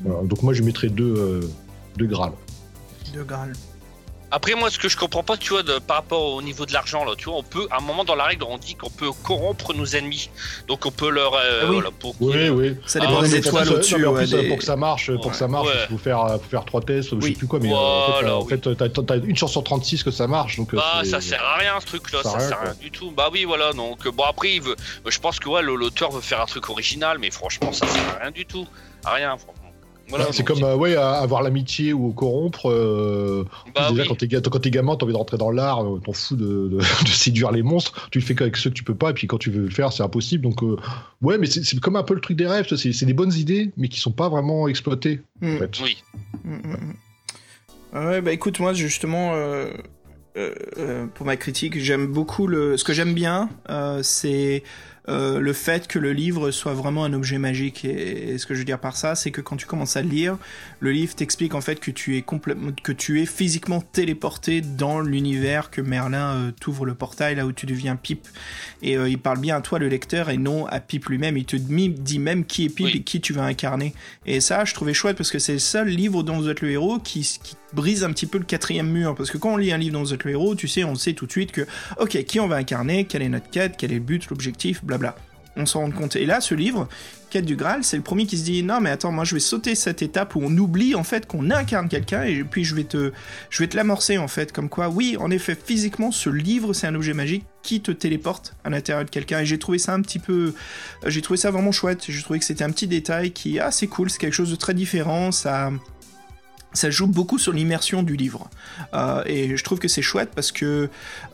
[0.03, 1.41] Donc moi je mettrais deux euh,
[1.97, 2.33] deux Graal.
[3.15, 3.53] De Graal.
[4.33, 6.73] Après, moi, ce que je comprends pas, tu vois, de, par rapport au niveau de
[6.73, 8.89] l'argent, là, tu vois, on peut, à un moment dans la règle, on dit qu'on
[8.89, 10.31] peut corrompre nos ennemis.
[10.69, 11.35] Donc, on peut leur.
[11.35, 11.73] euh, Ah oui.
[11.75, 12.77] voilà, pour Oui, oui.
[12.87, 14.07] Ça Ah, dépend ouais, des étoiles au-dessus.
[14.07, 15.75] ouais, des- pour que ça marche, pour que ça marche, Ouais.
[15.89, 17.33] il faut faire, faut faire trois tests, ou je Oui.
[17.33, 18.49] sais plus quoi, mais euh, en fait, euh, en oui.
[18.49, 20.75] fait, t'as, t'as une chance sur 36 que ça marche, donc.
[20.75, 22.91] euh, Bah, ça sert à rien ce truc-là, Ça ça, sert à rien, rien du
[22.93, 23.11] tout.
[23.11, 24.77] Bah oui, voilà, donc euh, bon après, il veut,
[25.09, 28.03] je pense que ouais, le- l'auteur veut faire un truc original, mais franchement, ça sert
[28.17, 28.65] à rien du tout,
[29.05, 29.37] à rien.
[29.37, 29.55] franchement.
[30.11, 32.69] Voilà, c'est comme euh, ouais, avoir l'amitié ou corrompre.
[32.71, 34.09] euh, Bah déjà, oui.
[34.09, 36.37] quand t'es ga- quand t'es gamin, t'as envie de rentrer dans l'art, euh, t'en fous
[36.37, 38.09] de, de- de séduire les monstres.
[38.11, 39.71] Tu le fais qu'avec ceux que tu peux pas, et puis quand tu veux le
[39.71, 40.43] faire, c'est impossible.
[40.43, 40.77] Donc, euh,
[41.23, 42.67] ouais, mais c'est comme un peu le truc des rêves.
[42.75, 45.21] C'est des bonnes idées, mais qui sont pas vraiment exploitées.
[45.43, 45.79] En fait.
[45.83, 45.97] Oui.
[46.45, 46.95] Mm, mm, mm.
[48.07, 49.67] Ouais, bah écoute, moi justement, euh,
[50.37, 52.77] euh, euh, pour ma critique, j'aime beaucoup le.
[52.77, 54.63] Ce que j'aime bien, euh, c'est
[55.11, 57.85] euh, le fait que le livre soit vraiment un objet magique.
[57.85, 60.03] Et, et ce que je veux dire par ça, c'est que quand tu commences à
[60.03, 60.39] le lire,
[60.79, 65.01] le livre t'explique en fait que tu es complètement, que tu es physiquement téléporté dans
[65.01, 68.29] l'univers que Merlin euh, t'ouvre le portail là où tu deviens Pipe.
[68.83, 71.37] Et euh, il parle bien à toi le lecteur et non à Pipe lui-même.
[71.37, 72.93] Il te dit même qui est Pipe Oui.
[72.97, 73.95] et qui tu vas incarner.
[74.27, 76.71] Et ça, je trouvais chouette parce que c'est le seul livre dont vous êtes le
[76.71, 79.15] héros qui, qui brise un petit peu le quatrième mur.
[79.15, 80.95] Parce que quand on lit un livre dont vous êtes le héros, tu sais, on
[80.95, 81.67] sait tout de suite que,
[81.99, 85.17] ok, qui on va incarner, quelle est notre quête, quel est le but, l'objectif, blabla.
[85.57, 86.17] On s'en rend compte.
[86.17, 86.89] Et là, ce livre,
[87.31, 89.41] Quête du Graal, c'est le premier qui se dit non mais attends moi je vais
[89.41, 92.83] sauter cette étape où on oublie en fait qu'on incarne quelqu'un et puis je vais
[92.83, 93.13] te
[93.51, 96.89] je vais te l'amorcer en fait comme quoi oui en effet physiquement ce livre c'est
[96.89, 100.01] un objet magique qui te téléporte à l'intérieur de quelqu'un et j'ai trouvé ça un
[100.01, 100.55] petit peu
[101.07, 103.87] j'ai trouvé ça vraiment chouette j'ai trouvé que c'était un petit détail qui ah c'est
[103.87, 105.71] cool c'est quelque chose de très différent ça
[106.73, 108.49] ça joue beaucoup sur l'immersion du livre.
[108.95, 110.89] Euh, et je trouve que c'est chouette parce que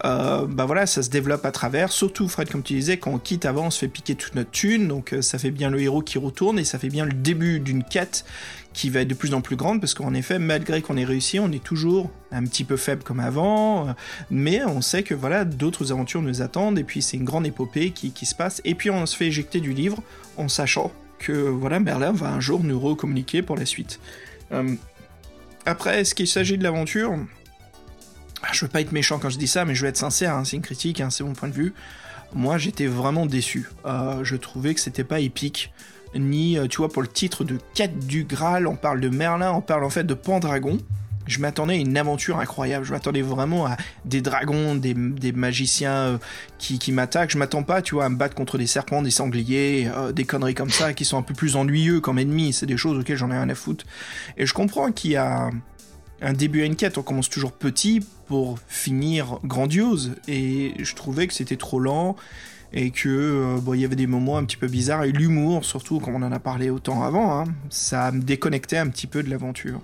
[0.04, 1.92] euh, bah voilà, ça se développe à travers.
[1.92, 4.50] Surtout, Fred, comme tu disais, quand on quitte avant, on se fait piquer toute notre
[4.50, 4.88] thune.
[4.88, 7.60] Donc euh, ça fait bien le héros qui retourne et ça fait bien le début
[7.60, 8.24] d'une quête
[8.72, 11.38] qui va être de plus en plus grande parce qu'en effet, malgré qu'on ait réussi,
[11.40, 13.94] on est toujours un petit peu faible comme avant.
[14.30, 17.90] Mais on sait que voilà, d'autres aventures nous attendent et puis c'est une grande épopée
[17.90, 18.60] qui, qui se passe.
[18.64, 20.02] Et puis on se fait éjecter du livre
[20.36, 23.98] en sachant que voilà, Merlin va un jour nous recommuniquer pour la suite.
[25.66, 27.12] Après, est-ce qu'il s'agit de l'aventure?
[28.43, 30.34] Ah, Je veux pas être méchant quand je dis ça, mais je vais être sincère,
[30.34, 31.74] hein, c'est une critique, hein, c'est mon point de vue.
[32.32, 33.68] Moi, j'étais vraiment déçu.
[33.84, 35.72] Euh, je trouvais que c'était pas épique.
[36.14, 39.52] Ni, euh, tu vois, pour le titre de Quête du Graal, on parle de Merlin,
[39.52, 40.78] on parle en fait de Pendragon.
[41.27, 42.85] Je m'attendais à une aventure incroyable.
[42.85, 44.94] Je m'attendais vraiment à des dragons, des,
[45.32, 46.19] magiciens euh,
[46.59, 47.31] qui, qui m'attaquent.
[47.31, 50.24] Je m'attends pas, tu vois, à me battre contre des serpents, des sangliers, euh, des
[50.24, 52.53] conneries comme ça qui sont un peu plus ennuyeux comme ennemis.
[52.53, 53.85] C'est des choses auxquelles j'en ai rien à foutre.
[54.36, 55.51] Et je comprends qu'il y a
[56.23, 60.15] un début à une quête, on commence toujours petit pour finir grandiose.
[60.28, 62.16] Et je trouvais que c'était trop lent
[62.72, 65.64] et que euh, bon, il y avait des moments un petit peu bizarres et l'humour,
[65.64, 69.22] surtout comme on en a parlé autant avant, hein, ça me déconnectait un petit peu
[69.22, 69.80] de l'aventure.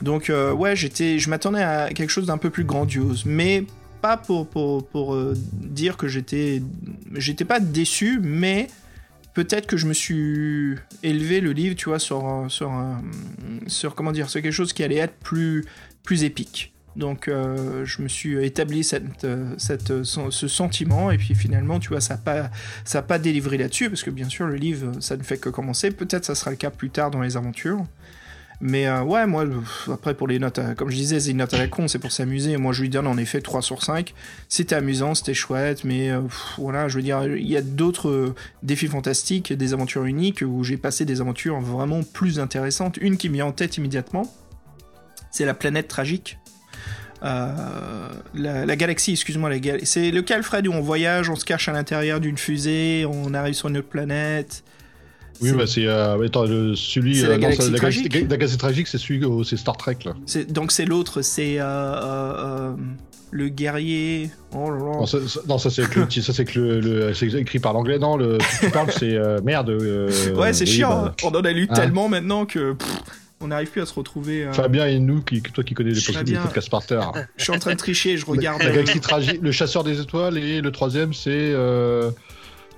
[0.00, 3.64] Donc euh, ouais, j'étais, je m'attendais à quelque chose d'un peu plus grandiose, mais
[4.00, 6.62] pas pour pour, pour euh, dire que j'étais
[7.14, 8.68] j'étais pas déçu, mais
[9.34, 12.70] peut-être que je me suis élevé le livre, tu vois, sur, sur,
[13.66, 15.64] sur comment dire, sur quelque chose qui allait être plus,
[16.02, 16.71] plus épique.
[16.96, 21.88] Donc euh, je me suis établi cette, euh, cette, ce sentiment et puis finalement tu
[21.88, 25.22] vois ça n'a pas, pas délivré là-dessus parce que bien sûr le livre ça ne
[25.22, 27.84] fait que commencer, peut-être ça sera le cas plus tard dans les aventures.
[28.64, 29.44] Mais euh, ouais, moi,
[29.92, 32.12] après pour les notes, comme je disais, c'est une note à la con, c'est pour
[32.12, 32.56] s'amuser.
[32.58, 34.14] Moi, je lui donne en effet 3 sur 5.
[34.48, 36.20] C'était amusant, c'était chouette, mais euh,
[36.58, 40.62] voilà, je veux dire, il y a d'autres euh, défis fantastiques, des aventures uniques, où
[40.62, 42.98] j'ai passé des aventures vraiment plus intéressantes.
[42.98, 44.32] Une qui me vient en tête immédiatement,
[45.32, 46.38] c'est la planète tragique.
[47.24, 51.44] Euh, la, la galaxie, excuse-moi, la gal- c'est lequel, Fred, où on voyage, on se
[51.44, 54.64] cache à l'intérieur d'une fusée, on arrive sur une autre planète.
[55.40, 55.86] Oui, bah c'est.
[55.86, 57.20] euh, attends, le- celui.
[57.22, 59.24] La euh, non, galaxie la galaxie, tragique la galaxie tragique, c'est celui.
[59.24, 60.14] oh, c'est Star Trek, là.
[60.48, 62.72] Donc c'est l'autre, c'est euh,
[63.30, 64.30] le guerrier.
[64.54, 64.84] Oh là là.
[64.84, 65.18] Non, ça,
[65.70, 67.98] c'est le, ça, c'est que le, le- c'est écrit par l'anglais.
[67.98, 69.70] Non, le, tu parles, c'est merde.
[70.36, 70.90] ouais, c'est chiant.
[70.90, 71.14] bah, hein.
[71.24, 72.88] On en a lu Hein tellement maintenant que pff,
[73.42, 74.44] on n'arrive plus à se retrouver.
[74.44, 74.52] euh.
[74.52, 76.20] Fabien et nous, qui, toi qui connais les Fabien.
[76.20, 77.00] possibilités de Casparter.
[77.36, 78.62] Je suis en train de tricher, je regarde.
[78.62, 81.30] La euh, galaxie tragique, le chasseur des étoiles et le troisième, c'est.
[81.30, 82.10] Euh...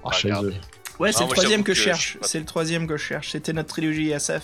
[0.05, 0.09] Ah,
[1.01, 2.19] Ouais, c'est Ah, le troisième que que je cherche.
[2.23, 3.31] C'est le troisième que je cherche.
[3.33, 4.43] C'était notre trilogie SF.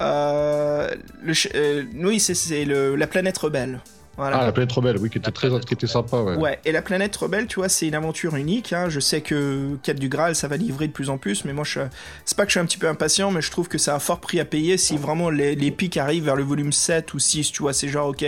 [0.00, 0.90] Euh,
[1.22, 3.80] le ch- euh, oui, c'est- c'est le- la planète rebelle.
[4.16, 4.38] Voilà.
[4.38, 6.36] Ah, la planète rebelle, oui, qui était très, qui était sympa, ouais.
[6.36, 8.72] Ouais, et la planète rebelle, tu vois, c'est une aventure unique.
[8.72, 8.88] hein.
[8.88, 11.64] Je sais que Quête du Graal, ça va livrer de plus en plus, mais moi,
[11.64, 11.80] je...
[12.24, 13.98] c'est pas que je suis un petit peu impatient, mais je trouve que c'est un
[13.98, 17.18] fort prix à payer si vraiment les, les pics arrivent vers le volume 7 ou
[17.18, 17.72] 6, tu vois.
[17.74, 18.24] C'est genre, ok,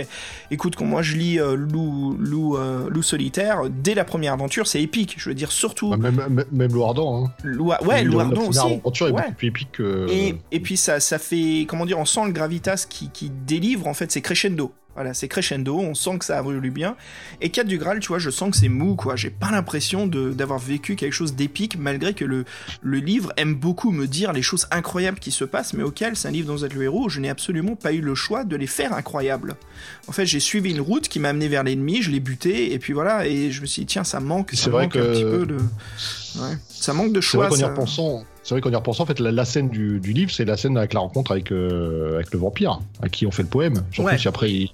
[0.51, 4.67] écoute, quand moi je lis euh, Loup, Loup, euh, Loup solitaire, dès la première aventure,
[4.67, 5.15] c'est épique.
[5.17, 5.89] Je veux dire, surtout.
[5.89, 7.31] Bah, même, même, même le Ardent, hein.
[7.43, 8.59] Loup- ouais, Louardon aussi.
[8.59, 9.21] aventure est Ouais.
[9.23, 10.05] beaucoup plus épique que.
[10.11, 13.87] Et, et puis ça, ça fait, comment dire, on sent le gravitas qui, qui délivre,
[13.87, 14.71] en fait, c'est crescendo.
[14.99, 16.97] Voilà, c'est crescendo, on sent que ça a voulu bien.
[17.39, 19.15] Et 4 du Graal, tu vois, je sens que c'est mou, quoi.
[19.15, 22.43] J'ai pas l'impression d'avoir vécu quelque chose d'épique, malgré que le,
[22.81, 26.27] le livre aime beaucoup me dire les choses incroyables qui se passent, mais auxquelles, c'est
[26.27, 28.57] un livre dont vous êtes le héros, je n'ai absolument pas eu le choix de
[28.57, 29.55] les faire incroyables.
[30.09, 32.77] En fait, j'ai suivi une route qui m'a amené vers l'ennemi, je l'ai buté, et
[32.79, 34.99] puis voilà, et je me suis dit, tiens, ça manque, ça C'est vrai manque que-
[34.99, 35.55] un petit peu de...
[35.55, 36.57] Ouais.
[36.67, 37.67] Ça manque de C'est vrai choix, qu'en y ça.
[37.69, 40.45] repensant, c'est vrai qu'en y repensant, en fait, la, la scène du, du livre, c'est
[40.45, 43.49] la scène avec la rencontre avec, euh, avec le vampire, à qui on fait le
[43.49, 43.83] poème.
[43.91, 44.17] Surtout Ouais.
[44.17, 44.71] si après, il-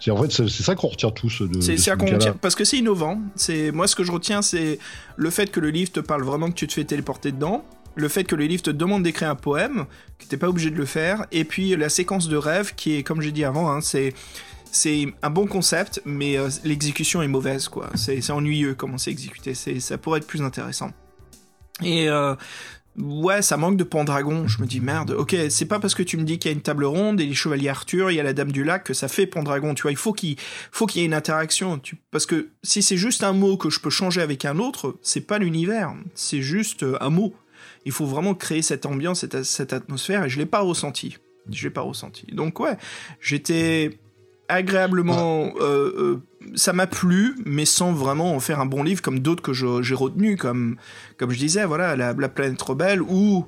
[0.00, 1.60] c'est en fait, c'est ça qu'on retient tous de.
[1.60, 3.20] C'est ce ça qu'on retient parce que c'est innovant.
[3.36, 4.80] C'est moi ce que je retiens, c'est
[5.16, 7.64] le fait que le livre te parle vraiment que tu te fais téléporter dedans,
[7.94, 9.84] le fait que le livre te demande d'écrire un poème,
[10.18, 13.02] que t'es pas obligé de le faire, et puis la séquence de rêve qui est,
[13.04, 14.12] comme j'ai dit avant, hein, c'est
[14.72, 17.88] c'est un bon concept, mais euh, l'exécution est mauvaise quoi.
[17.94, 19.54] C'est c'est ennuyeux comment c'est exécuté.
[19.54, 20.90] C'est ça pourrait être plus intéressant.
[21.84, 22.34] Et euh,
[22.98, 24.46] ouais, ça manque de Pendragon.
[24.46, 25.12] Je me dis merde.
[25.12, 27.26] Ok, c'est pas parce que tu me dis qu'il y a une table ronde et
[27.26, 29.74] les chevaliers Arthur, il y a la Dame du Lac que ça fait Pendragon.
[29.74, 30.36] Tu vois, il faut qu'il
[30.70, 31.80] faut qu'il y ait une interaction.
[32.10, 35.22] Parce que si c'est juste un mot que je peux changer avec un autre, c'est
[35.22, 35.94] pas l'univers.
[36.14, 37.34] C'est juste euh, un mot.
[37.84, 41.16] Il faut vraiment créer cette ambiance, cette, cette atmosphère, et je l'ai pas ressenti.
[41.50, 42.26] Je l'ai pas ressenti.
[42.32, 42.76] Donc ouais,
[43.20, 43.98] j'étais
[44.52, 45.52] agréablement.
[45.60, 46.22] euh, euh,
[46.54, 49.94] ça m'a plu, mais sans vraiment en faire un bon livre comme d'autres que j'ai
[49.94, 50.76] retenus, comme,
[51.16, 53.46] comme je disais, voilà, la, la planète rebelle, ou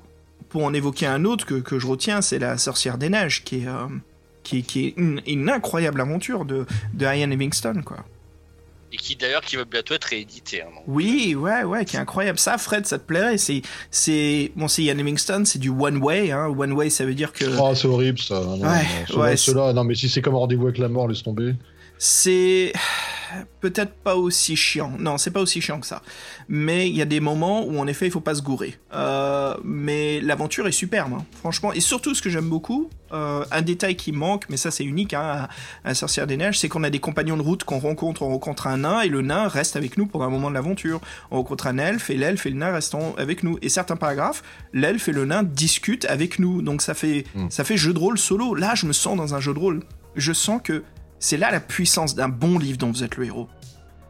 [0.49, 3.57] pour en évoquer un autre que, que je retiens, c'est la sorcière des neiges, qui
[3.65, 3.87] est, euh,
[4.45, 7.99] qui, qui est une, une incroyable aventure de, de Ian Livingstone, quoi.
[8.95, 10.63] Et qui d'ailleurs qui va bientôt être réédité.
[10.63, 10.67] hein.
[10.87, 12.39] Oui, ouais, ouais, qui est incroyable.
[12.39, 13.39] Ça, Fred, ça te plairait?
[13.39, 13.61] C'est,
[13.91, 16.47] c'est, bon, c'est Ian Livingstone, c'est du one way, hein.
[16.57, 18.41] One way, ça veut dire que Oh, c'est horrible ça.
[18.41, 21.57] Non, Ouais, ouais, ceux-là, non, mais si c'est comme rendez-vous avec la mort, laisse tomber.
[21.99, 22.73] C'est
[23.61, 24.93] peut-être pas aussi chiant.
[24.99, 26.03] Non, c'est pas aussi chiant que ça.
[26.49, 28.79] Mais il y a des moments où en effet il faut pas se gourer.
[28.93, 31.73] Euh, mais l'aventure est superbe, hein, franchement.
[31.73, 35.15] Et surtout ce que j'aime beaucoup, euh, un détail qui manque, mais ça c'est unique
[35.15, 35.49] hein,
[35.85, 38.23] à, à Sorcière des Neiges, c'est qu'on a des compagnons de route qu'on rencontre.
[38.23, 41.01] On rencontre un nain et le nain reste avec nous pendant un moment de l'aventure.
[41.33, 43.59] On rencontre un elfe et l'elfe et le nain restent en- avec nous.
[43.63, 44.43] Et certains paragraphes,
[44.73, 46.63] l'elfe et le nain discutent avec nous.
[46.63, 47.47] Donc ça fait, Mm.
[47.51, 48.55] ça fait jeu de rôle solo.
[48.55, 49.81] Là, je me sens dans un jeu de rôle.
[50.17, 50.85] Je sens que
[51.25, 53.49] c'est là la puissance d'un bon livre dont vous êtes le héros.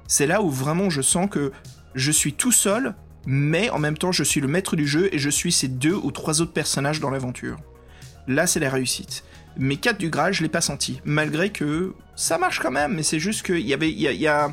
[0.08, 1.52] C'est là où vraiment je sens que
[1.94, 5.18] je suis tout seul, mais en même temps je suis le maître du jeu et
[5.20, 7.56] je suis ces deux ou trois autres personnages dans l'aventure.
[8.26, 9.22] Là, c'est la réussite.
[9.56, 13.04] Mais 4 du Graal, je l'ai pas senti, malgré que ça marche quand même, mais
[13.04, 14.52] c'est juste qu'il y avait, y y a-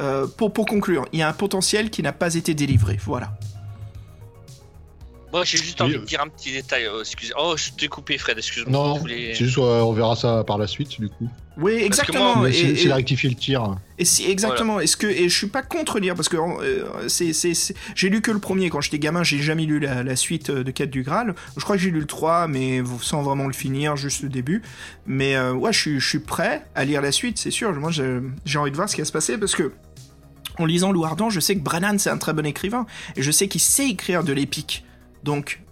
[0.00, 3.36] euh, pour, pour conclure, il y a un potentiel qui n'a pas été délivré, voilà.
[5.32, 5.98] Moi j'ai juste envie euh.
[6.00, 6.84] de dire un petit détail.
[6.84, 7.32] euh, excusez.
[7.38, 8.36] Oh, je t'ai coupé, Fred.
[8.38, 8.70] Excuse-moi.
[8.72, 11.28] Non, voulais- c'est juste, on verra ça par la suite, du coup.
[11.58, 12.44] Oui, exactement.
[12.50, 13.76] c'est et- de rectifier le tir.
[13.98, 14.80] Et si, exactement.
[14.80, 18.08] Est-ce que et je suis pas contre lire parce que euh, c'est c'est c'est- j'ai
[18.08, 19.22] lu que le premier quand j'étais gamin.
[19.22, 21.34] J'ai jamais lu la, la suite euh, de Quête du Graal.
[21.56, 24.62] Je crois que j'ai lu le 3 mais sans vraiment le finir, juste le début.
[25.06, 27.70] Mais euh, ouais, je suis je suis prêt à lire la suite, c'est sûr.
[27.74, 29.72] Moi, j'ai envie de voir ce qui va se passer parce que
[30.58, 32.86] en lisant Loup Ardent, je sais que Brennan c'est un très bon écrivain
[33.16, 34.84] et je sais qu'il sait écrire de l'épique.
[35.24, 35.62] Donc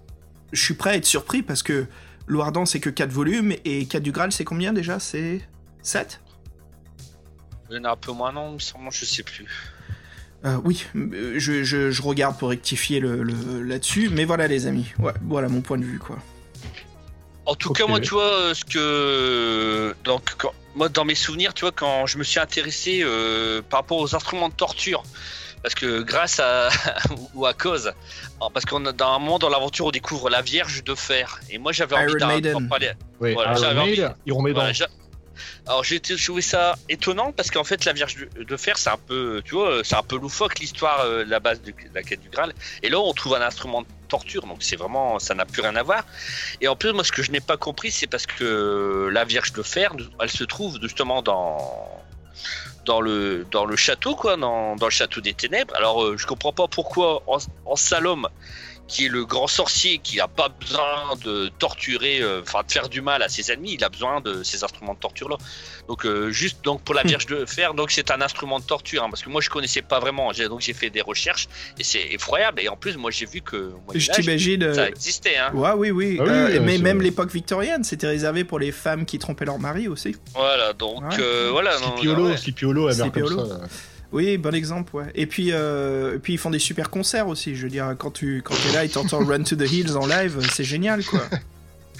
[0.52, 1.86] je suis prêt à être surpris parce que
[2.26, 4.98] Loup Ardent c'est que 4 volumes et Quête du Graal c'est combien déjà?
[5.00, 5.40] C'est
[5.82, 6.20] 7
[7.70, 9.46] Il y en a un peu moins, non, semble, je sais plus.
[10.44, 14.66] Euh, oui, euh, je, je, je regarde pour rectifier le, le- là-dessus, mais voilà les
[14.66, 16.18] amis, ouais, voilà mon point de vue quoi.
[17.46, 19.94] En tout cas, moi, tu vois, euh, ce que.
[20.04, 23.80] Donc, quand- moi, dans mes souvenirs, tu vois, quand je me suis intéressé euh, par
[23.80, 25.02] rapport aux instruments de torture,
[25.62, 26.68] parce que grâce à.
[27.34, 27.92] ou à cause.
[28.38, 31.40] alors, Parce qu'on a dans un moment dans l'aventure, on découvre la Vierge de Fer.
[31.50, 32.92] Et moi, j'avais envie Iron d'en parler.
[33.20, 34.74] Oui, Voilà, Iron j'avais Maiden, envie- ils remettent Voilà, dans.
[34.74, 34.88] j'a-
[35.66, 38.98] Alors j'ai trouvé ça étonnant parce qu'en fait la Vierge de, de Fer c'est un
[38.98, 42.28] peu tu vois c'est un peu loufoque l'histoire euh, la base de, la quête du
[42.28, 45.62] Graal et là on trouve un instrument de torture donc c'est vraiment ça n'a plus
[45.62, 46.04] rien à voir
[46.60, 49.52] et en plus moi ce que je n'ai pas compris c'est parce que la Vierge
[49.52, 51.88] de Fer elle se trouve justement dans
[52.84, 55.74] dans le dans le château quoi dans, dans le château des ténèbres.
[55.76, 58.28] Alors euh, je comprends pas pourquoi en, en Salom
[58.90, 62.88] qui est le grand sorcier qui n'a pas besoin de torturer, euh, enfin de faire
[62.88, 65.36] du mal à ses ennemis, il a besoin de ces instruments de torture là.
[65.88, 69.04] Donc euh, juste donc pour la Vierge de Fer, donc c'est un instrument de torture,
[69.04, 71.46] hein, parce que moi je connaissais pas vraiment, donc j'ai fait des recherches
[71.78, 72.60] et c'est effroyable.
[72.60, 73.56] Et en plus moi j'ai vu que
[73.86, 74.62] Moyen Je t'imagine.
[74.64, 75.36] euh, ça existait.
[75.36, 75.52] Hein.
[75.54, 76.16] Ouais, oui, oui.
[76.18, 79.44] Ah oui, euh, oui, mais même l'époque victorienne, c'était réservé pour les femmes qui trompaient
[79.44, 80.16] leur mari aussi.
[80.34, 81.16] Voilà donc Ouais.
[81.20, 81.78] euh, voilà.
[81.78, 82.36] non, Scipiolo, ouais.
[82.36, 83.46] Scipiolo, elle meurt comme Scipiolo.
[83.46, 83.60] ça.
[84.12, 85.06] Oui, bon exemple, ouais.
[85.14, 87.54] Et puis, euh, et puis ils font des super concerts aussi.
[87.54, 90.06] Je veux dire, quand tu quand es là et t'entends Run to the Hills en
[90.06, 91.22] live, c'est génial, quoi.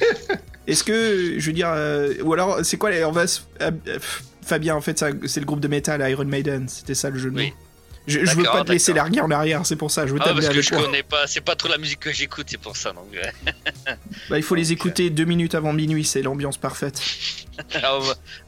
[0.66, 3.70] Est-ce que, je veux dire, euh, ou alors, c'est quoi les, on va se- euh,
[4.42, 6.68] Fabien, en fait, c'est le groupe de métal Iron Maiden.
[6.68, 7.40] C'était ça le jeu de mots.
[7.40, 7.52] Oui.
[8.06, 10.06] Je, je veux pas te laisser larguer en arrière, c'est pour ça.
[10.06, 12.00] Je veux Ah, t'amener parce que avec je connais pas, c'est pas trop la musique
[12.00, 13.06] que j'écoute, c'est pour ça donc.
[14.30, 17.00] Bah, il faut les écouter deux minutes avant minuit, c'est l'ambiance parfaite.
[17.82, 17.98] Ah,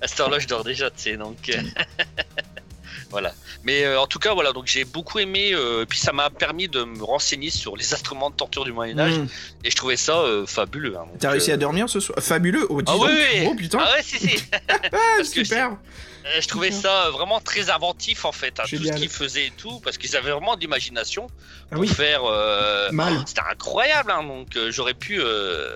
[0.01, 1.37] à cette heure-là, je dors déjà, tu sais, donc.
[3.11, 3.35] voilà.
[3.65, 6.69] Mais euh, en tout cas, voilà, donc j'ai beaucoup aimé, euh, puis ça m'a permis
[6.69, 9.27] de me renseigner sur les instruments de torture du Moyen-Âge, Mm.
[9.65, 10.97] et je trouvais ça euh, fabuleux.
[10.97, 12.19] hein, T'as réussi à dormir ce soir?
[12.21, 12.67] Fabuleux?
[12.71, 13.47] Oh, Ah oui, oui.
[13.49, 14.45] Oh putain Ah ouais, si, si.
[14.93, 15.77] Ah, super
[16.41, 19.81] je trouvais ça vraiment très inventif, en fait, hein, tout ce qu'ils faisaient et tout,
[19.81, 21.27] parce qu'ils avaient vraiment de l'imagination
[21.65, 22.23] Ah pour oui, faire.
[22.93, 23.25] mal.
[23.27, 25.21] C'était incroyable, hein, donc j'aurais pu.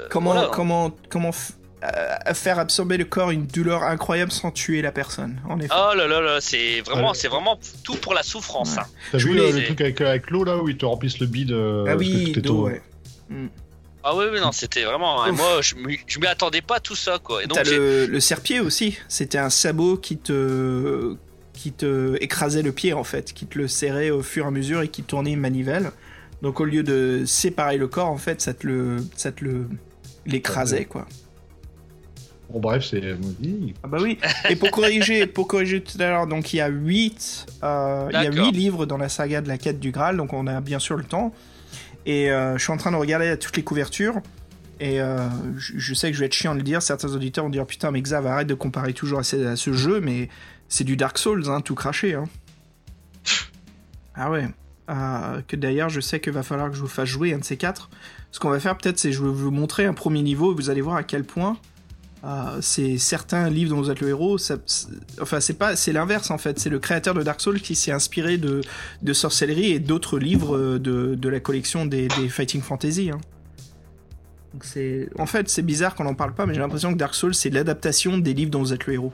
[0.08, 0.48] Comment, voilà.
[0.52, 1.32] comment, comment
[1.84, 5.74] euh, faire absorber le corps une douleur incroyable sans tuer la personne, en effet.
[5.76, 8.74] Oh là là là, c'est vraiment, c'est vraiment tout pour la souffrance.
[8.76, 8.80] Ouais.
[8.82, 8.86] hein.
[9.12, 11.18] T'as Je vu voulais- euh, le truc avec, avec l'eau là où ils te remplissent
[11.20, 12.80] le bide euh, ah oui, d'eau, au- ouais.
[14.08, 15.22] Ah oui, oui, non, c'était vraiment.
[15.24, 17.42] hein, moi, je m'y je m'y attendais pas à tout ça, quoi.
[17.42, 18.96] Et donc, T'as le, le serpier aussi.
[19.08, 21.16] C'était un sabot qui te
[21.52, 24.50] qui te écrasait le pied en fait, qui te le serrait au fur et à
[24.52, 25.90] mesure et qui tournait une manivelle.
[26.42, 29.66] Donc au lieu de séparer le corps, en fait, ça te le, ça te le,
[30.26, 31.06] l'écrasait, quoi.
[32.50, 33.02] Bon, bref, c'est.
[33.82, 34.18] Ah bah oui.
[34.48, 37.66] Et pour corriger, pour corriger tout à l'heure, donc il y a 8 il y
[37.66, 38.46] a D'accord.
[38.46, 40.96] huit livres dans la saga de la quête du Graal, donc on a bien sûr
[40.96, 41.34] le temps.
[42.06, 44.20] Et euh, je suis en train de regarder toutes les couvertures.
[44.78, 46.82] Et euh, je, je sais que je vais être chiant de le dire.
[46.82, 49.72] Certains auditeurs vont dire putain, mais Xav, arrête de comparer toujours à ce, à ce
[49.72, 50.28] jeu, mais
[50.68, 52.14] c'est du Dark Souls, hein, tout craché.
[52.14, 52.24] Hein.
[54.14, 54.46] Ah ouais.
[54.88, 57.44] Euh, que d'ailleurs, je sais qu'il va falloir que je vous fasse jouer un de
[57.44, 57.90] ces quatre.
[58.30, 60.70] Ce qu'on va faire peut-être, c'est je vais vous montrer un premier niveau et vous
[60.70, 61.56] allez voir à quel point
[62.26, 64.36] euh, c'est certains livres dont vous êtes le héros.
[64.38, 64.88] ça- c'est-
[65.20, 66.58] enfin, c'est pas, c'est l'inverse en fait.
[66.58, 68.60] C'est le créateur de Dark Souls qui s'est inspiré de,
[69.02, 73.10] de sorcellerie et d'autres livres euh, de, de la collection des, des Fighting Fantasy.
[73.10, 73.20] hein.
[74.52, 77.14] Donc c'est, en fait, c'est bizarre qu'on n'en parle pas, mais j'ai l'impression que Dark
[77.14, 79.12] Souls c'est l'adaptation des livres dont vous êtes le héros.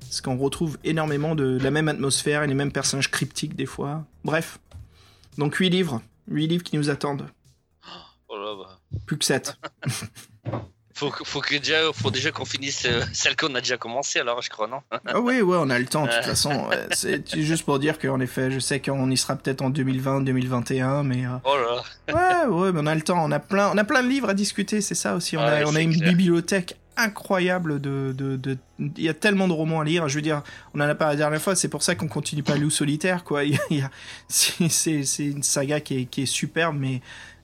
[0.00, 3.66] Parce qu'on retrouve énormément de, de la même atmosphère et les mêmes personnages cryptiques des
[3.66, 4.04] fois.
[4.24, 4.58] Bref.
[5.38, 6.02] Donc 8 livres.
[6.28, 7.26] 8 livres qui nous attendent.
[8.28, 8.78] Oh là, bah.
[9.06, 9.56] Plus que 7.
[10.94, 14.42] Faut, faut, que déjà, faut déjà qu'on finisse euh, celle qu'on a déjà commencé, alors,
[14.42, 14.80] je crois, non?
[15.06, 16.50] Ah oui, ouais, on a le temps de toute façon.
[16.68, 16.76] ouais.
[16.92, 21.02] C'est juste pour dire qu'en effet, je sais qu'on y sera peut-être en 2020, 2021,
[21.02, 23.24] mais euh, Oh là ouais, ouais, mais on a le temps.
[23.24, 25.36] On a plein, on a plein de livres à discuter, c'est ça aussi.
[25.36, 26.10] On a, Ouais, on a une clair.
[26.10, 30.08] bibliothèque incroyable de, de, de- il y a tellement de romans à lire.
[30.08, 30.42] Je veux dire,
[30.74, 31.56] on en a parlé la dernière fois.
[31.56, 33.44] C'est pour ça qu'on continue pas Loup solitaire, quoi.
[33.44, 33.90] Il y a- a-
[34.28, 37.00] c'est une saga qui est, qui est superbe, mais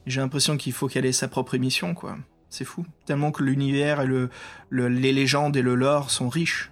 [0.06, 2.16] j'ai l'impression qu'il faut qu'elle ait sa propre émission, quoi.
[2.50, 2.84] C'est fou.
[3.06, 4.30] Tellement que l'univers et le,
[4.70, 6.70] le- les légendes et le lore sont riches.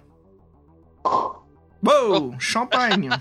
[1.83, 3.09] Wow, champagne.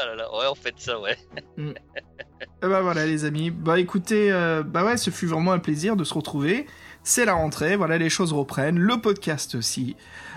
[0.00, 1.18] Ah là là, ouais, on fait ça, ouais.
[1.58, 3.50] Eh bah voilà les amis.
[3.50, 6.68] Bah écoutez, euh, bah ouais, ce fut vraiment un plaisir de se retrouver.
[7.02, 9.96] C'est la rentrée, voilà les choses reprennent, le podcast aussi.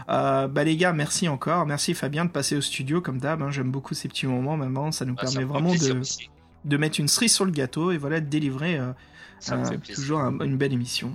[0.10, 3.44] Euh, bah les gars, merci encore, merci Fabien de passer au studio comme d'hab.
[3.44, 3.52] hein.
[3.52, 6.32] J'aime beaucoup ces petits moments maintenant, ça nous Ah, permet vraiment de, aussi.
[6.66, 8.94] de mettre une cerise sur le gâteau et voilà de délivrer euh,
[9.94, 11.14] toujours un- une belle émission.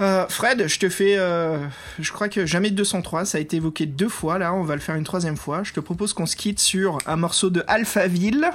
[0.00, 1.58] Euh, Fred, je te fais, euh,
[1.98, 4.74] je crois que jamais de 203, ça a été évoqué deux fois, là on va
[4.76, 5.64] le faire une troisième fois.
[5.64, 8.48] Je te propose qu'on se quitte sur un morceau de Alphaville.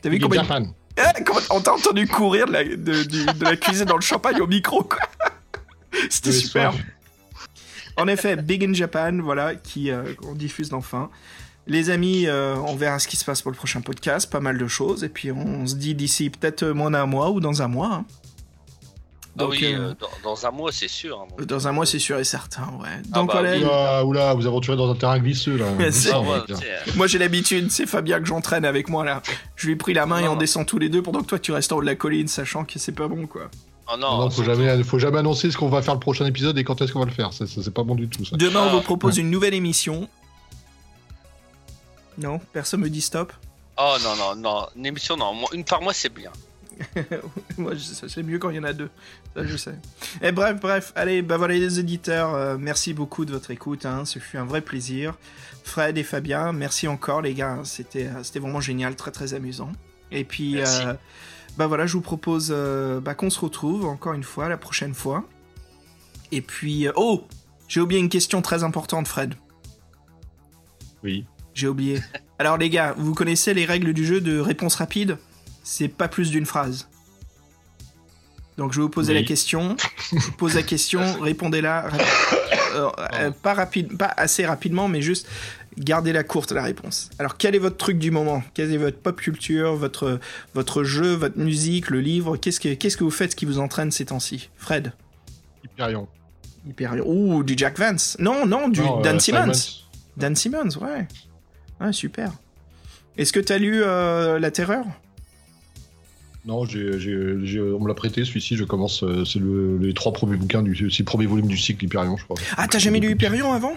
[0.00, 0.66] T'as vu Big combien Japan.
[0.96, 4.02] eh, comment- on t'a entendu courir de la, de, du- de la cuisine dans le
[4.02, 4.98] champagne au micro, quoi.
[6.10, 6.72] C'était Oui, super.
[7.98, 11.10] En effet, Big in Japan, voilà, qui euh, on diffuse enfin.
[11.66, 14.58] Les amis, euh, on verra ce qui se passe pour le prochain podcast, pas mal
[14.58, 17.68] de choses, et puis on, se dit d'ici peut-être moins d'un mois ou dans un
[17.68, 17.92] mois.
[17.92, 18.04] hein.
[19.38, 21.18] Ah oui, euh, euh, dans, dans un mois, c'est sûr.
[21.20, 21.46] hein, donc.
[21.46, 22.88] dans un mois, c'est sûr et certain, ouais.
[23.12, 23.64] Ah Donc bah voilà, oui.
[23.64, 25.66] Oula, oula, vous aventurez dans un terrain glisseux là.
[25.78, 29.22] Mais c'est- Ah ouais, sais, moi j'ai l'habitude, c'est Fabien que j'entraîne avec moi là.
[29.56, 30.36] Je lui ai pris la main et on non.
[30.38, 32.64] descend tous les deux pendant que toi tu restes en haut de la colline, sachant
[32.64, 33.48] que c'est pas bon quoi.
[33.92, 36.56] Oh Non, non, faut jamais, faut jamais annoncer ce qu'on va faire le prochain épisode
[36.58, 37.32] et quand est-ce qu'on va le faire.
[37.32, 38.36] Ça, ça, c'est pas bon du tout ça.
[38.36, 38.72] Demain, on Ah.
[38.72, 40.08] vous propose une nouvelle émission.
[42.18, 43.32] Non, personne me dit stop.
[43.78, 46.30] Oh non, non, non, une émission, non, une par mois, c'est bien.
[47.58, 48.90] Moi, c'est mieux quand il y en a deux.
[49.34, 49.74] Ça, je sais.
[50.22, 50.92] Et bref, bref.
[50.96, 52.34] Allez, bah voilà les éditeurs.
[52.34, 53.86] euh, merci beaucoup de votre écoute.
[53.86, 55.14] Hein, ce fut un vrai plaisir.
[55.64, 57.60] Fred et Fabien, merci encore les gars.
[57.64, 59.72] C'était, euh, c'était vraiment génial, très très amusant.
[60.10, 60.94] Et puis, euh,
[61.56, 64.94] bah voilà, je vous propose euh, bah, qu'on se retrouve encore une fois la prochaine
[64.94, 65.24] fois.
[66.30, 67.26] Et puis, euh, oh,
[67.68, 69.34] j'ai oublié une question très importante, Fred.
[71.02, 71.26] Oui.
[71.54, 72.00] J'ai oublié.
[72.38, 75.18] Alors les gars, vous connaissez les règles du jeu de réponse rapide?
[75.62, 76.88] C'est pas plus d'une phrase.
[78.58, 79.20] Donc je vais vous poser Oui.
[79.20, 79.76] la question.
[80.12, 81.86] Je vous pose la question, répondez-la.
[82.74, 85.26] euh, euh, pas rapide, pas assez rapidement, mais juste
[85.78, 87.08] gardez-la courte la réponse.
[87.18, 88.42] Alors quel est votre truc du moment?
[88.54, 90.20] Quelle est votre pop culture, votre
[90.54, 92.36] votre jeu, votre musique, le livre?
[92.36, 94.50] Qu'est-ce que qu'est-ce que vous faites qui vous entraîne ces temps-ci?
[94.56, 94.92] Fred?
[95.64, 96.08] Hyperion.
[96.66, 96.94] Hyper.
[97.06, 98.16] Ouh, du Jack Vance.
[98.20, 99.52] Non, non, du Non, Dan euh, Simmons.
[99.54, 99.78] Simons.
[100.16, 101.08] Dan Simmons, ouais.
[101.80, 102.32] Ouais, super.
[103.16, 104.84] Est-ce que t'as lu euh, La Terreur?
[106.44, 106.64] Non, on
[107.80, 108.56] me l'a prêté celui-ci.
[108.56, 109.02] Je commence.
[109.04, 112.16] euh, c'est le- les trois premiers bouquins du, c'est le premier volume du cycle Hyperion,
[112.16, 112.36] je crois.
[112.56, 113.74] Ah, t'as jamais lu Hyperion avant?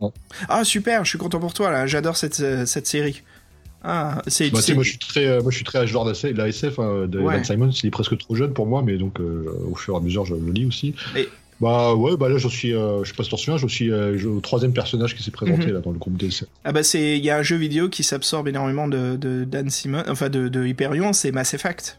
[0.00, 0.12] Non.
[0.48, 1.86] Ah, super, je suis content pour toi, là.
[1.86, 3.22] J'adore cette, euh, cette série.
[3.82, 4.50] Ah, c'est...
[4.50, 6.78] Bah, moi je suis très, euh, moi je suis très âge d'or de la SF.
[6.78, 7.34] hein, de Ouais.
[7.34, 9.96] Dan Simons, il est presque trop jeune pour moi, mais donc euh, au fur et
[9.98, 10.94] à mesure je le lis aussi.
[11.16, 11.28] Et-
[11.60, 13.90] Bah ouais, bah là je suis, euh, je sais pas si t'en souviens, je suis
[13.90, 15.72] euh, au troisième personnage qui s'est présenté Mhm.
[15.72, 16.46] là dans le groupe DLC.
[16.64, 17.18] Ah bah, c'est...
[17.18, 20.04] Il y a un jeu vidéo qui s'absorbe énormément de, de Dan Simmons...
[20.08, 21.98] Enfin, de, de Hyperion, c'est Mass Effect.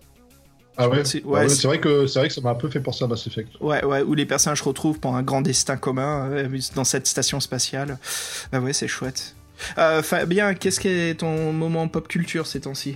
[0.78, 2.80] Ah ouais, C'est- Bah ouais, vrai que c'est vrai que ça m'a un peu fait
[2.80, 3.50] penser à Mass Effect.
[3.60, 7.06] Ouais, ouais, où les personnages se retrouvent pour un grand destin commun euh, dans cette
[7.06, 7.98] station spatiale.
[8.54, 9.36] Bah ouais, c'est chouette.
[9.78, 12.96] Euh, Fabien, qu'est-ce qui est ton moment pop culture ces temps-ci?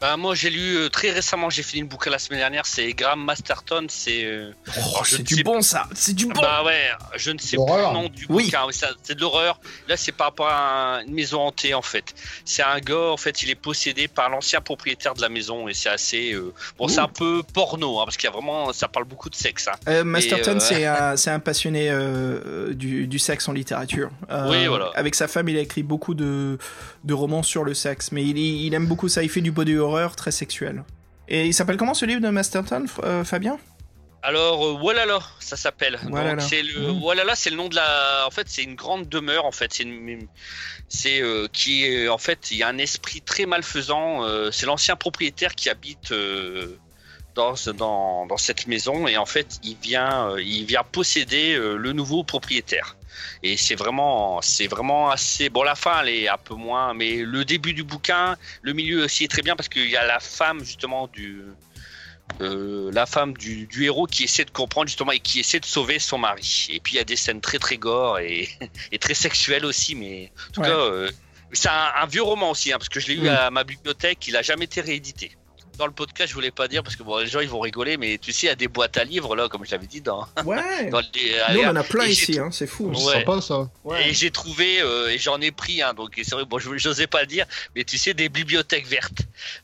[0.00, 2.92] Bah, moi, j'ai lu euh, très récemment, j'ai fini le bouquin la semaine dernière, c'est
[2.94, 4.24] Graham Masterton, c'est.
[4.24, 6.40] euh, Oh, c'est du sais bon ça, c'est du bon.
[6.40, 7.92] Bah ouais, je ne sais plus L'horreur.
[7.92, 8.44] le nom du Oui.
[8.44, 8.66] bouquin,
[9.02, 9.60] c'est de l'horreur.
[9.88, 12.14] Là, c'est par rapport à un- une maison hantée en fait.
[12.46, 15.74] C'est un gars, en fait, il est possédé par l'ancien propriétaire de la maison et
[15.74, 16.32] c'est assez.
[16.32, 18.72] euh, Bon, c'est un peu porno, hein, parce qu'il y a vraiment.
[18.72, 19.68] Ça parle beaucoup de sexe.
[19.68, 19.72] hein.
[19.88, 24.08] Euh, Masterton, euh, c'est un, c'est un passionné euh, du, du sexe en littérature.
[24.30, 24.90] Euh, Oui, voilà.
[24.94, 26.56] Avec sa femme, il a écrit beaucoup de,
[27.04, 29.22] de romans sur le sexe, mais il, il aime beaucoup ça.
[29.22, 30.84] Il fait du body horror très sexuel.
[31.28, 33.58] Et il s'appelle comment ce livre de Masterton, euh, Fabien?
[34.22, 35.98] Alors, euh, Walala, ça s'appelle.
[36.02, 36.42] Donc, Walala.
[36.42, 37.02] C'est le Mm.
[37.02, 38.24] Walala, c'est le nom de la.
[38.26, 39.46] En fait, c'est une grande demeure.
[39.46, 40.26] En fait, c'est une...
[40.88, 44.24] c'est euh, qui est en fait, il y a un esprit très malfaisant.
[44.24, 46.12] euh, c'est l'ancien propriétaire qui habite
[47.40, 51.46] dans, ce- dans dans cette maison et en fait, il vient euh, il vient posséder
[51.54, 52.88] euh, le nouveau propriétaire.
[53.42, 55.62] Et c'est vraiment c'est vraiment assez bon.
[55.62, 59.24] La fin, elle est un peu moins, mais le début du bouquin, le milieu aussi
[59.24, 61.28] est très bien parce qu'il y a la femme justement du
[62.40, 65.66] euh, la femme du, du héros qui essaie de comprendre justement et qui essaie de
[65.76, 66.68] sauver son mari.
[66.70, 68.48] Et puis il y a des scènes très très gore et,
[68.92, 70.68] et très sexuelles aussi, mais en tout Ouais.
[70.68, 71.10] cas, euh,
[71.52, 74.28] c'est un, un vieux roman aussi, hein, parce que je l'ai eu à ma bibliothèque,
[74.28, 75.32] il a jamais été réédité.
[75.80, 77.96] Dans le podcast, je voulais pas dire parce que bon, les gens ils vont rigoler,
[77.96, 80.02] mais tu sais, il y a des boîtes à livres là, comme je l'avais dit
[80.02, 80.88] dans, Ouais.
[80.90, 81.54] dans les.
[81.54, 82.92] Nous, on en a plein et ici, hein, c'est fou.
[82.94, 83.12] C'est Ouais.
[83.24, 83.70] sympa ça.
[84.06, 86.68] Et j'ai trouvé, euh, et j'en ai pris un, donc et c'est vrai, bon, je
[86.86, 89.22] n'osais pas le dire, mais tu sais, des bibliothèques vertes.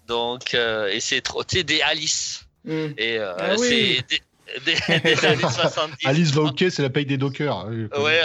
[0.08, 2.46] Donc, euh, et c'est trop, tu sais, des Alice.
[2.64, 2.86] Mm.
[2.96, 4.02] Et euh, Ah oui.
[4.08, 4.18] c'est
[4.64, 5.96] des, des, des années 70.
[6.06, 7.66] Alice va ok, c'est la paye des dockers.
[7.68, 8.20] Oui, Ouais,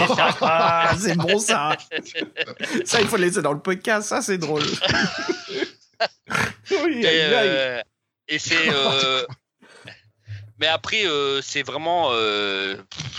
[0.00, 0.36] incroyable.
[0.40, 1.76] Ah, c'est bon ça.
[2.84, 4.62] ça, il faut le laisser dans le podcast, ça c'est drôle.
[6.70, 7.80] oui, Et, euh,
[8.28, 8.68] et c'est.
[8.68, 9.24] euh,
[10.58, 12.10] mais après, euh, c'est vraiment.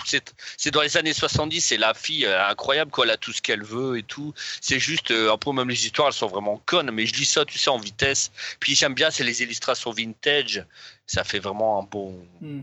[0.05, 3.05] c'est dans les années 70, c'est la fille incroyable, quoi.
[3.05, 4.33] Elle a tout ce qu'elle veut et tout.
[4.61, 5.11] C'est juste.
[5.11, 7.69] un peu même les histoires, elles sont vraiment connes, mais je dis ça, tu sais,
[7.69, 8.31] en vitesse.
[8.59, 10.65] Puis j'aime bien, c'est les illustrations vintage.
[11.07, 12.25] Ça fait vraiment un bon.
[12.41, 12.61] Mm.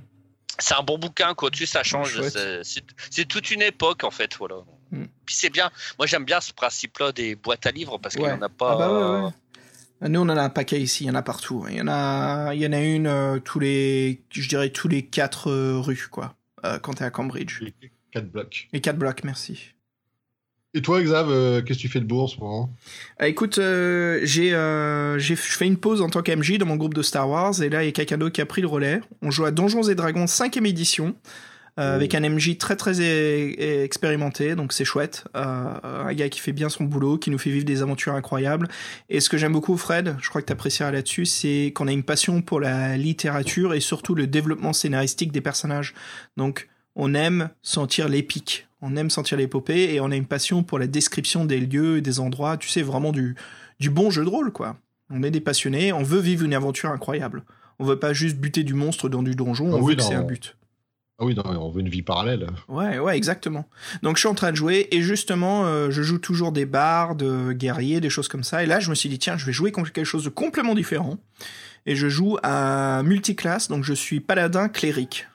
[0.59, 1.51] C'est un bon bouquin, quoi.
[1.51, 2.21] Tu sais, ça change.
[2.31, 4.57] C'est- toute une époque, en fait, voilà.
[4.91, 5.05] Mm.
[5.27, 5.71] Puis c'est bien.
[5.99, 8.73] Moi, j'aime bien ce principe-là des boîtes à livres parce qu'il n'y en a pas.
[8.73, 9.31] Ah bah ouais, ouais.
[10.09, 11.65] Nous, on en a un paquet ici, il y en a partout.
[11.71, 14.89] Il y en a, il y en a une euh, tous les, je dirais tous
[14.89, 16.35] les quatre euh, rues, quoi,
[16.65, 17.63] euh, quand t'es à Cambridge.
[18.11, 18.69] 4 blocs.
[18.73, 19.75] Les quatre blocs, merci.
[20.75, 22.75] Et toi, Xav, euh, qu'est-ce que tu fais de beau en ce moment?
[23.19, 24.51] Ah, écoute, j'ai,
[25.19, 27.83] j'ai fait une pause en tant qu'MJ dans mon groupe de Star Wars, et là,
[27.85, 29.01] il y a quelqu'un d'autre qui a pris le relais.
[29.21, 31.15] On joue à Donjons et Dragons 5ème édition,
[31.79, 33.01] euh, avec un MJ très très
[33.83, 35.25] expérimenté, donc c'est chouette.
[35.37, 38.69] Euh, un gars qui fait bien son boulot, qui nous fait vivre des aventures incroyables.
[39.09, 41.93] Et ce que j'aime beaucoup, Fred, je crois que tu apprécieras là-dessus, c'est qu'on a
[41.93, 45.95] une passion pour la littérature et surtout le développement scénaristique des personnages.
[46.37, 50.79] Donc, on aime sentir l'épique, on aime sentir l'épopée et on a une passion pour
[50.79, 53.35] la description des lieux et des endroits, tu sais, vraiment du,
[53.81, 54.77] du bon jeu de rôle, quoi.
[55.09, 57.45] On est des passionnés, on veut vivre une aventure incroyable.
[57.79, 60.03] On veut pas juste buter du monstre dans du donjon, Ah on oui, veut que
[60.03, 60.57] c'est un but.
[61.23, 62.49] Ah oui, on veut une vie parallèle.
[62.67, 63.65] Ouais, ouais, exactement.
[64.03, 67.23] Donc je suis en train de jouer et justement, euh, je joue toujours des bardes,
[67.23, 68.65] euh, guerriers, des choses comme ça.
[68.65, 70.75] Et là, je me suis dit tiens, je vais jouer contre quelque chose de complètement
[70.75, 71.19] différent.
[71.87, 75.29] Et je joue à multiclasse, donc je suis paladin cléric.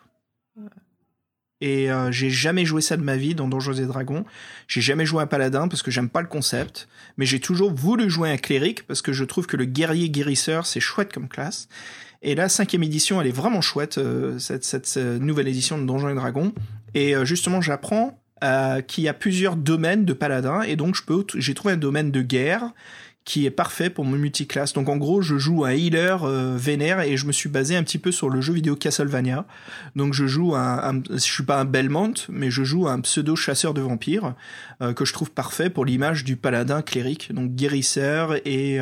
[1.62, 4.26] Et euh, j'ai jamais joué ça de ma vie dans Donjons et Dragons.
[4.68, 8.10] J'ai jamais joué un paladin parce que j'aime pas le concept, mais j'ai toujours voulu
[8.10, 11.70] jouer un cléric parce que je trouve que le guerrier guérisseur c'est chouette comme classe.
[12.22, 16.10] Et la cinquième édition, elle est vraiment chouette, euh, cette, euh, nouvelle édition de Donjons
[16.10, 16.54] et Dragons.
[16.94, 18.20] Et euh, justement, j'apprends
[18.88, 21.02] qu'il y a plusieurs domaines de paladin, et donc je
[21.40, 22.70] j'ai trouvé un domaine de guerre
[23.26, 24.74] qui est parfait pour mon multiclasse.
[24.74, 26.18] Donc en gros, je joue un healer
[26.56, 29.48] vénère et je me suis basé un petit peu sur le jeu vidéo Castlevania.
[29.96, 33.36] Donc je joue un, un- je suis pas un Belmont, mais je joue un pseudo
[33.36, 34.36] chasseur de vampires
[34.96, 38.78] que je trouve parfait pour l'image du paladin cléric, donc guérisseur et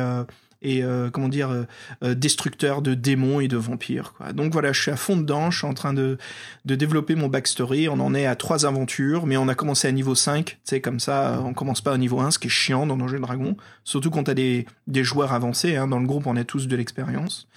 [0.62, 1.64] et euh, comment dire euh,
[2.02, 4.14] euh, destructeur de démons et de vampires.
[4.14, 4.32] Quoi.
[4.32, 6.18] Donc voilà, je suis à fond dedans, je suis en train de
[6.64, 7.88] de développer mon backstory.
[7.88, 10.44] On en est à trois aventures, mais on a commencé à niveau 5.
[10.44, 12.96] Tu sais, comme ça, on commence pas au niveau 1, ce qui est chiant dans
[12.96, 13.56] Donjons et Dragons.
[13.84, 15.76] Surtout quand t'as des, des joueurs avancés.
[15.76, 15.88] Hein.
[15.88, 17.48] Dans le groupe, on a tous de l'expérience.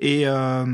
[0.00, 0.66] Et, euh,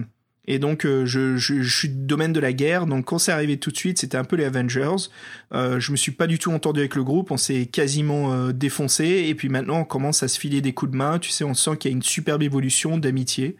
[0.46, 2.86] et donc, euh, je, je, je suis du domaine de la guerre.
[2.86, 5.08] Donc, quand c'est arrivé tout de suite, c'était un peu les Avengers.
[5.54, 7.30] Euh, je me suis pas du tout entendu avec le groupe.
[7.30, 9.04] On s'est quasiment euh, défoncé.
[9.28, 11.18] Et puis maintenant, on commence à se filer des coups de main.
[11.20, 13.56] Tu sais, on sent qu'il y a une superbe évolution d'amitié.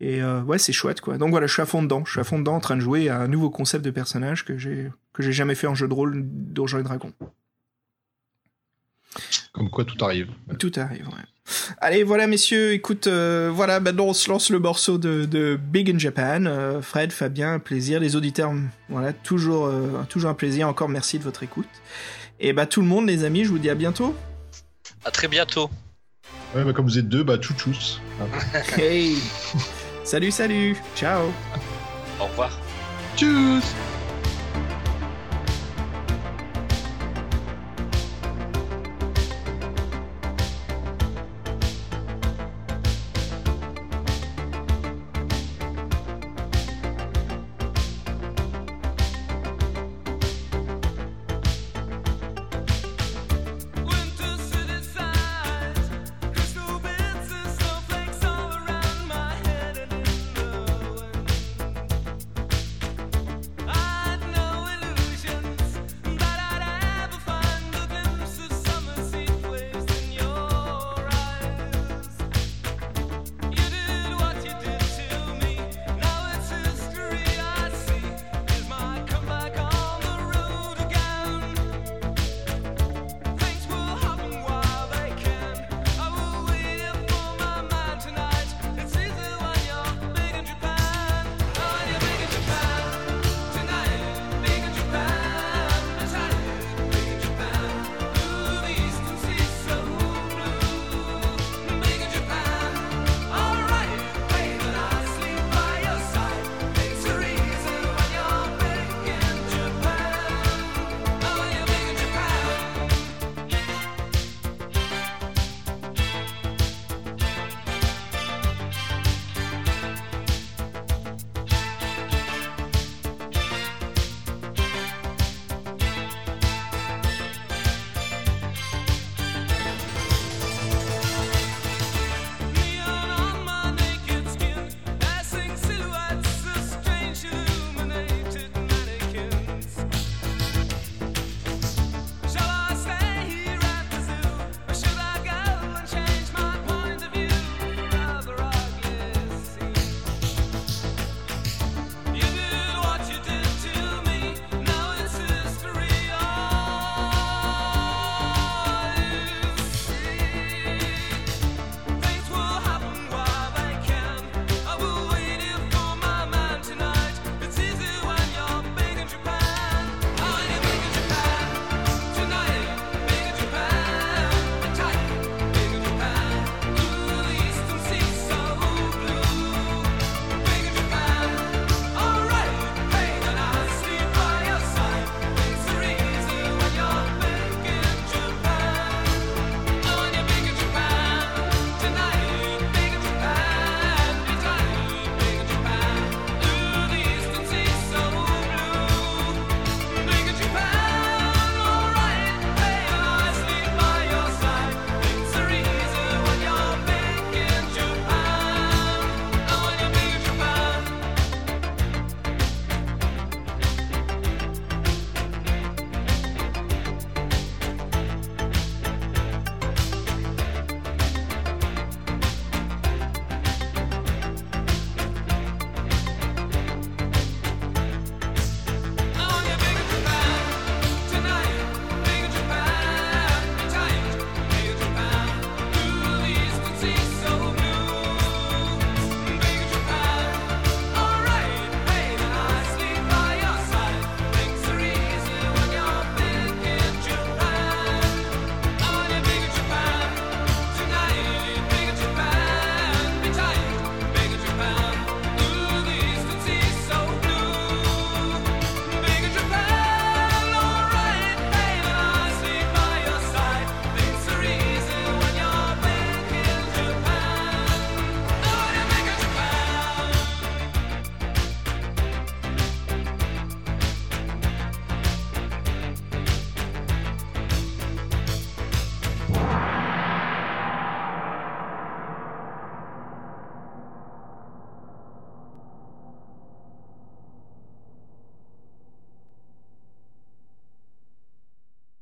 [0.00, 1.18] Et euh, ouais, c'est chouette quoi.
[1.18, 2.04] Donc voilà, je suis à fond dedans.
[2.04, 4.44] Je suis à fond dedans en train de jouer à un nouveau concept de personnage
[4.44, 7.12] que j'ai que j'ai jamais fait en jeu de rôle Donjons et Dragons.
[9.52, 10.28] Comme quoi, tout arrive.
[10.60, 11.24] Tout arrive, ouais.
[11.80, 15.90] Allez, voilà, messieurs, écoute, euh, voilà, maintenant on se lance le morceau de, de Big
[15.90, 16.44] in Japan.
[16.46, 18.00] Euh, Fred, Fabien, un plaisir.
[18.00, 18.52] Les auditeurs,
[18.88, 20.68] voilà, toujours, euh, toujours un plaisir.
[20.68, 21.68] Encore merci de votre écoute.
[22.40, 24.14] Et bah, tout le monde, les amis, je vous dis à bientôt.
[25.04, 25.70] À très bientôt.
[26.54, 28.00] Ouais, bah, comme vous êtes deux, bah tchou-tchous.
[28.20, 28.60] Hein.
[28.76, 29.16] Hey
[30.04, 31.26] Salut, salut Ciao
[32.18, 32.58] Au revoir.
[33.16, 33.74] Tchuss